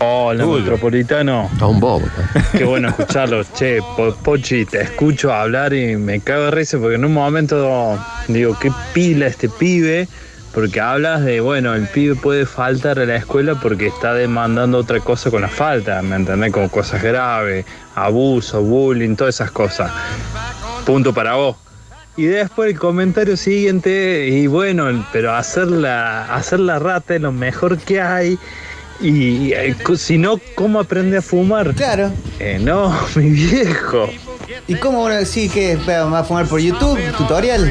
Hola, 0.00 0.44
Uy. 0.44 0.60
Metropolitano. 0.60 1.48
A 1.60 1.66
un 1.66 1.78
bobo. 1.80 2.04
Qué 2.52 2.64
bueno 2.64 2.88
escucharlo. 2.88 3.42
Che, 3.44 3.78
Po- 3.96 4.14
Pochi, 4.22 4.64
te 4.66 4.82
escucho 4.82 5.32
hablar 5.32 5.72
y 5.72 5.96
me 5.96 6.20
cago 6.20 6.46
de 6.46 6.50
risa 6.50 6.78
porque 6.78 6.96
en 6.96 7.04
un 7.04 7.14
momento 7.14 7.98
digo, 8.28 8.58
qué 8.60 8.70
pila 8.92 9.26
este 9.26 9.48
pibe, 9.48 10.08
porque 10.52 10.80
hablas 10.80 11.22
de, 11.24 11.40
bueno, 11.40 11.74
el 11.74 11.86
pibe 11.86 12.14
puede 12.16 12.44
faltar 12.44 12.98
a 12.98 13.06
la 13.06 13.16
escuela 13.16 13.54
porque 13.54 13.86
está 13.86 14.12
demandando 14.14 14.78
otra 14.78 15.00
cosa 15.00 15.30
con 15.30 15.42
la 15.42 15.48
falta, 15.48 16.02
¿me 16.02 16.16
entendés? 16.16 16.52
Como 16.52 16.68
cosas 16.70 17.02
graves, 17.02 17.64
abuso, 17.96 18.62
bullying, 18.62 19.16
todas 19.16 19.34
esas 19.34 19.50
cosas. 19.50 19.90
Punto 20.84 21.12
para 21.12 21.34
vos. 21.34 21.56
Y 22.16 22.26
después 22.26 22.70
el 22.70 22.78
comentario 22.78 23.36
siguiente, 23.36 24.28
y 24.28 24.46
bueno, 24.46 25.04
pero 25.12 25.34
hacer 25.34 25.66
la, 25.66 26.34
hacer 26.34 26.60
la 26.60 26.78
rata 26.78 27.16
es 27.16 27.20
lo 27.20 27.32
mejor 27.32 27.76
que 27.78 28.00
hay. 28.00 28.38
Y 29.00 29.52
eh, 29.52 29.76
si 29.96 30.16
no, 30.16 30.40
¿cómo 30.54 30.80
aprende 30.80 31.18
a 31.18 31.22
fumar? 31.22 31.74
Claro. 31.74 32.10
Eh, 32.38 32.58
no, 32.58 32.96
mi 33.16 33.30
viejo. 33.30 34.08
¿Y 34.66 34.76
cómo 34.76 35.02
van 35.02 35.12
a 35.12 35.16
decir 35.16 35.50
que 35.50 35.76
va 35.76 36.20
a 36.20 36.24
fumar 36.24 36.46
por 36.46 36.60
YouTube? 36.60 36.98
¿Tutorial? 37.18 37.70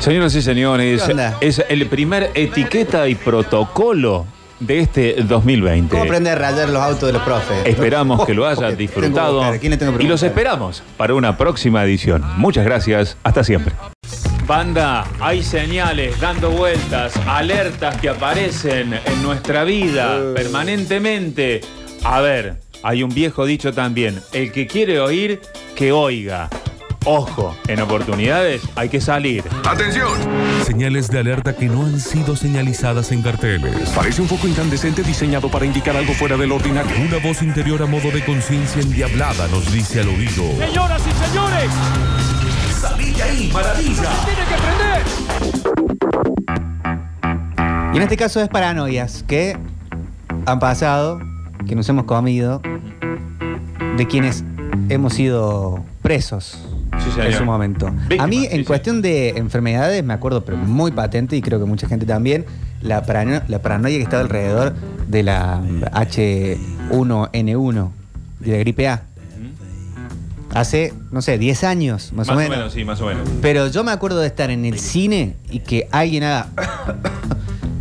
Señoras 0.00 0.34
y 0.34 0.42
señores, 0.42 1.02
es 1.40 1.64
el 1.68 1.86
primer 1.86 2.30
etiqueta 2.34 3.08
y 3.08 3.14
protocolo 3.14 4.26
de 4.66 4.80
este 4.80 5.14
2020. 5.22 5.90
¿Cómo 5.90 6.04
aprender 6.04 6.32
a 6.32 6.50
rayar 6.50 6.68
los 6.68 6.82
autos 6.82 7.06
de 7.06 7.12
los 7.12 7.22
profes? 7.22 7.56
Esperamos 7.64 8.24
que 8.24 8.34
lo 8.34 8.46
hayas 8.46 8.58
Tengo 8.58 8.70
que 8.70 8.76
disfrutado 8.76 9.36
buscar. 9.36 9.54
¿A 9.54 9.58
quién 9.58 9.70
le 9.70 9.76
tengo 9.76 9.96
que 9.96 10.04
y 10.04 10.06
los 10.06 10.22
esperamos 10.22 10.82
para 10.96 11.14
una 11.14 11.36
próxima 11.36 11.84
edición. 11.84 12.24
Muchas 12.36 12.64
gracias, 12.64 13.16
hasta 13.22 13.44
siempre. 13.44 13.74
Banda, 14.46 15.06
hay 15.20 15.42
señales 15.42 16.20
dando 16.20 16.50
vueltas, 16.50 17.14
alertas 17.26 17.98
que 17.98 18.10
aparecen 18.10 18.92
en 18.92 19.22
nuestra 19.22 19.64
vida 19.64 20.20
permanentemente. 20.34 21.62
A 22.04 22.20
ver, 22.20 22.60
hay 22.82 23.02
un 23.02 23.14
viejo 23.14 23.46
dicho 23.46 23.72
también, 23.72 24.20
el 24.32 24.52
que 24.52 24.66
quiere 24.66 25.00
oír, 25.00 25.40
que 25.74 25.92
oiga. 25.92 26.50
Ojo, 27.06 27.54
en 27.68 27.80
oportunidades 27.80 28.62
hay 28.76 28.88
que 28.88 28.98
salir. 28.98 29.44
¡Atención! 29.68 30.18
Señales 30.64 31.10
de 31.10 31.18
alerta 31.18 31.54
que 31.54 31.66
no 31.66 31.84
han 31.84 32.00
sido 32.00 32.34
señalizadas 32.34 33.12
en 33.12 33.20
carteles. 33.20 33.90
Parece 33.90 34.22
un 34.22 34.28
foco 34.28 34.48
incandescente 34.48 35.02
diseñado 35.02 35.50
para 35.50 35.66
indicar 35.66 35.94
algo 35.98 36.14
fuera 36.14 36.38
del 36.38 36.50
ordinario. 36.50 36.96
Una 37.06 37.18
voz 37.18 37.42
interior 37.42 37.82
a 37.82 37.86
modo 37.86 38.10
de 38.10 38.24
conciencia 38.24 38.80
endiablada 38.80 39.46
nos 39.48 39.70
dice 39.70 40.00
al 40.00 40.08
oído. 40.08 40.44
Señoras 40.58 41.02
y 41.06 41.12
señores, 41.26 41.70
Salí 42.80 43.12
de 43.12 43.22
ahí, 43.22 43.50
maravilla. 43.52 44.10
Tiene 44.24 44.44
que 44.48 44.54
aprender. 44.54 45.02
Y 47.92 47.96
en 47.98 48.02
este 48.02 48.16
caso 48.16 48.40
es 48.40 48.48
paranoias 48.48 49.22
que 49.28 49.58
han 50.46 50.58
pasado, 50.58 51.20
que 51.66 51.74
nos 51.74 51.86
hemos 51.90 52.04
comido, 52.04 52.62
de 53.98 54.06
quienes 54.06 54.42
hemos 54.88 55.12
sido 55.12 55.84
presos 56.00 56.73
Sí, 57.12 57.20
en 57.20 57.32
su 57.32 57.44
momento. 57.44 57.92
A 58.18 58.26
mí, 58.26 58.46
en 58.50 58.64
cuestión 58.64 59.02
de 59.02 59.30
enfermedades, 59.30 60.02
me 60.04 60.14
acuerdo, 60.14 60.44
pero 60.44 60.56
muy 60.56 60.90
patente, 60.90 61.36
y 61.36 61.42
creo 61.42 61.58
que 61.60 61.64
mucha 61.66 61.86
gente 61.88 62.06
también, 62.06 62.44
la, 62.80 63.04
parano- 63.04 63.42
la 63.48 63.60
paranoia 63.60 63.96
que 63.98 64.02
estaba 64.02 64.22
alrededor 64.22 64.74
de 65.08 65.22
la 65.22 65.60
H1N1, 65.92 67.90
de 68.40 68.50
la 68.52 68.58
gripe 68.58 68.88
A. 68.88 69.02
Hace, 70.54 70.92
no 71.10 71.20
sé, 71.20 71.36
10 71.36 71.64
años, 71.64 72.12
más, 72.12 72.28
Más 72.28 72.36
o 72.36 72.48
menos. 72.48 72.72
sí, 72.72 72.84
más 72.84 73.00
o 73.00 73.06
menos. 73.06 73.28
Pero 73.42 73.66
yo 73.68 73.82
me 73.82 73.90
acuerdo 73.90 74.20
de 74.20 74.28
estar 74.28 74.50
en 74.52 74.64
el 74.64 74.78
cine 74.78 75.34
y 75.50 75.58
que 75.60 75.88
alguien 75.90 76.22
haga. 76.22 76.46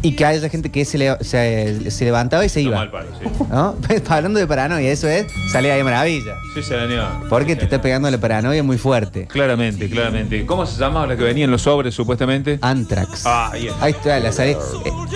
Y 0.04 0.12
que 0.16 0.26
haya 0.26 0.48
gente 0.50 0.70
que 0.70 0.86
se, 0.86 0.98
le- 1.00 1.18
se, 1.24 1.90
se 1.90 2.06
levantaba 2.06 2.46
y 2.46 2.50
se 2.50 2.62
Toma 2.64 2.76
iba. 2.76 2.84
el 2.84 2.90
palo, 2.92 3.08
sí. 3.20 3.44
¿No? 3.50 3.76
Hablando 4.14 4.40
de 4.40 4.46
paranoia, 4.46 4.92
eso 4.92 5.08
es, 5.08 5.26
sale 5.52 5.72
ahí 5.72 5.82
maravilla. 5.84 6.36
Sí, 6.54 6.62
señor. 6.62 7.08
Porque 7.30 7.56
te 7.56 7.64
está 7.64 7.82
pegando 7.82 8.12
la 8.12 8.18
paranoia 8.20 8.62
muy 8.64 8.78
fuerte. 8.78 9.26
Claramente, 9.28 9.90
claramente. 9.90 10.46
¿Cómo 10.46 10.66
se 10.66 10.78
llama 10.80 11.08
la 11.08 11.16
que 11.18 11.24
venía 11.24 11.46
en 11.46 11.52
los 11.52 11.62
sobres, 11.64 11.96
supuestamente? 11.96 12.60
Antrax. 12.62 13.26
Ah, 13.26 13.50
ahí 13.54 13.68
está. 13.68 13.86
Ahí 13.86 13.92
está, 13.94 14.20
la 14.20 14.32
sale. 14.32 14.52
eh, 14.52 14.58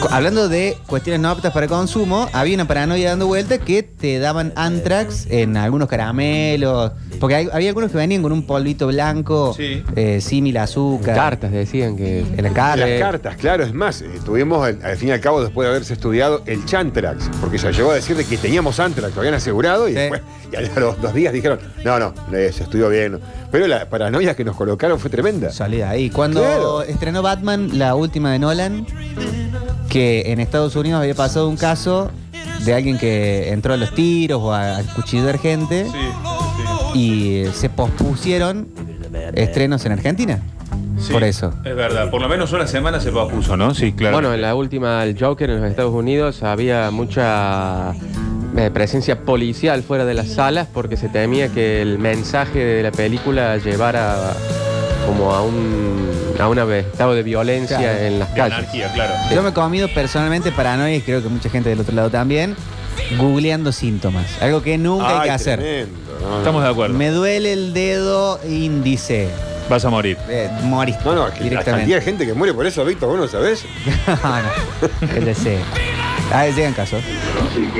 co- 0.01 0.07
hablando 0.09 0.47
de 0.49 0.77
cuestiones 0.87 1.19
no 1.21 1.29
aptas 1.29 1.51
para 1.53 1.67
consumo, 1.67 2.29
había 2.33 2.55
una 2.55 2.65
paranoia 2.67 3.09
dando 3.09 3.27
vuelta 3.27 3.57
que 3.59 3.83
te 3.83 4.17
daban 4.19 4.53
Antrax 4.55 5.27
en 5.29 5.57
algunos 5.57 5.89
caramelos. 5.89 6.93
Porque 7.19 7.35
hay- 7.35 7.49
había 7.51 7.69
algunos 7.69 7.91
que 7.91 7.97
venían 7.97 8.21
con 8.21 8.31
un 8.31 8.43
polvito 8.43 8.87
blanco, 8.87 9.53
Sí. 9.55 9.83
eh, 9.95 10.21
símil 10.21 10.57
azúcar. 10.57 11.15
Cartas 11.15 11.51
decían 11.51 11.95
que. 11.97 12.19
En 12.19 12.43
la 12.43 12.49
cara. 12.51 12.87
Las 12.87 12.99
cartas, 12.99 13.35
claro, 13.37 13.63
es 13.63 13.73
más, 13.73 14.01
eh, 14.01 14.09
tuvimos 14.25 14.65
al, 14.65 14.79
al 14.83 14.97
fin 14.97 15.09
y 15.09 15.11
al 15.11 15.19
cabo, 15.19 15.41
después 15.41 15.65
de 15.65 15.71
haberse 15.71 15.93
estudiado, 15.93 16.41
el 16.45 16.65
Chantrax, 16.65 17.29
porque 17.41 17.57
se 17.57 17.71
llegó 17.71 17.91
a 17.91 17.95
decir 17.95 18.15
de 18.15 18.25
que 18.25 18.37
teníamos 18.37 18.79
Antrax, 18.79 19.13
lo 19.15 19.21
habían 19.21 19.35
asegurado 19.35 19.87
y 19.89 19.93
Sí. 19.93 19.97
después, 19.99 20.21
y 20.51 20.55
a 20.55 20.79
los 20.79 21.01
dos 21.01 21.13
días 21.13 21.33
dijeron, 21.33 21.59
no, 21.83 21.99
no, 21.99 22.13
eh, 22.33 22.51
se 22.53 22.63
estudió 22.63 22.89
bien. 22.89 23.13
no". 23.13 23.19
Pero 23.51 23.65
la 23.67 23.89
paranoia 23.89 24.35
que 24.35 24.43
nos 24.43 24.55
colocaron 24.55 24.99
fue 24.99 25.09
tremenda. 25.09 25.51
Salí 25.51 25.77
de 25.77 25.83
ahí. 25.85 26.09
Cuando 26.09 26.41
Claro. 26.41 26.81
estrenó 26.83 27.21
Batman, 27.21 27.69
la 27.77 27.95
última 27.95 28.31
de 28.31 28.39
Nolan, 28.39 28.85
que 29.89 30.31
en 30.31 30.39
Estados 30.39 30.75
Unidos 30.75 30.99
había 31.01 31.15
pasado 31.15 31.47
un 31.47 31.55
caso 31.57 32.11
de 32.65 32.73
alguien 32.73 32.97
que 32.97 33.49
entró 33.51 33.73
a 33.73 33.77
los 33.77 33.93
tiros 33.95 34.41
o 34.41 34.51
a, 34.53 34.77
a 34.79 34.83
cuchillar 34.95 35.37
gente 35.39 35.85
y 36.97 37.45
se 37.53 37.69
pospusieron 37.69 38.67
estrenos 39.33 39.85
en 39.85 39.91
Argentina. 39.93 40.39
Sí, 40.99 41.13
Por 41.13 41.23
eso. 41.23 41.53
Es 41.63 41.75
verdad. 41.75 42.09
Por 42.09 42.21
lo 42.21 42.27
menos 42.27 42.51
una 42.53 42.65
semana 42.65 42.99
se 42.99 43.11
pospuso, 43.11 43.55
¿no? 43.55 43.73
Sí, 43.75 43.93
claro. 43.93 44.15
Bueno, 44.15 44.33
en 44.33 44.41
la 44.41 44.55
última, 44.55 45.03
el 45.03 45.17
Joker 45.19 45.49
en 45.51 45.61
los 45.61 45.69
Estados 45.69 45.93
Unidos 45.93 46.41
había 46.41 46.89
mucha 46.89 47.93
eh, 48.57 48.71
presencia 48.73 49.19
policial 49.21 49.83
fuera 49.83 50.05
de 50.05 50.15
las 50.15 50.27
salas 50.29 50.67
porque 50.73 50.97
se 50.97 51.07
temía 51.07 51.49
que 51.49 51.81
el 51.83 51.99
mensaje 51.99 52.57
de 52.59 52.81
la 52.83 52.91
película 52.91 53.57
llevara 53.57 54.33
como 55.05 55.33
a 55.35 55.43
un 55.43 56.07
a 56.39 56.47
un 56.47 56.59
estado 56.71 57.13
de 57.15 57.23
violencia 57.23 57.77
Claro. 57.79 57.97
en 57.99 58.19
las 58.19 58.29
De 58.31 58.35
calles. 58.39 58.57
anarquía, 58.59 58.93
claro. 58.93 59.13
Yo 59.33 59.41
me 59.43 59.49
he 59.49 59.53
comido 59.53 59.87
personalmente 59.93 60.51
paranoia 60.51 60.95
y 60.95 61.01
creo 61.01 61.21
que 61.23 61.29
mucha 61.29 61.49
gente 61.49 61.69
del 61.69 61.79
otro 61.79 61.95
lado 61.95 62.09
también, 62.11 62.55
googleando 63.17 63.71
síntomas. 63.71 64.25
Algo 64.41 64.61
que 64.61 64.77
nunca 64.77 65.07
hay 65.07 65.15
Ay, 65.21 65.23
que 65.29 65.31
hacer. 65.31 65.59
tremendo, 65.59 65.97
no, 66.21 66.29
no. 66.29 66.37
Estamos 66.39 66.63
de 66.63 66.69
acuerdo. 66.69 66.97
Me 66.97 67.09
duele 67.09 67.53
el 67.53 67.73
dedo 67.73 68.39
índice. 68.47 69.29
Vas 69.69 69.83
a 69.83 69.89
morir. 69.89 70.17
Eh, 70.29 70.49
morís 70.63 70.95
No, 71.03 71.13
no, 71.13 71.27
la 71.27 71.33
directamente. 71.35 71.93
de 71.93 72.01
gente 72.01 72.25
que 72.25 72.33
muere 72.33 72.53
por 72.53 72.65
eso, 72.65 72.85
Víctor, 72.85 73.09
vos 73.09 73.19
no 73.19 73.27
sabés. 73.27 73.65
No. 74.07 75.13
El 75.15 75.25
deseo. 75.25 75.59
Ah, 76.33 76.45
llegan 76.47 76.73
casos. 76.73 77.01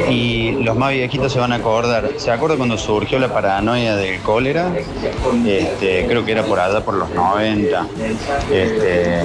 Y 0.10 0.52
los 0.64 0.76
más 0.78 0.92
viejitos 0.92 1.34
se 1.34 1.40
van 1.40 1.52
a 1.52 1.56
acordar. 1.56 2.10
¿Se 2.18 2.32
acuerda 2.32 2.56
cuando 2.56 2.78
surgió 2.78 3.20
la 3.20 3.32
paranoia 3.32 3.96
del 3.96 4.22
cólera? 4.22 4.72
Este, 5.46 6.06
creo 6.08 6.26
que 6.26 6.32
era 6.32 6.44
por 6.44 6.60
allá 6.60 6.84
por 6.84 6.96
los 6.96 7.10
90. 7.10 7.88
Este, 8.52 9.24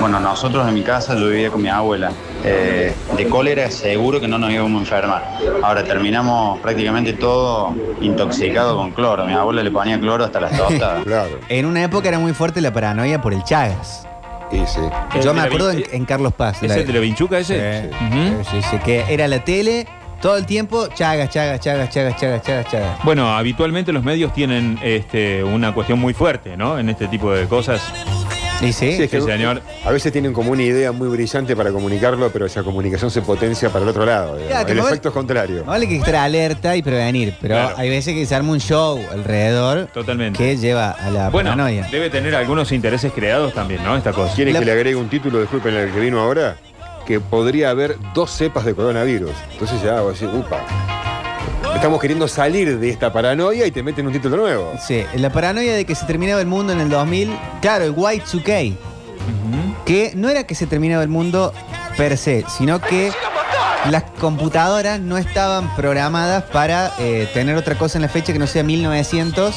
bueno, 0.00 0.20
nosotros 0.20 0.66
en 0.68 0.74
mi 0.74 0.82
casa 0.82 1.14
yo 1.16 1.28
vivía 1.28 1.50
con 1.50 1.60
mi 1.60 1.68
abuela. 1.68 2.12
Eh, 2.44 2.92
de 3.16 3.28
cólera 3.28 3.70
seguro 3.70 4.20
que 4.20 4.28
no 4.28 4.38
nos 4.38 4.50
íbamos 4.50 4.78
a 4.78 4.80
enfermar. 4.80 5.38
Ahora 5.62 5.84
terminamos 5.84 6.60
prácticamente 6.60 7.12
todo 7.14 7.74
intoxicado 8.00 8.76
con 8.76 8.92
cloro. 8.92 9.26
Mi 9.26 9.32
abuela 9.32 9.62
le 9.62 9.70
ponía 9.70 9.98
cloro 9.98 10.24
hasta 10.24 10.40
las 10.40 10.56
tostadas. 10.56 11.02
Claro. 11.12 11.40
En 11.48 11.66
una 11.66 11.82
época 11.82 12.08
era 12.08 12.18
muy 12.18 12.32
fuerte 12.32 12.60
la 12.60 12.72
paranoia 12.72 13.20
por 13.20 13.34
el 13.34 13.42
Chagas. 13.42 14.06
Y 14.52 14.66
sí. 14.66 14.80
¿El 15.14 15.22
Yo 15.22 15.32
me 15.34 15.40
acuerdo 15.40 15.70
en, 15.70 15.78
vi- 15.78 15.84
en 15.92 16.04
Carlos 16.04 16.32
Paz. 16.34 16.62
¿Es 16.62 16.68
la- 16.68 16.76
el 16.76 16.86
de 16.86 16.92
la 16.92 17.00
vinchuca 17.00 17.38
ese? 17.38 17.82
Sí, 17.82 17.88
Ujú. 17.88 18.44
sí, 18.50 18.62
sí, 18.70 18.76
que 18.84 19.04
era 19.08 19.26
la 19.28 19.42
tele 19.44 19.86
todo 20.20 20.36
el 20.36 20.46
tiempo, 20.46 20.86
Chagas, 20.88 21.30
Chagas, 21.30 21.58
Chagas, 21.60 21.90
Chagas, 21.90 22.16
Chagas, 22.20 22.42
Chagas, 22.42 22.66
Chagas. 22.70 22.98
Bueno, 23.02 23.34
habitualmente 23.36 23.92
los 23.92 24.04
medios 24.04 24.32
tienen 24.32 24.78
este, 24.82 25.42
una 25.42 25.72
cuestión 25.74 25.98
muy 25.98 26.14
fuerte, 26.14 26.56
¿no? 26.56 26.78
En 26.78 26.88
este 26.90 27.08
tipo 27.08 27.32
de 27.32 27.46
cosas. 27.46 27.80
¿Y 28.62 28.72
sí? 28.72 28.92
Sí, 28.96 29.02
es 29.02 29.10
que 29.10 29.20
Sí, 29.20 29.26
señor. 29.26 29.60
A 29.84 29.90
veces 29.90 30.12
tienen 30.12 30.32
como 30.32 30.52
una 30.52 30.62
idea 30.62 30.92
muy 30.92 31.08
brillante 31.08 31.56
para 31.56 31.72
comunicarlo, 31.72 32.30
pero 32.30 32.46
esa 32.46 32.62
comunicación 32.62 33.10
se 33.10 33.20
potencia 33.22 33.68
para 33.70 33.82
el 33.84 33.88
otro 33.88 34.06
lado. 34.06 34.36
el 34.38 34.78
efecto 34.78 35.08
es 35.08 35.14
contrario. 35.14 35.58
No 35.66 35.72
vale 35.72 35.88
que 35.88 35.96
estar 35.96 36.14
alerta 36.16 36.76
y 36.76 36.82
prevenir, 36.82 37.34
pero 37.40 37.54
Claro. 37.56 37.74
hay 37.76 37.90
veces 37.90 38.14
que 38.14 38.24
se 38.24 38.34
arma 38.34 38.52
un 38.52 38.60
show 38.60 39.00
alrededor 39.10 39.86
Totalmente. 39.92 40.38
que 40.38 40.56
lleva 40.56 40.90
a 40.92 41.10
la 41.10 41.28
Bueno, 41.30 41.50
paranoia. 41.50 41.88
debe 41.90 42.08
tener 42.10 42.34
algunos 42.36 42.70
intereses 42.72 43.12
creados 43.12 43.52
también, 43.52 43.82
¿no? 43.84 43.96
Esta 43.96 44.12
cosa. 44.12 44.34
¿Quieren 44.34 44.54
La- 44.54 44.60
que 44.60 44.66
le 44.66 44.72
agregue 44.72 44.96
un 44.96 45.08
título, 45.08 45.40
disculpen, 45.40 45.74
el 45.74 45.90
que 45.92 46.00
vino 46.00 46.20
ahora? 46.20 46.56
Que 47.06 47.18
podría 47.18 47.70
haber 47.70 47.96
dos 48.14 48.30
cepas 48.30 48.64
de 48.64 48.74
coronavirus. 48.74 49.32
Entonces 49.52 49.82
ya, 49.82 50.00
vos 50.02 50.18
decís, 50.20 50.32
upa. 50.32 50.64
Estamos 51.82 52.00
queriendo 52.00 52.28
salir 52.28 52.78
de 52.78 52.90
esta 52.90 53.12
paranoia 53.12 53.66
y 53.66 53.72
te 53.72 53.82
meten 53.82 54.06
un 54.06 54.12
título 54.12 54.36
nuevo. 54.36 54.72
Sí, 54.80 55.02
la 55.16 55.32
paranoia 55.32 55.74
de 55.74 55.84
que 55.84 55.96
se 55.96 56.06
terminaba 56.06 56.40
el 56.40 56.46
mundo 56.46 56.72
en 56.72 56.78
el 56.78 56.88
2000, 56.88 57.36
claro, 57.60 57.84
el 57.84 57.92
Y2K, 57.96 58.76
que 59.84 60.12
no 60.14 60.28
era 60.28 60.44
que 60.44 60.54
se 60.54 60.68
terminaba 60.68 61.02
el 61.02 61.08
mundo 61.08 61.52
per 61.96 62.16
se, 62.16 62.44
sino 62.56 62.80
que 62.80 63.10
las 63.90 64.04
computadoras 64.20 65.00
no 65.00 65.18
estaban 65.18 65.74
programadas 65.74 66.44
para 66.44 66.92
eh, 67.00 67.28
tener 67.34 67.56
otra 67.56 67.74
cosa 67.74 67.98
en 67.98 68.02
la 68.02 68.08
fecha 68.08 68.32
que 68.32 68.38
no 68.38 68.46
sea 68.46 68.62
1900 68.62 69.52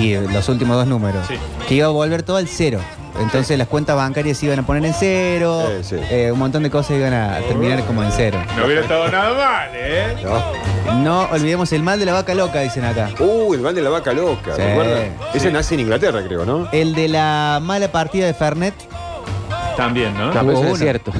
y 0.00 0.14
los 0.14 0.48
últimos 0.48 0.76
dos 0.76 0.86
números, 0.86 1.26
Sí. 1.26 1.34
que 1.66 1.74
iba 1.74 1.86
a 1.86 1.90
volver 1.90 2.22
todo 2.22 2.36
al 2.36 2.46
cero. 2.46 2.78
Entonces 3.20 3.58
las 3.58 3.66
cuentas 3.68 3.96
bancarias 3.96 4.38
se 4.38 4.46
iban 4.46 4.60
a 4.60 4.66
poner 4.66 4.84
en 4.84 4.94
cero, 4.94 5.64
Sí, 5.82 5.96
sí. 5.96 6.02
eh, 6.10 6.30
un 6.32 6.38
montón 6.38 6.62
de 6.62 6.70
cosas 6.70 6.96
iban 6.96 7.12
a 7.12 7.38
terminar 7.48 7.82
como 7.84 8.02
en 8.02 8.12
cero. 8.12 8.38
No 8.56 8.64
hubiera 8.66 8.82
estado 8.82 9.08
nada 9.08 9.34
mal, 9.34 9.70
¿eh? 9.74 10.16
¿No? 10.22 10.94
No 11.02 11.20
olvidemos 11.32 11.72
el 11.72 11.82
mal 11.82 11.98
de 11.98 12.06
la 12.06 12.12
vaca 12.12 12.34
loca, 12.34 12.60
dicen 12.60 12.84
acá. 12.84 13.10
Uh, 13.18 13.54
el 13.54 13.60
mal 13.60 13.74
de 13.74 13.82
la 13.82 13.90
vaca 13.90 14.12
loca, 14.12 14.54
Sí. 14.54 14.62
Ese 15.34 15.50
nace 15.50 15.74
en 15.74 15.80
Inglaterra, 15.80 16.22
creo, 16.26 16.44
¿no? 16.44 16.68
El 16.72 16.94
de 16.94 17.08
la 17.08 17.58
mala 17.62 17.90
partida 17.90 18.26
de 18.26 18.34
Fernet. 18.34 18.74
También, 19.76 20.12
¿no? 20.16 20.30
Eso 20.30 20.42
Hubo 20.42 20.52
es 20.52 20.58
uno. 20.70 20.76
cierto. 20.76 21.12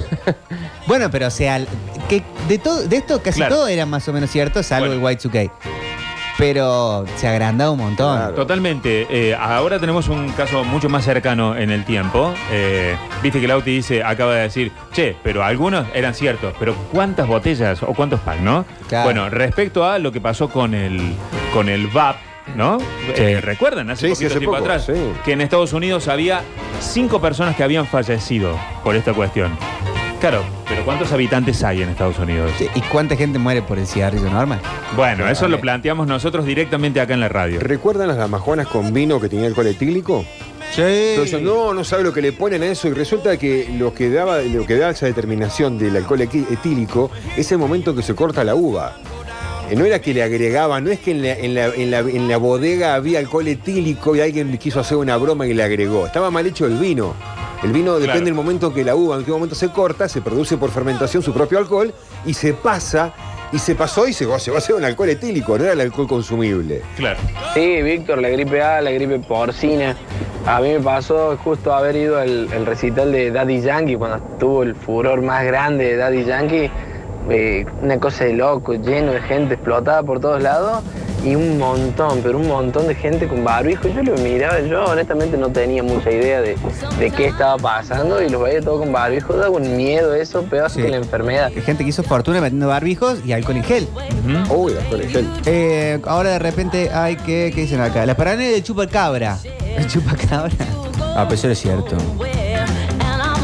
Bueno, 0.87 1.11
pero 1.11 1.27
o 1.27 1.31
sea, 1.31 1.61
que 2.09 2.23
de 2.49 2.59
todo, 2.59 2.83
de 2.83 2.97
esto 2.97 3.21
casi 3.23 3.39
Claro. 3.39 3.57
todo 3.57 3.69
era 3.69 3.87
más 3.87 4.09
o 4.09 4.13
menos 4.13 4.31
cierto, 4.31 4.63
salvo 4.63 4.87
Bueno. 4.89 5.09
el 5.09 5.17
Y2K. 5.19 5.51
Pero 6.39 7.05
se 7.17 7.27
ha 7.27 7.33
agrandado 7.33 7.73
un 7.73 7.81
montón. 7.81 8.17
Claro. 8.17 8.35
Totalmente. 8.35 9.07
Eh, 9.11 9.35
ahora 9.35 9.79
tenemos 9.81 10.09
un 10.09 10.31
caso 10.31 10.63
mucho 10.65 10.89
más 10.89 11.05
cercano 11.05 11.57
en 11.57 11.71
el 11.71 11.85
tiempo. 11.85 12.33
Eh, 12.53 12.97
Viste 13.23 13.41
que 13.41 13.49
Lauti 13.49 13.73
dice, 13.73 14.05
acaba 14.05 14.35
de 14.37 14.43
decir, 14.43 14.71
che, 14.93 15.17
pero 15.25 15.43
algunos 15.43 15.85
eran 15.93 16.15
ciertos, 16.15 16.55
pero 16.61 16.75
¿cuántas 16.93 17.27
botellas 17.27 17.83
o 17.83 17.89
cuántos 17.95 18.21
packs, 18.21 18.41
no? 18.41 18.65
Claro. 18.89 19.05
Bueno, 19.07 19.29
respecto 19.29 19.85
a 19.85 19.99
lo 19.99 20.13
que 20.13 20.21
pasó 20.21 20.49
con 20.49 20.73
el, 20.75 21.15
con 21.53 21.69
el 21.69 21.89
VAP, 21.89 22.17
¿no? 22.55 22.79
Eh, 23.17 23.41
¿Recuerdan? 23.43 23.91
Hace 23.91 24.07
Sí, 24.09 24.15
sí, 24.15 24.15
poquito 24.15 24.27
hace 24.29 24.39
tiempo 24.39 24.57
poco, 24.57 24.65
atrás, 24.65 24.85
sí. 24.87 24.93
que 25.25 25.33
en 25.33 25.41
Estados 25.41 25.73
Unidos 25.73 26.07
había 26.07 26.43
cinco 26.81 27.21
personas 27.21 27.57
que 27.57 27.65
habían 27.65 27.87
fallecido 27.87 28.57
por 28.85 28.95
esta 28.95 29.13
cuestión. 29.13 29.51
Claro, 30.21 30.43
pero 30.69 30.85
¿cuántos 30.85 31.13
habitantes 31.13 31.63
hay 31.63 31.83
en 31.83 31.91
Estados 31.91 32.19
Unidos? 32.19 32.51
Sí, 32.59 32.67
¿Y 32.75 32.81
cuánta 32.83 33.15
gente 33.15 33.39
muere 33.39 33.63
por 33.63 33.79
el 33.79 33.87
cigarrillo 33.87 34.29
normal? 34.29 34.59
Bueno, 34.97 35.29
eso 35.29 35.47
lo 35.47 35.61
planteamos 35.61 36.09
nosotros 36.09 36.45
directamente 36.45 37.01
acá 37.01 37.15
en 37.15 37.21
la 37.21 37.29
radio. 37.29 37.61
¿Recuerdan 37.61 38.09
las 38.09 38.17
damajuanas 38.17 38.67
con 38.67 38.93
vino 38.93 39.21
que 39.21 39.29
tenía 39.29 39.47
alcohol 39.47 39.69
etílico? 39.69 40.25
Sí. 40.75 40.83
Entonces, 40.83 41.41
no, 41.41 41.73
no 41.73 41.85
sabe 41.85 42.03
lo 42.03 42.13
que 42.13 42.21
le 42.21 42.33
ponen 42.33 42.63
a 42.63 42.67
eso 42.67 42.89
y 42.89 42.93
resulta 42.95 43.37
que 43.37 43.69
lo 43.79 43.95
que 43.95 44.11
daba, 44.11 44.41
lo 44.41 44.67
que 44.67 44.77
da 44.77 44.91
esa 44.91 45.07
determinación 45.07 45.79
del 45.79 45.97
alcohol 45.97 46.21
etílico 46.23 47.11
es 47.37 47.53
el 47.53 47.59
momento 47.59 47.95
que 47.95 48.03
se 48.03 48.15
corta 48.17 48.43
la 48.43 48.57
uva. 48.57 48.97
Eh, 49.71 49.77
No 49.77 49.85
era 49.85 50.01
que 50.01 50.13
le 50.15 50.25
agregaban, 50.25 50.83
no 50.83 50.91
es 50.91 50.99
que 50.99 51.13
en 51.13 51.23
la, 51.23 51.33
en 51.35 51.55
la- 51.55 51.67
en 51.69 51.91
la- 51.93 52.01
en 52.01 52.27
la 52.29 52.37
bodega 52.39 52.95
había 52.97 53.21
alcohol 53.21 53.47
etílico 53.47 54.17
y 54.17 54.21
alguien 54.21 54.59
quiso 54.59 54.81
hacer 54.81 54.97
una 54.99 55.17
broma 55.17 55.47
y 55.47 55.55
le 55.55 55.63
agregó. 55.63 56.07
Estaba 56.07 56.31
mal 56.33 56.45
hecho 56.47 56.67
el 56.67 56.77
vino. 56.77 57.15
El 57.63 57.73
vino 57.73 57.95
depende 57.95 58.13
Claro. 58.13 58.25
del 58.27 58.35
momento 58.35 58.73
que 58.73 58.85
la 58.85 58.95
uva, 58.95 59.17
en 59.17 59.25
qué 59.25 59.31
momento 59.33 59.55
se 59.55 59.69
corta, 59.71 60.09
se 60.09 60.21
produce 60.21 60.57
por 60.57 60.71
fermentación 60.71 61.23
su 61.23 61.33
propio 61.33 61.59
alcohol 61.59 61.93
y 62.25 62.35
se 62.35 62.55
pasa 62.55 63.13
y 63.51 63.59
se 63.59 63.75
pasó 63.75 64.07
y 64.07 64.13
se, 64.13 64.31
a 64.31 64.37
hacer 64.37 64.75
un 64.75 64.85
alcohol 64.85 65.09
etílico, 65.09 65.57
no 65.59 65.65
era 65.65 65.73
el 65.73 65.81
alcohol 65.81 66.07
consumible. 66.07 66.83
Claro. 66.97 67.19
Sí, 67.55 67.83
Víctor, 67.83 68.21
la 68.21 68.29
gripe 68.29 68.63
A, 68.63 68.81
la 68.83 68.91
gripe 68.91 69.19
porcina. 69.21 69.97
A 70.47 70.61
mí 70.61 70.69
me 70.71 70.81
pasó 70.81 71.37
justo 71.43 71.73
haber 71.75 71.97
ido 71.97 72.19
al, 72.19 72.49
al 72.53 72.65
recital 72.67 73.11
de 73.11 73.31
Daddy 73.31 73.61
Yankee 73.61 73.97
cuando 73.97 74.19
tuvo 74.39 74.63
el 74.63 74.75
furor 74.77 75.21
más 75.23 75.45
grande 75.45 75.85
de 75.85 75.97
Daddy 75.97 76.25
Yankee. 76.25 76.71
eh, 77.31 77.67
una 77.83 77.99
cosa 77.99 78.25
de 78.25 78.33
loco, 78.35 78.75
lleno 78.75 79.13
de 79.13 79.21
gente 79.23 79.55
explotada 79.55 80.03
por 80.03 80.21
todos 80.21 80.43
lados 80.43 80.83
y 81.25 81.35
un 81.35 81.59
montón, 81.59 82.21
pero 82.23 82.39
un 82.39 82.49
montón 82.49 82.87
de 82.87 82.95
gente 82.95 83.27
con 83.29 83.45
barbijo. 83.45 83.89
Yo 83.89 84.03
lo 84.03 84.15
miraba, 84.19 84.61
yo 84.61 84.85
honestamente 84.85 85.37
no 85.37 85.51
tenía 85.51 85.83
mucha 85.83 86.11
idea 86.11 86.41
de, 86.41 86.57
de 86.99 87.11
qué 87.11 87.27
estaba 87.27 87.57
pasando 87.57 88.23
y 88.23 88.29
los 88.29 88.43
veía 88.43 88.61
todos 88.61 88.81
con 88.81 88.93
barbijo. 88.93 89.35
Daba 89.35 89.51
un 89.57 89.77
miedo 89.77 90.15
eso, 90.15 90.43
peor 90.45 90.71
Sí. 90.71 90.83
que 90.83 90.89
la 90.89 90.97
enfermedad. 90.97 91.51
Hay 91.55 91.63
gente 91.63 91.83
que 91.85 91.91
hizo 91.91 92.03
fortuna 92.03 92.41
metiendo 92.41 92.69
barbijos 92.69 93.19
y 93.25 93.33
alcohol 93.33 93.57
en 93.57 93.65
gel. 93.65 93.89
Uy, 94.51 94.73
alcohol 94.79 95.01
en 95.03 95.09
gel. 95.11 95.27
Eh, 95.47 96.01
ahora 96.07 96.31
de 96.31 96.39
repente 96.39 96.91
hay 96.91 97.17
que. 97.17 97.53
¿Qué 97.55 97.63
dicen 97.63 97.81
acá? 97.81 98.05
La 98.07 98.17
paranoia 98.17 98.51
del 98.51 98.63
chupacabra. 98.63 99.39
¿El 99.77 99.87
chupacabra? 99.91 100.53
Ah, 101.17 101.25
pero 101.25 101.35
eso 101.35 101.49
es 101.51 101.59
cierto. 101.59 101.97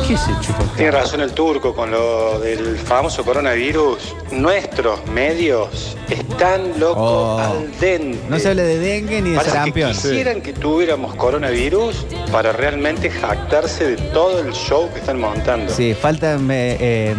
¿Qué 0.07 0.15
es 0.15 0.29
el 0.29 0.39
chupacabra? 0.41 0.75
Tiene 0.77 0.91
razón 0.91 1.21
el 1.21 1.33
turco 1.33 1.75
con 1.75 1.91
lo 1.91 2.39
del 2.41 2.77
famoso 2.77 3.25
coronavirus. 3.25 4.15
Nuestros 4.33 5.07
medios 5.07 5.97
están 6.11 6.79
locos 6.79 6.97
Oh. 6.99 7.39
al 7.39 7.79
dente. 7.81 8.19
No 8.29 8.39
se 8.39 8.51
habla 8.51 8.63
de 8.65 8.79
dengue 8.79 9.23
ni 9.23 9.31
de 9.31 9.37
Parece 9.37 9.53
que 9.53 9.59
sarampión. 9.59 9.93
quisieran 9.93 10.41
que 10.43 10.53
tuviéramos 10.53 11.15
coronavirus 11.15 12.07
para 12.31 12.53
realmente 12.53 13.09
jactarse 13.11 13.93
de 13.93 13.97
todo 14.13 14.41
el 14.41 14.53
show 14.53 14.91
que 14.93 15.01
están 15.01 15.19
montando. 15.21 15.73
Sí, 15.73 15.95
falta 15.95 16.35
eh, 16.35 16.77
eh, 16.81 17.15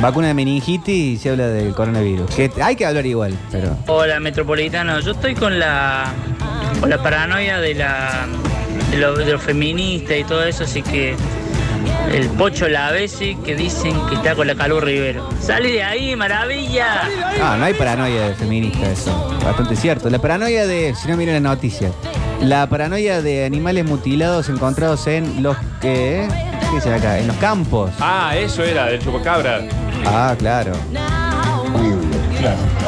vacuna 0.00 0.28
de 0.28 0.34
meningitis 0.34 0.94
y 0.94 1.16
se 1.16 1.30
habla 1.30 1.48
del 1.48 1.74
coronavirus. 1.74 2.30
Que 2.34 2.50
hay 2.62 2.76
que 2.76 2.86
hablar 2.86 3.04
igual, 3.04 3.34
pero. 3.50 3.76
Hola, 3.88 4.20
Metropolitano. 4.20 5.00
Yo 5.00 5.10
estoy 5.12 5.34
con 5.34 5.58
la, 5.58 6.12
con 6.80 6.88
la 6.88 7.02
paranoia 7.02 7.58
de, 7.58 7.74
la, 7.74 8.26
de, 8.90 8.98
lo, 8.98 9.14
de 9.14 9.32
lo 9.32 9.38
feminista 9.38 10.16
y 10.16 10.24
todo 10.24 10.44
eso, 10.44 10.64
así 10.64 10.82
que 10.82 11.16
el 12.12 12.28
Pocho 12.30 12.68
Lavesi 12.68 13.36
que 13.36 13.54
dicen 13.54 13.94
que 14.08 14.16
está 14.16 14.34
con 14.34 14.46
la 14.46 14.54
Calú 14.54 14.80
Rivero. 14.80 15.28
¡Sale 15.40 15.70
de 15.72 15.82
ahí, 15.82 16.16
maravilla! 16.16 17.02
Ah, 17.42 17.56
no 17.58 17.64
hay 17.64 17.74
paranoia 17.74 18.28
de 18.28 18.34
feminista, 18.34 18.90
eso. 18.90 19.38
Bastante 19.44 19.76
cierto. 19.76 20.08
La 20.10 20.18
paranoia 20.18 20.66
de. 20.66 20.94
Si 20.94 21.08
no, 21.08 21.16
miren 21.16 21.34
la 21.42 21.50
noticia. 21.50 21.90
La 22.40 22.68
paranoia 22.68 23.20
de 23.20 23.44
animales 23.44 23.84
mutilados 23.84 24.48
encontrados 24.48 25.06
en 25.06 25.42
los 25.42 25.56
que. 25.80 26.28
¿Qué 26.60 26.74
dice 26.74 26.92
acá? 26.92 27.18
En 27.18 27.26
los 27.26 27.36
campos. 27.36 27.90
Ah, 28.00 28.34
eso 28.36 28.62
era 28.62 28.86
del 28.86 29.00
chupacabra. 29.00 29.62
Ah, 30.06 30.34
claro. 30.38 30.72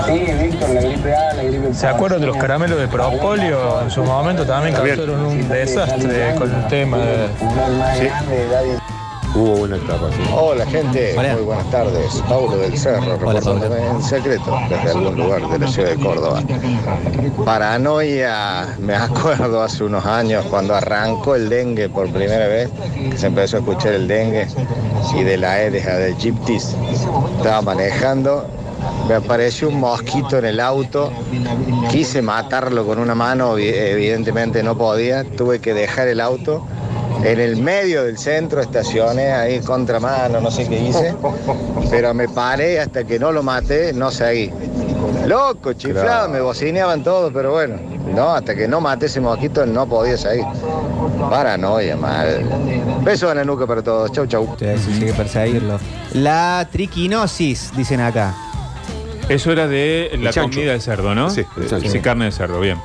Sí, 0.07 0.33
Víctor, 0.43 0.71
la 0.71 0.81
gripe 0.81 1.15
A, 1.15 1.35
la 1.35 1.43
gripe 1.43 1.75
¿Se 1.75 1.87
acuerdan 1.87 2.21
de 2.21 2.27
los 2.27 2.37
caramelos 2.37 2.79
de 2.79 2.89
propolio? 2.89 3.83
En 3.83 3.91
su 3.91 4.03
momento 4.03 4.45
también 4.47 4.75
causaron 4.75 5.25
un 5.27 5.49
desastre 5.49 6.35
con 6.37 6.55
el 6.55 6.67
tema 6.69 6.99
de... 6.99 8.81
Hubo 9.33 9.63
una 9.63 9.77
etapa 9.77 10.09
así. 10.09 10.23
Hola 10.35 10.67
gente, 10.67 11.15
Hola. 11.17 11.35
muy 11.35 11.43
buenas 11.43 11.71
tardes. 11.71 12.23
Paulo 12.29 12.57
del 12.57 12.77
Cerro, 12.77 13.17
reportándome 13.17 13.87
en 13.87 14.03
secreto 14.03 14.59
desde 14.69 14.91
algún 14.91 15.17
lugar 15.17 15.49
de 15.49 15.59
la 15.61 15.69
ciudad 15.69 15.91
de 15.91 15.97
Córdoba. 15.97 16.43
Paranoia, 17.45 18.75
me 18.81 18.97
acuerdo 18.97 19.63
hace 19.63 19.85
unos 19.85 20.05
años 20.05 20.45
cuando 20.47 20.75
arrancó 20.75 21.37
el 21.37 21.49
dengue 21.49 21.89
por 21.89 22.11
primera 22.11 22.49
vez, 22.49 22.71
que 23.09 23.17
se 23.17 23.29
empezó 23.29 23.59
a 23.59 23.61
escuchar 23.61 23.93
el 23.93 24.09
dengue 24.09 24.49
y 25.17 25.23
de 25.23 25.37
la 25.37 25.53
Aedes 25.53 25.87
aegyptis. 25.87 26.75
Estaba 27.37 27.63
manejando, 27.63 28.47
me 29.09 29.15
apareció 29.15 29.69
un 29.69 29.81
mosquito 29.81 30.39
en 30.39 30.45
el 30.45 30.61
auto, 30.61 31.11
quise 31.91 32.23
matarlo 32.23 32.87
con 32.87 32.99
una 32.99 33.15
mano, 33.15 33.57
evi- 33.59 33.73
evidentemente 33.75 34.63
no 34.63 34.77
podía, 34.77 35.25
tuve 35.25 35.59
que 35.61 35.75
dejar 35.75 36.09
el 36.09 36.21
auto. 36.21 36.67
En 37.25 37.39
el 37.39 37.57
medio 37.59 38.05
del 38.05 38.17
centro 38.17 38.63
estacioné 38.63 39.33
ahí 39.33 39.61
contramano, 39.61 40.41
no 40.41 40.51
sé 40.51 40.67
qué 40.67 40.81
hice, 40.81 41.15
pero 41.91 42.15
me 42.15 42.29
paré 42.29 42.81
hasta 42.81 43.05
que 43.05 43.19
no 43.19 43.31
lo 43.31 43.43
maté, 43.43 43.93
no 43.93 44.11
seguí. 44.11 44.51
Loco, 45.27 45.75
chiflado, 45.75 46.03
Claro. 46.07 46.29
me 46.31 46.41
bocineaban 46.41 47.03
todo, 47.03 47.31
pero 47.31 47.53
bueno, 47.53 47.77
no, 48.15 48.31
hasta 48.35 48.55
que 48.55 48.67
no 48.67 48.81
maté 48.81 49.05
ese 49.07 49.21
mosquito 49.21 49.67
no 49.67 49.87
podía 49.87 50.17
seguir. 50.17 50.45
Paranoia, 51.29 51.95
mal. 51.97 52.43
Besos 53.05 53.31
en 53.33 53.37
la 53.39 53.45
nuca 53.45 53.67
para 53.67 53.83
todos, 53.83 54.11
chau 54.13 54.27
chau. 54.27 54.49
Sí, 54.59 54.65
sí, 54.79 54.93
sí, 54.95 55.01
hay 55.05 55.11
que 55.11 55.13
perseguirlo. 55.15 55.79
La 56.15 56.67
triquinosis, 56.73 57.71
dicen 57.77 58.01
acá. 58.01 58.35
Eso 59.35 59.53
era 59.53 59.67
de 59.69 60.11
la 60.21 60.31
chancho. 60.33 60.51
comida 60.57 60.73
de 60.73 60.81
cerdo, 60.81 61.15
¿no? 61.15 61.31
Sí, 61.31 61.45
el 61.57 61.69
chancho. 61.69 61.89
Sí, 61.91 62.01
carne 62.01 62.27
de 62.27 62.33
cerdo, 62.33 62.61
bien. 62.61 62.79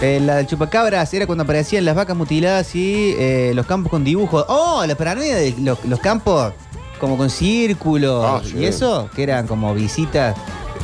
Eh, 0.00 0.18
la 0.20 0.36
del 0.36 0.46
chupacabras 0.46 1.12
era 1.14 1.26
cuando 1.26 1.44
aparecían 1.44 1.84
las 1.84 1.94
vacas 1.94 2.16
mutiladas 2.16 2.74
y 2.74 3.14
eh, 3.18 3.52
los 3.54 3.66
campos 3.66 3.90
con 3.90 4.02
dibujos. 4.02 4.44
¡Oh! 4.48 4.84
La 4.86 4.94
paranoia 4.96 5.36
de 5.36 5.54
los, 5.60 5.84
los 5.84 6.00
campos 6.00 6.52
como 6.98 7.16
con 7.16 7.30
círculos 7.30 8.24
Ah, 8.26 8.40
sí. 8.44 8.58
y 8.58 8.64
eso, 8.64 9.08
que 9.14 9.22
eran 9.24 9.46
como 9.46 9.74
visitas 9.74 10.36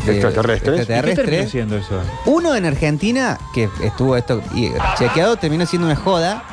de- 0.07 0.13
Extraterrestres. 0.13 0.77
¿Y 0.77 0.81
qué 0.81 0.87
terminó 0.87 1.09
extraterrestres. 1.09 1.51
siendo 1.51 1.77
eso? 1.77 2.01
Uno 2.27 2.55
en 2.55 2.65
Argentina, 2.67 3.39
que 3.55 3.69
estuvo 3.83 4.17
esto 4.17 4.41
y, 4.55 4.71
chequeado, 4.99 5.37
terminó 5.37 5.67
siendo 5.67 5.87
una 5.87 5.97
joda 5.97 6.45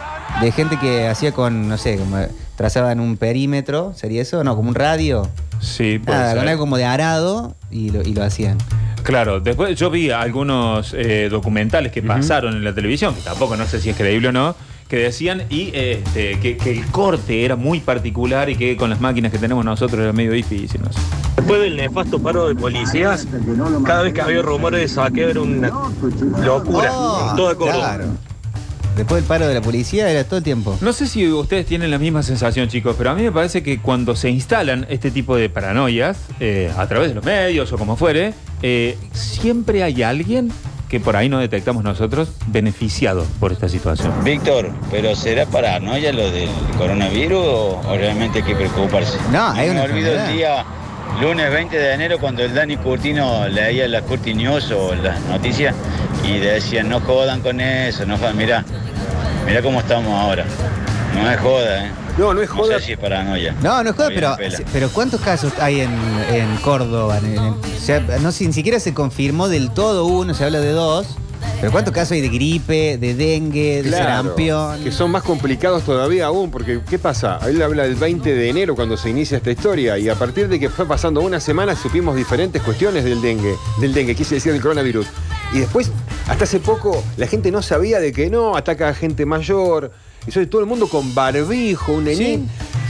de 0.42 0.52
gente 0.52 0.78
que 0.80 1.08
hacía 1.08 1.32
con, 1.32 1.68
no 1.70 1.78
sé, 1.78 1.98
como 1.98 2.18
trazaban 2.56 3.00
un 3.00 3.18
perímetro, 3.18 3.94
¿sería 3.96 4.22
eso? 4.24 4.44
No, 4.44 4.56
como 4.56 4.70
un 4.70 4.76
radio. 4.76 5.28
Sí, 5.60 6.00
puede 6.00 6.18
Nada, 6.18 6.32
ser. 6.32 6.40
con 6.40 6.48
algo 6.50 6.60
como 6.62 6.78
de 6.78 6.86
arado 6.86 7.56
y 7.72 7.90
lo, 7.90 8.02
y 8.02 8.14
lo 8.14 8.24
hacían. 8.24 8.58
Claro, 9.04 9.40
después 9.40 9.78
yo 9.78 9.90
vi 9.92 10.10
algunos 10.10 10.94
eh, 10.98 11.28
documentales 11.30 11.92
que 11.92 12.02
pasaron 12.02 12.56
en 12.56 12.64
la 12.64 12.74
televisión, 12.74 13.14
que 13.14 13.22
tampoco 13.22 13.56
no 13.56 13.66
sé 13.68 13.80
si 13.80 13.92
es 13.92 13.96
creíble 13.96 14.30
o 14.30 14.32
no, 14.32 14.56
que 14.88 14.98
decían 14.98 15.44
y 15.50 15.70
este, 15.76 16.40
que, 16.40 16.58
que 16.58 16.72
el 16.72 16.86
corte 16.88 17.46
era 17.46 17.56
muy 17.56 17.80
particular 17.82 18.50
y 18.50 18.56
que 18.56 18.76
con 18.78 18.90
las 18.90 19.00
máquinas 19.02 19.32
que 19.32 19.38
tenemos 19.38 19.64
nosotros 19.64 20.02
era 20.02 20.12
medio 20.14 20.32
difícil. 20.32 20.82
No 20.82 20.92
sé. 20.92 21.00
Después 21.38 21.62
del 21.62 21.76
nefasto 21.76 22.20
paro 22.20 22.48
de 22.48 22.56
policías, 22.56 23.28
cada 23.86 24.02
vez 24.04 24.14
que 24.14 24.22
había 24.22 24.42
rumores 24.42 24.82
de 24.82 24.88
saqueo 24.88 25.30
era 25.30 25.42
una 25.42 25.72
locura. 26.44 26.92
Oh, 26.94 27.30
en 27.30 27.36
toda 27.36 27.56
Córdoba. 27.56 27.78
claro. 27.98 28.06
Después 28.96 29.22
del 29.22 29.28
paro 29.28 29.48
de 29.48 29.54
la 29.54 29.62
policía 29.62 30.10
era 30.10 30.24
todo 30.24 30.38
el 30.38 30.44
tiempo. 30.44 30.78
No 30.82 30.94
sé 30.94 31.08
si 31.08 31.28
ustedes 31.28 31.66
tienen 31.66 31.92
la 31.92 31.98
misma 31.98 32.24
sensación, 32.24 32.70
chicos, 32.70 32.96
pero 32.98 33.12
a 33.12 33.16
mí 33.16 33.24
me 33.24 33.32
parece 33.32 33.62
que 33.62 33.80
cuando 33.80 34.16
se 34.16 34.30
instalan 34.30 34.86
este 34.90 35.12
tipo 35.12 35.36
de 35.36 35.50
paranoias, 35.50 36.18
eh, 36.40 36.72
a 36.78 36.88
través 36.88 37.10
de 37.10 37.16
los 37.16 37.26
medios 37.26 37.72
o 37.74 37.78
como 37.78 37.98
fuere, 37.98 38.34
eh, 38.62 38.98
siempre 39.12 39.84
hay 39.84 40.02
alguien 40.02 40.52
que 40.88 41.00
por 41.00 41.16
ahí 41.18 41.28
no 41.28 41.40
detectamos 41.40 41.84
nosotros 41.84 42.30
beneficiado 42.48 43.26
por 43.40 43.52
esta 43.52 43.68
situación. 43.68 44.14
Víctor, 44.24 44.72
¿pero 44.92 45.16
será 45.16 45.46
paranoia 45.46 46.14
lo 46.14 46.32
del 46.32 46.50
coronavirus 46.78 47.40
o, 47.40 47.82
o 47.86 47.98
realmente 47.98 48.40
hay 48.40 48.46
que 48.46 48.56
preocuparse? 48.56 49.18
No, 49.32 49.48
hay 49.48 49.70
me 49.70 49.76
una 49.76 49.84
olvido 49.84 50.14
el 50.14 50.34
día 50.34 50.64
lunes 51.22 51.50
20 51.52 51.78
de 51.78 51.94
enero 51.94 52.20
cuando 52.20 52.44
el 52.44 52.54
Dani 52.54 52.78
Curtino 52.78 53.48
leía 53.48 53.88
las 53.88 54.04
Curti 54.04 54.34
News 54.34 54.72
o 54.72 54.94
las 54.96 55.20
noticias 55.22 55.74
y 56.24 56.38
decían 56.40 56.90
no 56.90 57.00
jodan 57.00 57.42
con 57.42 57.62
eso, 57.62 58.06
no 58.06 58.18
jodan, 58.18 58.36
mirá, 58.38 58.64
mirá 59.46 59.62
cómo 59.62 59.80
estamos 59.80 60.12
ahora. 60.12 60.46
No 61.16 61.32
es 61.32 61.40
joda, 61.40 61.86
¿eh? 61.86 61.92
No, 62.18 62.34
no 62.34 62.42
es 62.42 62.50
No 62.50 62.56
joda. 62.56 62.80
sé 62.80 62.86
si 62.88 62.92
es 62.94 62.98
paranoia. 62.98 63.54
No, 63.62 63.82
no 63.84 63.90
es 63.92 63.96
joda, 63.96 64.10
pero, 64.14 64.36
pero 64.74 64.90
¿cuántos 64.90 65.22
casos 65.22 65.54
hay 65.60 65.82
en, 65.82 65.92
en 66.32 66.56
Córdoba? 66.58 67.18
En- 67.20 67.34
en- 67.38 67.40
o 67.54 67.60
sea, 67.80 68.02
no 68.22 68.32
sé, 68.34 68.46
ni 68.48 68.54
siquiera 68.54 68.80
se 68.80 68.94
confirmó 68.94 69.48
del 69.48 69.72
todo 69.72 70.06
uno, 70.06 70.34
se 70.34 70.44
habla 70.44 70.60
de 70.60 70.72
dos. 70.72 71.08
Pero 71.66 71.72
¿cuántos 71.74 71.96
casos 71.96 72.12
hay 72.12 72.22
de 72.22 72.30
gripe, 72.30 73.00
de 73.00 73.16
dengue, 73.16 73.82
de 73.82 73.90
Claro, 73.90 74.06
sarampión? 74.06 74.84
que 74.84 74.92
son 74.92 75.10
más 75.10 75.24
complicados 75.24 75.82
todavía 75.82 76.28
aún, 76.28 76.52
porque 76.52 76.82
¿qué 76.88 77.00
pasa? 77.00 77.40
Él 77.48 77.60
habla 77.60 77.86
del 77.86 77.96
20 77.96 78.36
de 78.36 78.50
enero 78.50 78.76
cuando 78.76 78.96
se 78.98 79.10
inicia 79.10 79.38
esta 79.38 79.50
historia 79.50 79.98
y 79.98 80.08
a 80.08 80.14
partir 80.14 80.48
de 80.48 80.60
que 80.60 80.70
fue 80.70 80.86
pasando 80.86 81.22
una 81.22 81.40
semana 81.40 81.76
supimos 81.76 82.16
diferentes 82.16 82.62
cuestiones 82.62 83.04
del 83.04 83.20
dengue, 83.20 83.56
del 83.82 83.96
dengue, 83.96 84.14
quise 84.14 84.36
decir 84.36 84.52
del 84.52 84.62
coronavirus. 84.62 85.08
Y 85.54 85.58
después, 85.58 85.90
hasta 86.28 86.44
hace 86.44 86.60
poco, 86.60 87.04
la 87.18 87.26
gente 87.26 87.50
no 87.50 87.64
sabía 87.64 88.00
de 88.00 88.14
que 88.14 88.30
no, 88.30 88.56
ataca 88.56 88.90
a 88.90 88.94
gente 88.94 89.26
mayor, 89.26 89.92
y 90.28 90.32
soy 90.32 90.46
todo 90.46 90.62
el 90.62 90.68
mundo 90.68 90.88
con 90.88 91.16
barbijo, 91.16 91.94
un 91.94 92.04
nenín. 92.04 92.48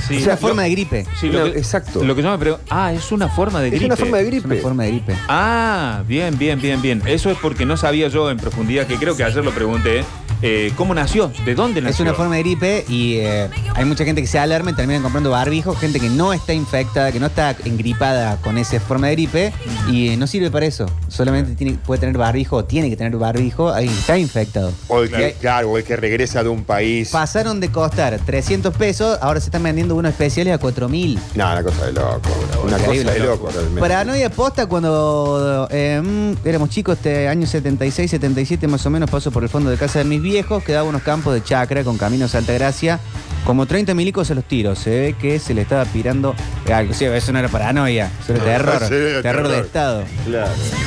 Sí, 0.07 0.15
es 0.17 0.21
lo- 0.21 0.27
una 0.33 0.37
forma 0.37 0.63
de 0.63 0.69
gripe. 0.71 1.05
Sí, 1.19 1.29
que- 1.29 1.47
exacto. 1.57 2.03
Lo 2.03 2.15
que 2.15 2.21
yo 2.21 2.31
me 2.31 2.37
pregunto, 2.37 2.63
ah, 2.69 2.93
es 2.93 3.11
una 3.11 3.27
forma 3.29 3.59
de 3.61 3.67
Es 3.67 3.71
gripe. 3.73 3.85
una 3.85 3.95
forma 3.95 4.17
de 4.17 4.23
Es 4.23 4.29
gripe. 4.29 4.47
una 4.47 4.55
forma 4.61 4.83
de 4.83 4.89
gripe. 4.91 5.15
Ah, 5.27 6.03
bien, 6.07 6.37
bien, 6.37 6.61
bien, 6.61 6.81
bien. 6.81 7.01
Eso 7.05 7.29
es 7.31 7.37
porque 7.37 7.65
no 7.65 7.77
sabía 7.77 8.07
yo 8.07 8.29
en 8.29 8.37
profundidad, 8.37 8.85
que 8.87 8.95
creo 8.97 9.15
que 9.17 9.23
ayer 9.23 9.43
lo 9.43 9.51
pregunté, 9.51 10.03
eh, 10.41 10.71
¿cómo 10.75 10.93
nació? 10.93 11.31
¿De 11.45 11.55
dónde 11.55 11.81
nació? 11.81 11.93
Es 11.95 11.99
una 12.01 12.13
forma 12.13 12.35
de 12.35 12.43
gripe 12.43 12.85
y 12.89 13.15
eh, 13.15 13.47
hay 13.73 13.85
mucha 13.85 14.03
gente 14.05 14.21
que 14.21 14.27
se 14.27 14.37
alarma 14.37 14.71
y 14.71 14.73
terminan 14.73 15.01
comprando 15.01 15.31
barbijo, 15.31 15.73
gente 15.75 15.99
que 15.99 16.09
no 16.09 16.33
está 16.33 16.53
infectada, 16.53 17.11
que 17.11 17.19
no 17.19 17.27
está 17.27 17.55
engripada 17.63 18.37
con 18.41 18.57
esa 18.57 18.79
forma 18.79 19.07
de 19.07 19.13
gripe 19.13 19.53
y 19.89 20.09
eh, 20.09 20.17
no 20.17 20.27
sirve 20.27 20.51
para 20.51 20.65
eso. 20.65 20.85
Solamente 21.07 21.55
tiene, 21.55 21.77
puede 21.85 22.01
tener 22.01 22.17
barbijo 22.17 22.57
o 22.57 22.65
tiene 22.65 22.89
que 22.89 22.97
tener 22.97 23.15
barbijo, 23.17 23.71
ahí 23.71 23.87
está 23.87 24.17
infectado. 24.17 24.71
O 24.87 25.01
el 25.03 25.09
que, 25.09 25.35
Claro. 25.39 25.71
o 25.71 25.77
el 25.77 25.83
que 25.83 25.95
regresa 25.95 26.43
de 26.43 26.49
un 26.49 26.63
país. 26.63 27.09
Pasaron 27.09 27.59
de 27.59 27.69
costar 27.69 28.19
300 28.25 28.75
pesos, 28.75 29.17
ahora 29.21 29.39
se 29.39 29.47
están 29.47 29.63
vendiendo 29.63 29.94
unos 29.95 30.11
especiales 30.11 30.53
a 30.53 30.57
4000. 30.57 31.19
No, 31.35 31.51
una 31.51 31.63
cosa 31.63 31.85
de 31.85 31.93
loco. 31.93 32.29
Una 32.63 32.77
Increíble, 32.79 33.03
cosa 33.11 33.13
de 33.13 33.19
loco, 33.25 33.49
realmente. 33.51 33.81
Paranoia 33.81 34.29
posta 34.29 34.65
cuando 34.67 35.67
eh, 35.71 36.01
mm, 36.03 36.47
éramos 36.47 36.69
chicos, 36.69 36.97
este 36.97 37.27
año 37.27 37.45
76, 37.47 38.11
77 38.11 38.67
más 38.67 38.85
o 38.85 38.89
menos, 38.89 39.09
paso 39.09 39.31
por 39.31 39.43
el 39.43 39.49
fondo 39.49 39.69
de 39.69 39.77
casa 39.77 39.99
de 39.99 40.05
mis 40.05 40.21
viejos, 40.21 40.63
quedaba 40.63 40.87
unos 40.87 41.01
campos 41.01 41.33
de 41.33 41.43
chacra 41.43 41.83
con 41.83 41.97
caminos 41.97 42.35
a 42.35 42.39
Altagracia, 42.39 42.99
como 43.45 43.65
30 43.65 43.93
milicos 43.93 44.31
a 44.31 44.35
los 44.35 44.43
tiros. 44.45 44.79
Se 44.79 44.89
ve 44.89 45.15
que 45.19 45.39
se 45.39 45.53
le 45.53 45.61
estaba 45.61 45.85
pirando 45.85 46.33
algo. 46.73 46.93
Sí, 46.93 47.05
eso 47.05 47.31
no 47.31 47.39
era 47.39 47.47
paranoia, 47.49 48.11
eso 48.23 48.33
era 48.33 48.43
terror, 48.43 48.79
Sí, 48.81 49.21
terror 49.21 49.47
de. 49.47 49.59
Estado. 49.59 50.03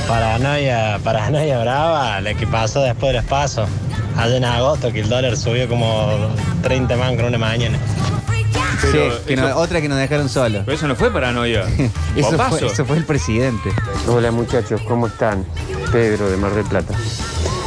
Paranoia, 0.06 0.98
paranoia 1.02 1.58
brava, 1.60 2.20
la 2.20 2.34
que 2.34 2.46
pasó 2.46 2.80
después 2.82 3.12
de 3.12 3.18
los 3.18 3.24
pasos. 3.28 3.68
Allá 4.16 4.36
en 4.36 4.44
agosto 4.44 4.92
que 4.92 5.00
el 5.00 5.08
dólar 5.08 5.36
subió 5.36 5.68
como 5.68 6.08
30 6.62 6.96
man 6.96 7.16
con 7.16 7.26
una 7.26 7.38
mañana. 7.38 7.78
Sí, 8.80 8.98
que 9.26 9.36
no- 9.36 9.56
otra 9.56 9.80
que 9.80 9.88
nos 9.88 9.98
dejaron 9.98 10.28
solos. 10.28 10.62
Pero 10.64 10.76
eso 10.76 10.88
no 10.88 10.96
fue 10.96 11.10
paranoia. 11.10 11.64
Eso 12.16 12.38
fue, 12.38 12.66
eso 12.66 12.84
fue 12.84 12.96
el 12.96 13.04
presidente. 13.04 13.70
Hola 14.08 14.30
muchachos, 14.32 14.80
¿cómo 14.82 15.06
están? 15.06 15.44
Pedro 15.92 16.28
de 16.30 16.36
Mar 16.36 16.52
del 16.54 16.64
Plata. 16.64 16.94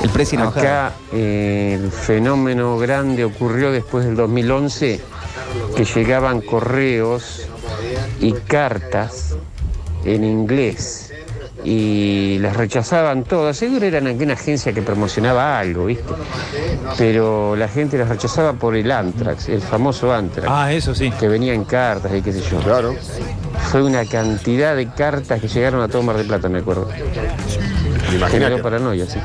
El 0.04 0.10
precio 0.10 0.38
enojado. 0.40 0.60
Acá 0.60 0.94
eh, 1.14 1.80
el 1.82 1.92
fenómeno 1.92 2.78
grande 2.78 3.24
ocurrió 3.24 3.72
después 3.72 4.06
del 4.06 4.16
2011, 4.16 5.00
que 5.76 5.86
llegaban 5.86 6.42
correos 6.42 7.48
y 8.20 8.34
cartas 8.34 9.36
en 10.04 10.24
inglés 10.24 11.11
y 11.64 12.40
las 12.40 12.56
rechazaban 12.56 13.24
todas. 13.24 13.58
Seguro 13.58 13.86
eran 13.86 14.08
alguna 14.08 14.34
agencia 14.34 14.74
que 14.74 14.82
promocionaba 14.82 15.60
algo, 15.60 15.86
¿viste? 15.86 16.14
Pero 16.98 17.56
la 17.56 17.68
gente 17.68 17.98
las 17.98 18.10
rechazaba 18.10 18.54
por 18.54 18.76
el 18.76 18.92
Antrax, 18.92 19.50
el 19.50 19.62
famoso 19.62 20.14
Antrax. 20.14 20.48
Ah, 20.50 20.72
eso 20.74 20.96
sí. 20.96 21.12
Que 21.12 21.28
venía 21.28 21.54
en 21.54 21.64
cartas 21.64 22.12
y 22.16 22.22
qué 22.22 22.34
sé 22.34 22.42
yo. 22.42 22.60
Claro. 22.60 22.96
Fue 23.72 23.84
una 23.84 24.06
cantidad 24.06 24.76
de 24.76 24.88
cartas 24.88 25.40
que 25.40 25.48
llegaron 25.48 25.82
a 25.82 25.88
todo 25.88 26.02
Mar 26.02 26.18
del 26.18 26.28
Plata, 26.28 26.50
me 26.50 26.60
acuerdo. 26.60 26.90
Imagínate. 28.12 28.30
Generó 28.32 28.62
paranoia, 28.62 29.06
sí. 29.06 29.20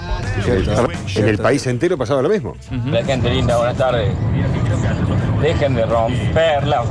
En 1.16 1.28
el 1.28 1.38
país 1.38 1.66
entero 1.66 1.96
pasaba 1.96 2.22
lo 2.22 2.28
mismo. 2.28 2.54
La 2.90 3.02
gente 3.02 3.30
linda, 3.30 3.56
buenas 3.56 3.76
tardes. 3.76 4.12
Dejen 5.40 5.74
de 5.74 5.86
romper 5.86 6.66
las, 6.66 6.86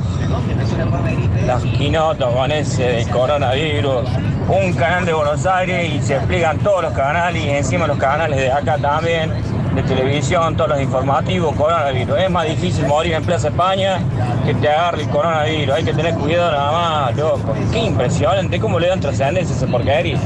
las 1.46 1.64
quinotas 1.64 2.34
con 2.34 2.52
ese 2.52 2.84
del 2.84 3.10
coronavirus. 3.10 4.10
Un 4.48 4.74
canal 4.74 5.06
de 5.06 5.14
Buenos 5.14 5.44
Aires 5.48 5.92
y 5.92 6.02
se 6.02 6.18
explican 6.18 6.60
todos 6.60 6.84
los 6.84 6.94
canales 6.94 7.44
y 7.44 7.50
encima 7.50 7.88
los 7.88 7.98
canales 7.98 8.38
de 8.38 8.52
acá 8.52 8.78
también, 8.78 9.32
de 9.74 9.82
televisión, 9.82 10.56
todos 10.56 10.70
los 10.70 10.82
informativos, 10.82 11.56
coronavirus. 11.56 12.20
Es 12.20 12.30
más 12.30 12.48
difícil 12.48 12.86
morir 12.86 13.14
en 13.14 13.24
Plaza 13.24 13.48
España 13.48 14.00
que 14.46 14.54
te 14.54 14.70
agarre 14.70 15.02
el 15.02 15.10
coronavirus. 15.10 15.76
Hay 15.76 15.84
que 15.84 15.94
tener 15.94 16.14
cuidado 16.14 16.52
nada 16.52 16.72
más, 16.72 17.18
loco. 17.18 17.56
Qué 17.72 17.80
impresionante, 17.80 18.60
cómo 18.60 18.80
le 18.80 18.88
dan 18.88 19.00
trascendencia 19.00 19.56
a 19.56 19.58
esa 19.58 19.68
porquería. 19.68 20.20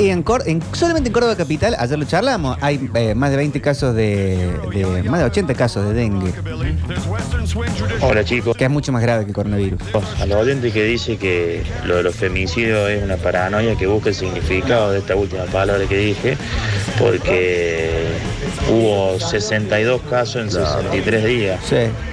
Y 0.00 0.08
en, 0.08 0.22
Cor- 0.22 0.42
en- 0.46 0.62
solamente 0.72 1.08
en 1.08 1.12
Córdoba 1.12 1.36
Capital, 1.36 1.76
ayer 1.78 1.98
lo 1.98 2.04
charlamos, 2.04 2.56
hay 2.60 2.88
eh, 2.94 3.14
más 3.14 3.30
de 3.30 3.36
20 3.36 3.60
casos 3.60 3.94
de, 3.94 4.50
de- 4.72 5.02
más 5.04 5.20
de 5.20 5.26
80 5.26 5.54
casos 5.54 5.86
de 5.86 5.92
dengue. 5.94 6.32
Hola 8.00 8.24
chicos. 8.24 8.56
Que 8.56 8.64
es 8.64 8.70
mucho 8.70 8.92
más 8.92 9.02
grave 9.02 9.24
que 9.24 9.30
el 9.30 9.34
coronavirus. 9.34 9.80
Al 10.20 10.32
oyente 10.32 10.72
que 10.72 10.84
dice 10.84 11.16
que 11.16 11.62
lo 11.84 11.96
de 11.96 12.02
los 12.02 12.14
femicidios 12.14 12.90
es 12.90 13.02
una 13.04 13.16
paranoia 13.16 13.76
que 13.76 13.86
busca 13.86 14.08
el 14.10 14.14
significado 14.14 14.90
de 14.92 14.98
esta 14.98 15.14
última 15.14 15.44
palabra 15.44 15.86
que 15.86 15.96
dije, 15.96 16.36
porque 16.98 18.06
hubo 18.70 19.18
62 19.20 20.00
casos 20.08 20.36
en 20.42 20.50
63 20.50 21.24
días. 21.24 21.60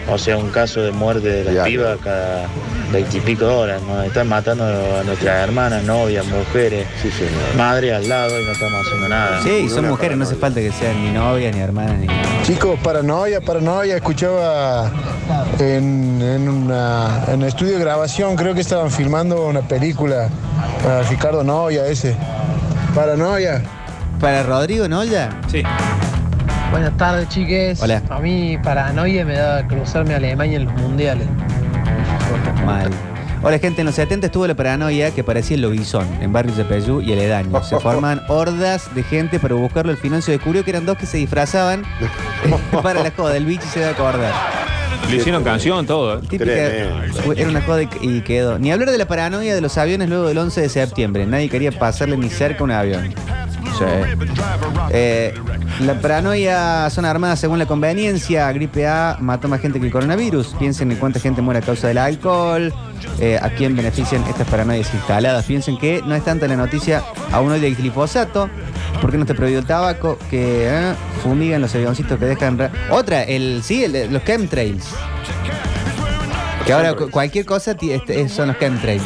O 0.10 0.17
sea, 0.17 0.38
un 0.38 0.50
caso 0.50 0.82
de 0.82 0.91
muerte 0.91 1.28
de 1.30 1.43
la 1.54 1.63
piba 1.65 1.98
cada 2.04 2.48
20 2.91 3.17
y 3.17 3.21
pico 3.21 3.45
de 3.45 3.54
horas. 3.54 3.82
Nos 3.84 4.06
están 4.06 4.28
matando 4.28 4.65
a 4.65 5.04
nuestras 5.04 5.43
hermanas, 5.43 5.84
novias, 5.84 6.25
mujeres, 6.28 6.88
madre 7.58 7.93
al 7.93 8.08
lado 8.08 8.39
y 8.39 8.45
no 8.45 8.52
estamos 8.52 8.82
haciendo 8.86 9.10
nada. 9.10 9.41
Sí, 9.43 9.69
son 9.69 9.88
mujeres, 9.88 10.17
no 10.17 10.23
hace 10.23 10.36
falta 10.36 10.60
que 10.60 10.71
sean 10.71 11.04
ni 11.04 11.12
novias, 11.12 11.56
ni 11.56 11.62
hermanas, 11.62 11.97
ni 11.99 12.08
Chicos, 12.43 12.80
paranoia, 12.84 13.41
paranoia. 13.41 13.95
Escuchaba 13.95 14.91
en, 15.60 16.21
en, 16.21 16.49
una, 16.49 17.23
en 17.28 17.41
el 17.41 17.47
estudio 17.47 17.73
de 17.73 17.80
grabación, 17.80 18.36
creo 18.36 18.54
que 18.54 18.62
estaban 18.62 18.89
filmando 18.91 19.45
una 19.45 19.62
película 19.62 20.30
para 20.84 21.04
Ricardo 21.04 21.43
Noya, 21.43 21.86
ese. 21.88 22.15
Paranoia. 22.95 23.62
¿Para 24.19 24.43
Rodrigo 24.43 24.88
Noya? 24.88 25.30
Sí. 25.47 25.63
Buenas 26.71 26.95
tardes, 26.97 27.30
chiques. 27.30 27.82
Hola. 27.82 28.02
A 28.10 28.19
mí 28.19 28.58
paranoia 28.62 29.25
me 29.25 29.36
da 29.36 29.65
cruzarme 29.67 30.13
a 30.13 30.17
Alemania 30.17 30.58
en 30.58 30.65
los 30.65 30.73
mundiales. 30.75 31.28
Mal. 32.65 32.89
Hola 33.41 33.58
gente, 33.58 33.82
en 33.82 33.86
los 33.86 33.95
70 33.95 34.28
estuvo 34.28 34.45
la 34.48 34.54
paranoia 34.56 35.12
que 35.12 35.24
parecía 35.24 35.56
el 35.56 35.62
lobizón 35.62 36.06
en 36.22 36.34
barrios 36.34 36.58
de 36.58 36.65
Peyú 36.65 37.00
y 37.02 37.13
Aledaño. 37.13 37.63
Se 37.63 37.80
forman 37.80 38.22
hordas 38.28 38.93
de 38.93 39.04
gente 39.04 39.39
para 39.39 39.56
buscarlo. 39.56 39.91
Al 39.91 39.98
final 39.98 40.22
se 40.22 40.32
descubrió 40.34 40.63
que 40.65 40.72
eran 40.72 40.86
dos 40.86 40.98
que 40.98 41.06
se 41.06 41.17
disfrazaban 41.17 41.84
para 42.84 43.02
la 43.02 43.12
joda. 43.12 43.38
El 43.38 43.45
bicho 43.45 43.65
se 43.74 43.80
da 43.80 43.89
a 43.89 43.91
acordar. 43.91 44.34
Le 45.10 45.15
hicieron 45.15 45.43
canción, 45.43 45.86
todo. 45.88 46.19
Típica, 46.19 46.52
era 46.52 47.48
una 47.48 47.62
joda 47.62 47.84
y- 48.02 48.22
quedó. 48.22 48.60
Ni 48.60 48.72
hablar 48.72 48.91
de 48.91 48.98
la 48.98 49.08
paranoia 49.08 49.56
de 49.56 49.62
los 49.62 49.78
aviones 49.78 50.10
luego 50.10 50.28
del 50.28 50.38
11 50.38 50.62
de 50.62 50.69
septiembre. 50.69 51.26
Nadie 51.26 51.50
quería 51.50 51.72
pasarle 51.72 52.17
ni 52.17 52.30
cerca 52.30 52.60
a 52.60 52.63
un 52.65 52.72
avión. 52.72 53.13
Eh, 54.91 55.34
la 55.82 55.93
paranoia 56.02 56.89
son 56.89 57.06
armadas 57.06 57.39
según 57.39 57.60
la 57.60 57.65
conveniencia. 57.65 58.52
Gripe 58.52 58.88
A 58.88 59.17
mató 59.19 59.48
más 59.48 59.62
gente 59.62 59.80
que 59.80 59.86
el 59.86 59.91
coronavirus. 59.91 60.56
Piensen 60.60 60.91
en 60.91 60.98
cuánta 60.98 61.19
gente 61.19 61.41
muere 61.41 61.60
a 61.60 61.62
causa 61.63 61.88
del 61.88 61.98
alcohol. 61.98 62.74
eh, 63.22 63.39
a 63.41 63.50
quién 63.50 63.76
benefician 63.76 64.24
estas 64.28 64.48
paranoias 64.48 64.93
instaladas. 64.93 65.45
Piensen 65.45 65.78
que 65.78 66.02
no 66.06 66.15
es 66.15 66.24
tanta 66.24 66.48
la 66.48 66.56
noticia 66.56 67.04
aún 67.32 67.52
hoy 67.52 67.60
del 67.60 67.76
glifosato. 67.76 68.50
¿Por 69.02 69.12
qué 69.12 69.17
no 69.17 69.24
está 69.24 69.34
prohibido 69.34 69.60
el 69.62 69.65
tabaco? 69.67 70.17
Que 70.30 70.67
eh, 70.69 70.93
fumigan 71.24 71.62
los 71.62 71.74
avioncitos 71.76 72.17
que 72.19 72.26
dejan. 72.26 72.58
ra- 72.58 72.72
Otra, 72.91 73.24
el 73.24 73.62
sí, 73.63 73.84
el 73.86 73.91
de- 73.93 74.08
los 74.10 74.24
chemtrails. 74.26 74.86
Que 76.65 76.74
ahora 76.74 76.93
cu- 76.93 77.10
cualquier 77.10 77.45
cosa 77.45 77.76
ti- 77.76 77.91
este, 77.91 78.22
es- 78.22 78.32
son 78.32 78.48
los 78.50 78.60
chemtrails. 78.60 79.04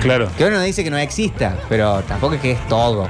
Claro. 0.00 0.28
Que 0.38 0.44
uno 0.44 0.60
dice 0.60 0.84
que 0.84 0.90
no 0.90 0.96
exista, 0.98 1.56
pero 1.68 2.02
tampoco 2.02 2.34
es 2.34 2.40
que 2.40 2.52
es 2.52 2.68
todo. 2.68 3.08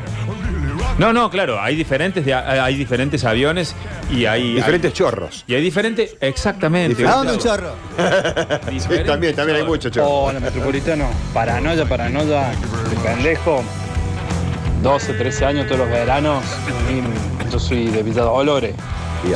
No, 0.98 1.12
no, 1.12 1.30
claro, 1.30 1.60
hay 1.60 1.76
diferentes, 1.76 2.24
de- 2.24 2.34
hay 2.34 2.74
diferentes 2.76 3.24
aviones 3.24 3.74
y 4.10 4.26
hay... 4.26 4.54
Diferentes 4.54 4.90
hay- 4.90 4.96
chorros. 4.96 5.44
Y 5.46 5.54
hay 5.54 5.62
diferentes, 5.62 6.16
exactamente. 6.20 7.06
¿A 7.06 7.12
dónde 7.16 7.34
un 7.34 7.38
chorro? 7.38 7.72
Sí, 8.78 9.04
también, 9.06 9.34
también 9.34 9.58
hay 9.58 9.64
mucho 9.64 9.90
chorro. 9.90 10.08
Hola, 10.08 10.40
Metropolitano. 10.40 11.06
Paranoia, 11.32 11.84
paranoia, 11.88 12.50
de 12.90 12.96
pendejo. 13.02 13.62
12, 14.82 15.14
13 15.14 15.44
años 15.44 15.66
todos 15.66 15.80
los 15.80 15.88
veranos. 15.88 16.42
y 16.90 17.50
Yo 17.52 17.58
soy 17.58 17.86
de 17.88 18.02
Villa 18.02 18.22
Dolores. 18.22 18.74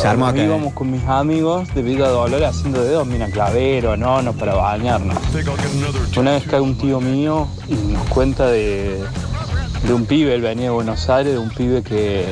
Se 0.01 0.07
armó 0.07 0.27
acá, 0.27 0.41
íbamos 0.43 0.73
con 0.75 0.91
mis 0.93 1.03
amigos 1.09 1.73
de 1.75 1.83
Villa 1.83 2.07
Dolores 2.09 2.49
haciendo 2.49 2.85
dedos, 2.85 3.05
mira, 3.07 3.27
clavero, 3.27 3.97
nonos 3.97 4.37
para 4.37 4.55
bañarnos. 4.55 5.17
Una 6.17 6.33
vez 6.33 6.45
cae 6.49 6.61
un 6.61 6.77
tío 6.79 7.01
mío 7.01 7.49
y 7.69 7.75
nos 7.93 8.05
cuenta 8.09 8.47
de, 8.47 9.03
de 9.83 9.93
un 9.93 10.07
pibe, 10.07 10.35
él 10.35 10.43
venía 10.43 10.65
de 10.65 10.71
Buenos 10.71 11.09
Aires, 11.09 11.33
de 11.33 11.39
un 11.39 11.51
pibe 11.51 11.83
que 11.83 12.27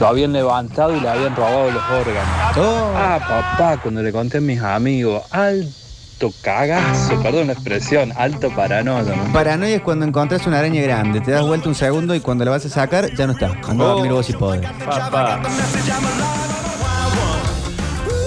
lo 0.00 0.06
habían 0.06 0.32
levantado 0.32 0.96
y 0.96 1.00
le 1.00 1.08
habían 1.08 1.34
robado 1.34 1.70
los 1.70 1.82
órganos. 1.90 2.56
Ah, 2.96 3.18
papá, 3.20 3.80
cuando 3.82 4.02
le 4.02 4.12
conté 4.12 4.38
a 4.38 4.40
mis 4.40 4.60
amigos, 4.60 5.22
alto 5.30 6.32
cagazo, 6.42 7.20
perdón 7.22 7.48
la 7.48 7.52
expresión, 7.52 8.12
alto 8.16 8.50
paranoia. 8.50 9.14
¿no? 9.14 9.32
Paranoia 9.32 9.76
es 9.76 9.82
cuando 9.82 10.06
encontrás 10.06 10.46
una 10.46 10.58
araña 10.58 10.82
grande, 10.82 11.20
te 11.20 11.30
das 11.30 11.46
vuelta 11.46 11.68
un 11.68 11.74
segundo 11.74 12.14
y 12.14 12.20
cuando 12.20 12.44
la 12.44 12.52
vas 12.52 12.66
a 12.66 12.68
sacar 12.68 13.14
ya 13.14 13.26
no 13.26 13.32
está. 13.32 13.52
Anda 13.68 13.84
a 13.84 13.88
dormir 13.88 14.12
vos 14.12 14.26
si 14.26 14.32
podés. 14.32 14.68
Papá. 14.84 15.40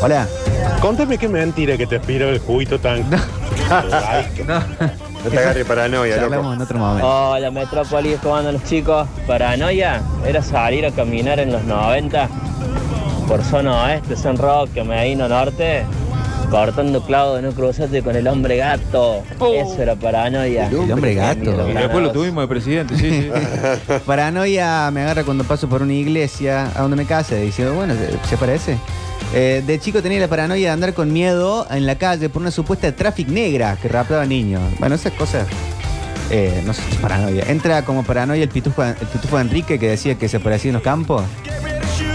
Hola. 0.02 0.28
Contame 0.82 1.18
qué 1.18 1.28
mentira 1.28 1.78
que 1.78 1.86
te 1.86 1.98
aspira 1.98 2.30
el 2.30 2.40
juguito 2.40 2.80
tan. 2.80 3.04
No 4.46 4.62
te 5.30 5.38
agarre 5.40 5.66
paranoia, 5.66 6.16
Charlamos 6.16 6.46
loco. 6.46 6.54
en 6.56 6.62
otro 6.62 6.80
momento. 6.80 7.08
Hola 7.32 7.52
Metrópolis, 7.52 8.20
¿cómo 8.22 8.36
andan 8.38 8.54
los 8.56 8.64
chicos? 8.64 9.08
Paranoia 9.28 10.02
era 10.26 10.42
salir 10.42 10.86
a 10.86 10.92
caminar 10.92 11.40
en 11.40 11.52
los 11.52 11.64
90 11.64 12.28
por 13.28 13.44
zona 13.44 13.84
oeste, 13.86 14.16
San 14.16 14.38
Roque, 14.38 14.84
Medina 14.84 15.28
Norte, 15.28 15.86
cortando 16.52 17.02
clavos 17.02 17.38
de 17.38 17.42
no 17.48 17.52
cruzarte 17.54 18.04
con 18.04 18.16
el 18.16 18.28
hombre 18.28 18.58
gato. 18.58 19.24
Eso 19.56 19.82
era 19.82 19.96
paranoia. 19.96 20.68
El 20.68 20.92
hombre 20.92 21.16
gato. 21.16 21.70
Y 21.70 21.74
después 21.74 22.04
lo 22.04 22.12
tuvimos 22.12 22.44
de 22.44 22.48
presidente, 22.48 22.96
sí, 22.98 23.10
sí. 23.10 23.30
Paranoia 24.06 24.92
me 24.92 25.02
agarra 25.02 25.24
cuando 25.24 25.44
paso 25.46 25.68
por 25.70 25.82
una 25.82 25.94
iglesia 25.94 26.70
a 26.76 26.82
donde 26.82 26.98
me 26.98 27.06
case, 27.06 27.42
diciendo, 27.42 27.74
bueno, 27.74 27.94
¿se- 27.96 28.30
¿se 28.30 28.38
parece? 28.38 28.78
Eh, 29.34 29.64
de 29.66 29.80
chico 29.80 30.02
tenía 30.02 30.20
la 30.20 30.28
paranoia 30.28 30.68
de 30.68 30.74
andar 30.74 30.94
con 30.94 31.14
miedo 31.14 31.66
en 31.72 31.86
la 31.86 31.96
calle 31.96 32.28
por 32.28 32.42
una 32.42 32.52
supuesta 32.52 32.92
traffic 32.94 33.30
negra 33.30 33.78
que 33.82 33.88
raptaba 33.88 34.26
niños. 34.26 34.62
Bueno, 34.80 34.96
esas 34.96 35.14
cosas. 35.14 35.48
eh, 36.30 36.62
no 36.66 36.74
sé, 36.74 36.82
paranoia. 37.02 37.44
Entra 37.48 37.84
como 37.86 38.04
paranoia 38.04 38.44
el 38.44 38.50
pitufo, 38.50 38.84
el 38.84 38.94
pitufo 38.96 39.36
de 39.38 39.42
Enrique 39.44 39.80
que 39.80 39.90
decía 39.90 40.16
que 40.16 40.28
se 40.30 40.40
parecía 40.40 40.70
en 40.70 40.74
los 40.76 40.84
campos. 40.84 41.24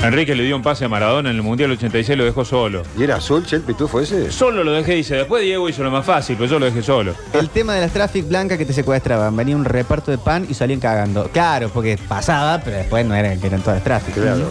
Enrique 0.03 0.37
le 0.37 0.45
dio 0.45 0.55
un 0.55 0.63
pase 0.63 0.85
a 0.85 0.89
Maradona 0.89 1.31
en 1.31 1.37
el 1.37 1.43
Mundial 1.43 1.73
86 1.73 2.11
y 2.11 2.17
lo 2.17 2.25
dejó 2.25 2.45
solo. 2.45 2.83
¿Y 2.97 3.03
era 3.03 3.17
azul, 3.17 3.45
che, 3.45 3.57
el 3.57 3.63
pitufo 3.63 4.01
ese? 4.01 4.31
Solo 4.31 4.63
lo 4.63 4.73
dejé, 4.73 4.95
dice. 4.95 5.17
Después 5.17 5.43
Diego 5.43 5.69
hizo 5.69 5.83
lo 5.83 5.91
más 5.91 6.05
fácil, 6.05 6.37
pero 6.37 6.49
yo 6.49 6.59
lo 6.61 6.67
dejé 6.67 6.83
solo. 6.83 7.13
El 7.33 7.49
tema 7.51 7.75
de 7.75 7.81
las 7.81 7.93
traffic 7.93 8.29
blancas 8.29 8.57
que 8.57 8.65
te 8.65 8.73
secuestraban. 8.73 9.35
Venía 9.35 9.57
un 9.57 9.65
reparto 9.65 10.13
de 10.13 10.19
pan 10.19 10.47
y 10.49 10.55
salían 10.55 10.79
cagando. 10.79 11.29
Claro, 11.33 11.71
porque 11.71 11.99
pasaba, 12.09 12.61
pero 12.63 12.77
después 12.77 13.05
no 13.05 13.15
eran 13.17 13.41
que 13.41 13.49
eran 13.49 13.63
todas 13.63 13.83
traffic. 13.83 14.15
Claro. 14.15 14.51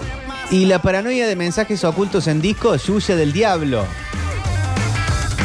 Y 0.52 0.66
la 0.66 0.80
paranoia 0.80 1.26
de 1.26 1.36
mensajes 1.36 1.84
ocultos 1.86 2.28
en 2.28 2.42
disco, 2.42 2.76
Yuya 2.76 3.16
del 3.16 3.32
Diablo. 3.32 3.86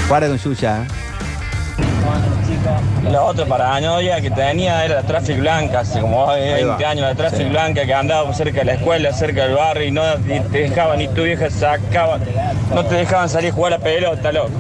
Guarda 0.09 0.29
con 0.29 0.39
Yuya. 0.39 0.83
¿eh? 0.83 0.87
La 3.09 3.23
otra 3.23 3.47
paranoia 3.47 4.21
que 4.21 4.31
tenía 4.31 4.85
era 4.85 4.97
la 4.97 5.03
Traffic 5.03 5.39
Blanca, 5.39 5.81
hace 5.81 6.01
como 6.01 6.27
20 6.27 6.85
años 6.85 7.03
la 7.03 7.15
Traffic 7.15 7.49
Blanca 7.49 7.85
que 7.87 7.95
andaba 7.95 8.33
cerca 8.35 8.61
de 8.61 8.65
la 8.67 8.75
escuela, 8.75 9.13
cerca 9.13 9.47
del 9.47 9.55
barrio 9.55 9.89
y 9.89 9.91
no 9.91 10.03
te 10.53 10.59
dejaban, 10.59 10.99
ni 10.99 11.09
tu 11.09 11.23
vieja 11.23 11.51
sacaba, 11.51 12.19
no 12.75 12.85
te 12.85 12.97
dejaban 12.97 13.29
salir 13.29 13.51
a 13.51 13.55
jugar 13.55 13.73
a 13.73 13.79
la 13.79 13.83
pelota, 13.83 14.33
loco. 14.33 14.51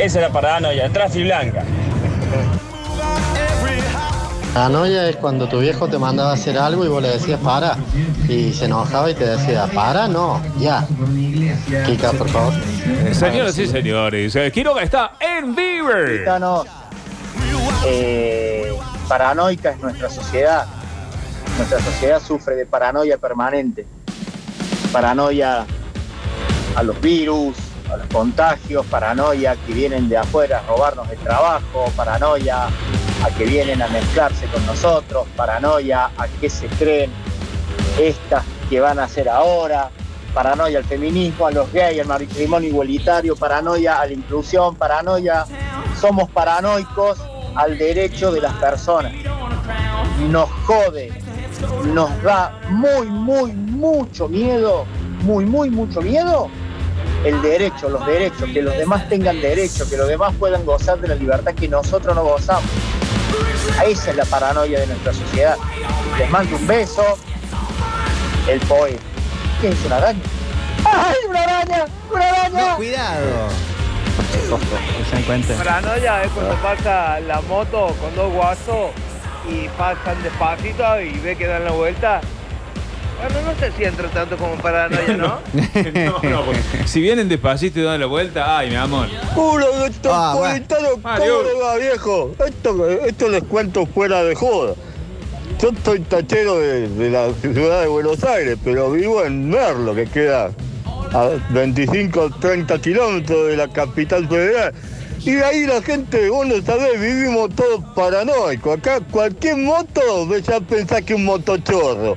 Esa 0.00 0.20
era 0.20 0.30
paranoia, 0.30 0.86
la 0.88 0.92
Traffic 0.92 1.24
Blanca. 1.24 1.64
Paranoia 4.54 5.08
es 5.08 5.16
cuando 5.16 5.48
tu 5.48 5.60
viejo 5.60 5.88
te 5.88 5.98
mandaba 5.98 6.30
a 6.30 6.34
hacer 6.34 6.58
algo 6.58 6.84
y 6.84 6.88
vos 6.88 7.02
le 7.02 7.08
decías 7.08 7.40
para 7.40 7.76
y 8.28 8.52
se 8.52 8.66
enojaba 8.66 9.10
y 9.10 9.14
te 9.14 9.26
decía 9.26 9.66
para, 9.72 10.08
no, 10.08 10.40
ya. 10.58 10.86
Kika, 11.86 12.12
por 12.12 12.28
favor. 12.28 12.52
Señoras 13.12 13.56
y 13.58 13.66
señores, 13.66 14.36
eh, 14.36 14.50
Quiroga 14.52 14.82
está 14.82 15.12
en 15.20 15.54
Beaver. 15.54 16.24
Eh, 17.84 18.72
paranoica 19.08 19.70
es 19.70 19.80
nuestra 19.80 20.08
sociedad. 20.08 20.66
Nuestra 21.56 21.80
sociedad 21.80 22.22
sufre 22.22 22.54
de 22.54 22.66
paranoia 22.66 23.18
permanente. 23.18 23.86
Paranoia 24.92 25.66
a 26.76 26.82
los 26.82 27.00
virus, 27.00 27.56
a 27.92 27.96
los 27.96 28.06
contagios, 28.06 28.86
paranoia 28.86 29.56
que 29.66 29.72
vienen 29.72 30.08
de 30.08 30.16
afuera 30.16 30.60
a 30.60 30.62
robarnos 30.68 31.10
el 31.10 31.18
trabajo, 31.18 31.90
paranoia 31.96 32.66
a 32.66 33.30
que 33.36 33.44
vienen 33.44 33.82
a 33.82 33.88
mezclarse 33.88 34.46
con 34.46 34.64
nosotros, 34.64 35.26
paranoia 35.36 36.10
a 36.16 36.28
qué 36.40 36.48
se 36.48 36.66
creen 36.68 37.10
estas 37.98 38.44
que 38.70 38.80
van 38.80 38.98
a 38.98 39.04
hacer 39.04 39.28
ahora, 39.28 39.90
paranoia 40.32 40.78
al 40.78 40.84
feminismo, 40.84 41.46
a 41.46 41.50
los 41.50 41.70
gays, 41.72 42.00
al 42.00 42.06
matrimonio 42.06 42.68
igualitario, 42.68 43.36
paranoia 43.36 44.00
a 44.00 44.06
la 44.06 44.12
inclusión, 44.12 44.76
paranoia, 44.76 45.44
somos 46.00 46.30
paranoicos 46.30 47.18
al 47.54 47.78
derecho 47.78 48.32
de 48.32 48.40
las 48.40 48.54
personas. 48.54 49.12
Nos 50.28 50.48
jode, 50.66 51.12
nos 51.86 52.22
da 52.22 52.58
muy, 52.70 53.06
muy, 53.06 53.52
mucho 53.52 54.28
miedo, 54.28 54.84
muy, 55.22 55.44
muy, 55.44 55.70
mucho 55.70 56.00
miedo 56.00 56.50
el 57.24 57.40
derecho, 57.40 57.88
los 57.88 58.04
derechos, 58.04 58.50
que 58.52 58.62
los 58.62 58.76
demás 58.76 59.08
tengan 59.08 59.40
derecho, 59.40 59.88
que 59.88 59.96
los 59.96 60.08
demás 60.08 60.34
puedan 60.38 60.64
gozar 60.64 60.98
de 61.00 61.08
la 61.08 61.14
libertad 61.14 61.54
que 61.54 61.68
nosotros 61.68 62.14
no 62.14 62.24
gozamos. 62.24 62.70
Esa 63.86 64.10
es 64.10 64.16
la 64.16 64.24
paranoia 64.24 64.80
de 64.80 64.86
nuestra 64.88 65.12
sociedad. 65.12 65.56
Les 66.18 66.30
mando 66.30 66.56
un 66.56 66.66
beso. 66.66 67.02
El 68.48 68.58
poeta. 68.60 69.00
¿Qué 69.60 69.68
es 69.68 69.84
una 69.86 69.96
araña? 69.98 70.20
¡Ay, 70.84 71.14
una 71.28 71.42
araña! 71.44 71.84
¡Una 72.12 72.28
araña! 72.28 72.76
Cuidado. 72.76 73.26
Que 74.16 75.04
se 75.08 75.16
den 75.16 75.24
cuenta. 75.24 75.54
Paranoia 75.54 76.22
es 76.24 76.30
cuando 76.32 76.54
pasa 76.56 77.20
la 77.20 77.40
moto 77.42 77.94
con 78.00 78.14
dos 78.14 78.32
guasos 78.32 78.90
y 79.48 79.68
pasan 79.78 80.22
despacito 80.22 81.00
y 81.00 81.12
ve 81.20 81.36
que 81.36 81.46
dan 81.46 81.64
la 81.64 81.72
vuelta. 81.72 82.20
Bueno, 83.22 83.52
no 83.52 83.58
sé 83.60 83.70
si 83.76 83.84
entra 83.84 84.08
tanto 84.08 84.36
como 84.36 84.54
paranoia, 84.56 85.06
¿no? 85.16 85.38
No, 85.54 86.30
no, 86.30 86.42
porque 86.44 86.60
si 86.86 87.00
vienen 87.00 87.28
despacito 87.28 87.78
y 87.78 87.82
dan 87.82 88.00
la 88.00 88.06
vuelta, 88.06 88.58
ay, 88.58 88.70
mi 88.70 88.76
amor. 88.76 89.06
Uno 89.36 89.70
de 89.78 89.86
estos 89.86 90.12
Ah, 90.14 90.34
bueno. 90.36 90.54
politanos, 90.54 90.90
¿cómo 90.90 91.02
Mario. 91.04 91.42
le 91.44 91.60
va, 91.62 91.76
viejo? 91.76 92.32
Esto, 92.46 92.88
esto 92.90 93.28
les 93.28 93.44
cuento 93.44 93.86
fuera 93.86 94.22
de 94.24 94.34
joda. 94.34 94.74
Yo 95.60 95.70
soy 95.84 96.00
tachero 96.00 96.58
de, 96.58 96.88
de 96.88 97.10
la 97.10 97.32
ciudad 97.40 97.82
de 97.82 97.86
Buenos 97.86 98.24
Aires, 98.24 98.58
pero 98.64 98.90
vivo 98.90 99.22
en 99.24 99.48
Merlo, 99.48 99.94
que 99.94 100.06
queda 100.06 100.50
a 101.12 101.30
25 101.50 102.30
30 102.40 102.78
kilómetros 102.80 103.48
de 103.48 103.56
la 103.56 103.68
capital 103.68 104.28
federal. 104.28 104.72
Y 105.24 105.36
ahí 105.36 105.66
la 105.66 105.80
gente, 105.82 106.30
vos 106.30 106.46
no 106.46 106.60
sabés, 106.62 107.00
vivimos 107.00 107.54
todos 107.54 107.84
paranoicos. 107.94 108.78
Acá 108.78 109.00
cualquier 109.10 109.56
moto, 109.56 110.36
ya 110.38 110.60
pensás 110.60 111.02
que 111.02 111.14
un 111.14 111.24
motochorro. 111.24 112.16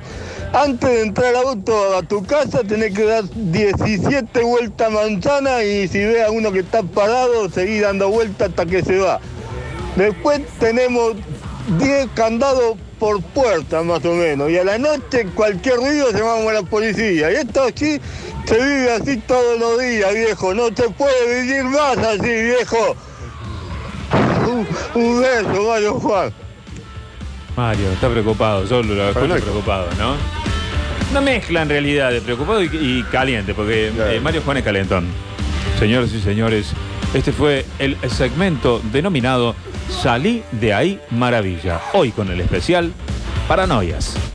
Antes 0.52 0.88
de 0.88 1.02
entrar 1.02 1.36
al 1.36 1.48
auto 1.48 1.96
a 1.96 2.02
tu 2.02 2.24
casa 2.24 2.62
tenés 2.64 2.94
que 2.94 3.04
dar 3.04 3.24
17 3.34 4.42
vueltas 4.42 4.90
manzana 4.90 5.62
y 5.62 5.86
si 5.86 5.98
ves 5.98 6.24
a 6.24 6.30
uno 6.30 6.50
que 6.50 6.60
está 6.60 6.82
parado, 6.82 7.50
seguís 7.50 7.82
dando 7.82 8.08
vueltas 8.08 8.48
hasta 8.48 8.66
que 8.66 8.82
se 8.82 8.98
va. 8.98 9.20
Después 9.96 10.40
tenemos 10.58 11.14
10 11.78 12.08
candados 12.14 12.76
por 12.98 13.22
puerta 13.22 13.82
más 13.82 14.04
o 14.04 14.14
menos. 14.14 14.50
Y 14.50 14.58
a 14.58 14.64
la 14.64 14.78
noche 14.78 15.26
cualquier 15.34 15.76
ruido 15.76 16.10
llamamos 16.10 16.48
a 16.48 16.52
la 16.54 16.62
policía. 16.62 17.30
Y 17.32 17.36
esto 17.36 17.62
aquí 17.62 18.00
se 18.46 18.54
vive 18.54 18.92
así 18.92 19.16
todos 19.18 19.58
los 19.58 19.78
días, 19.80 20.14
viejo. 20.14 20.54
No 20.54 20.68
se 20.68 20.88
puede 20.90 21.42
vivir 21.42 21.64
más 21.64 21.98
así, 21.98 22.28
viejo. 22.28 22.96
Un, 24.48 24.66
un 24.94 25.20
beso, 25.20 25.68
Mario 25.68 25.94
Juan. 26.00 26.32
Mario, 27.56 27.90
está 27.90 28.08
preocupado, 28.08 28.64
yo 28.66 28.82
lo 28.82 29.08
escucho 29.08 29.34
preocupado, 29.34 29.88
¿no? 29.98 30.14
Una 31.10 31.20
mezcla 31.20 31.62
en 31.62 31.68
realidad 31.68 32.10
de 32.10 32.20
preocupado 32.20 32.62
y, 32.62 32.68
y 32.72 33.02
caliente, 33.10 33.54
porque 33.54 33.92
eh, 33.96 34.20
Mario 34.22 34.42
Juan 34.44 34.58
es 34.58 34.64
calentón. 34.64 35.06
Señoras 35.78 36.12
y 36.12 36.20
señores, 36.20 36.72
este 37.14 37.32
fue 37.32 37.64
el 37.78 37.96
segmento 38.10 38.80
denominado 38.92 39.54
Salí 39.88 40.42
de 40.52 40.74
ahí 40.74 41.00
maravilla. 41.10 41.80
Hoy 41.92 42.10
con 42.10 42.30
el 42.30 42.40
especial 42.40 42.92
Paranoias. 43.48 44.26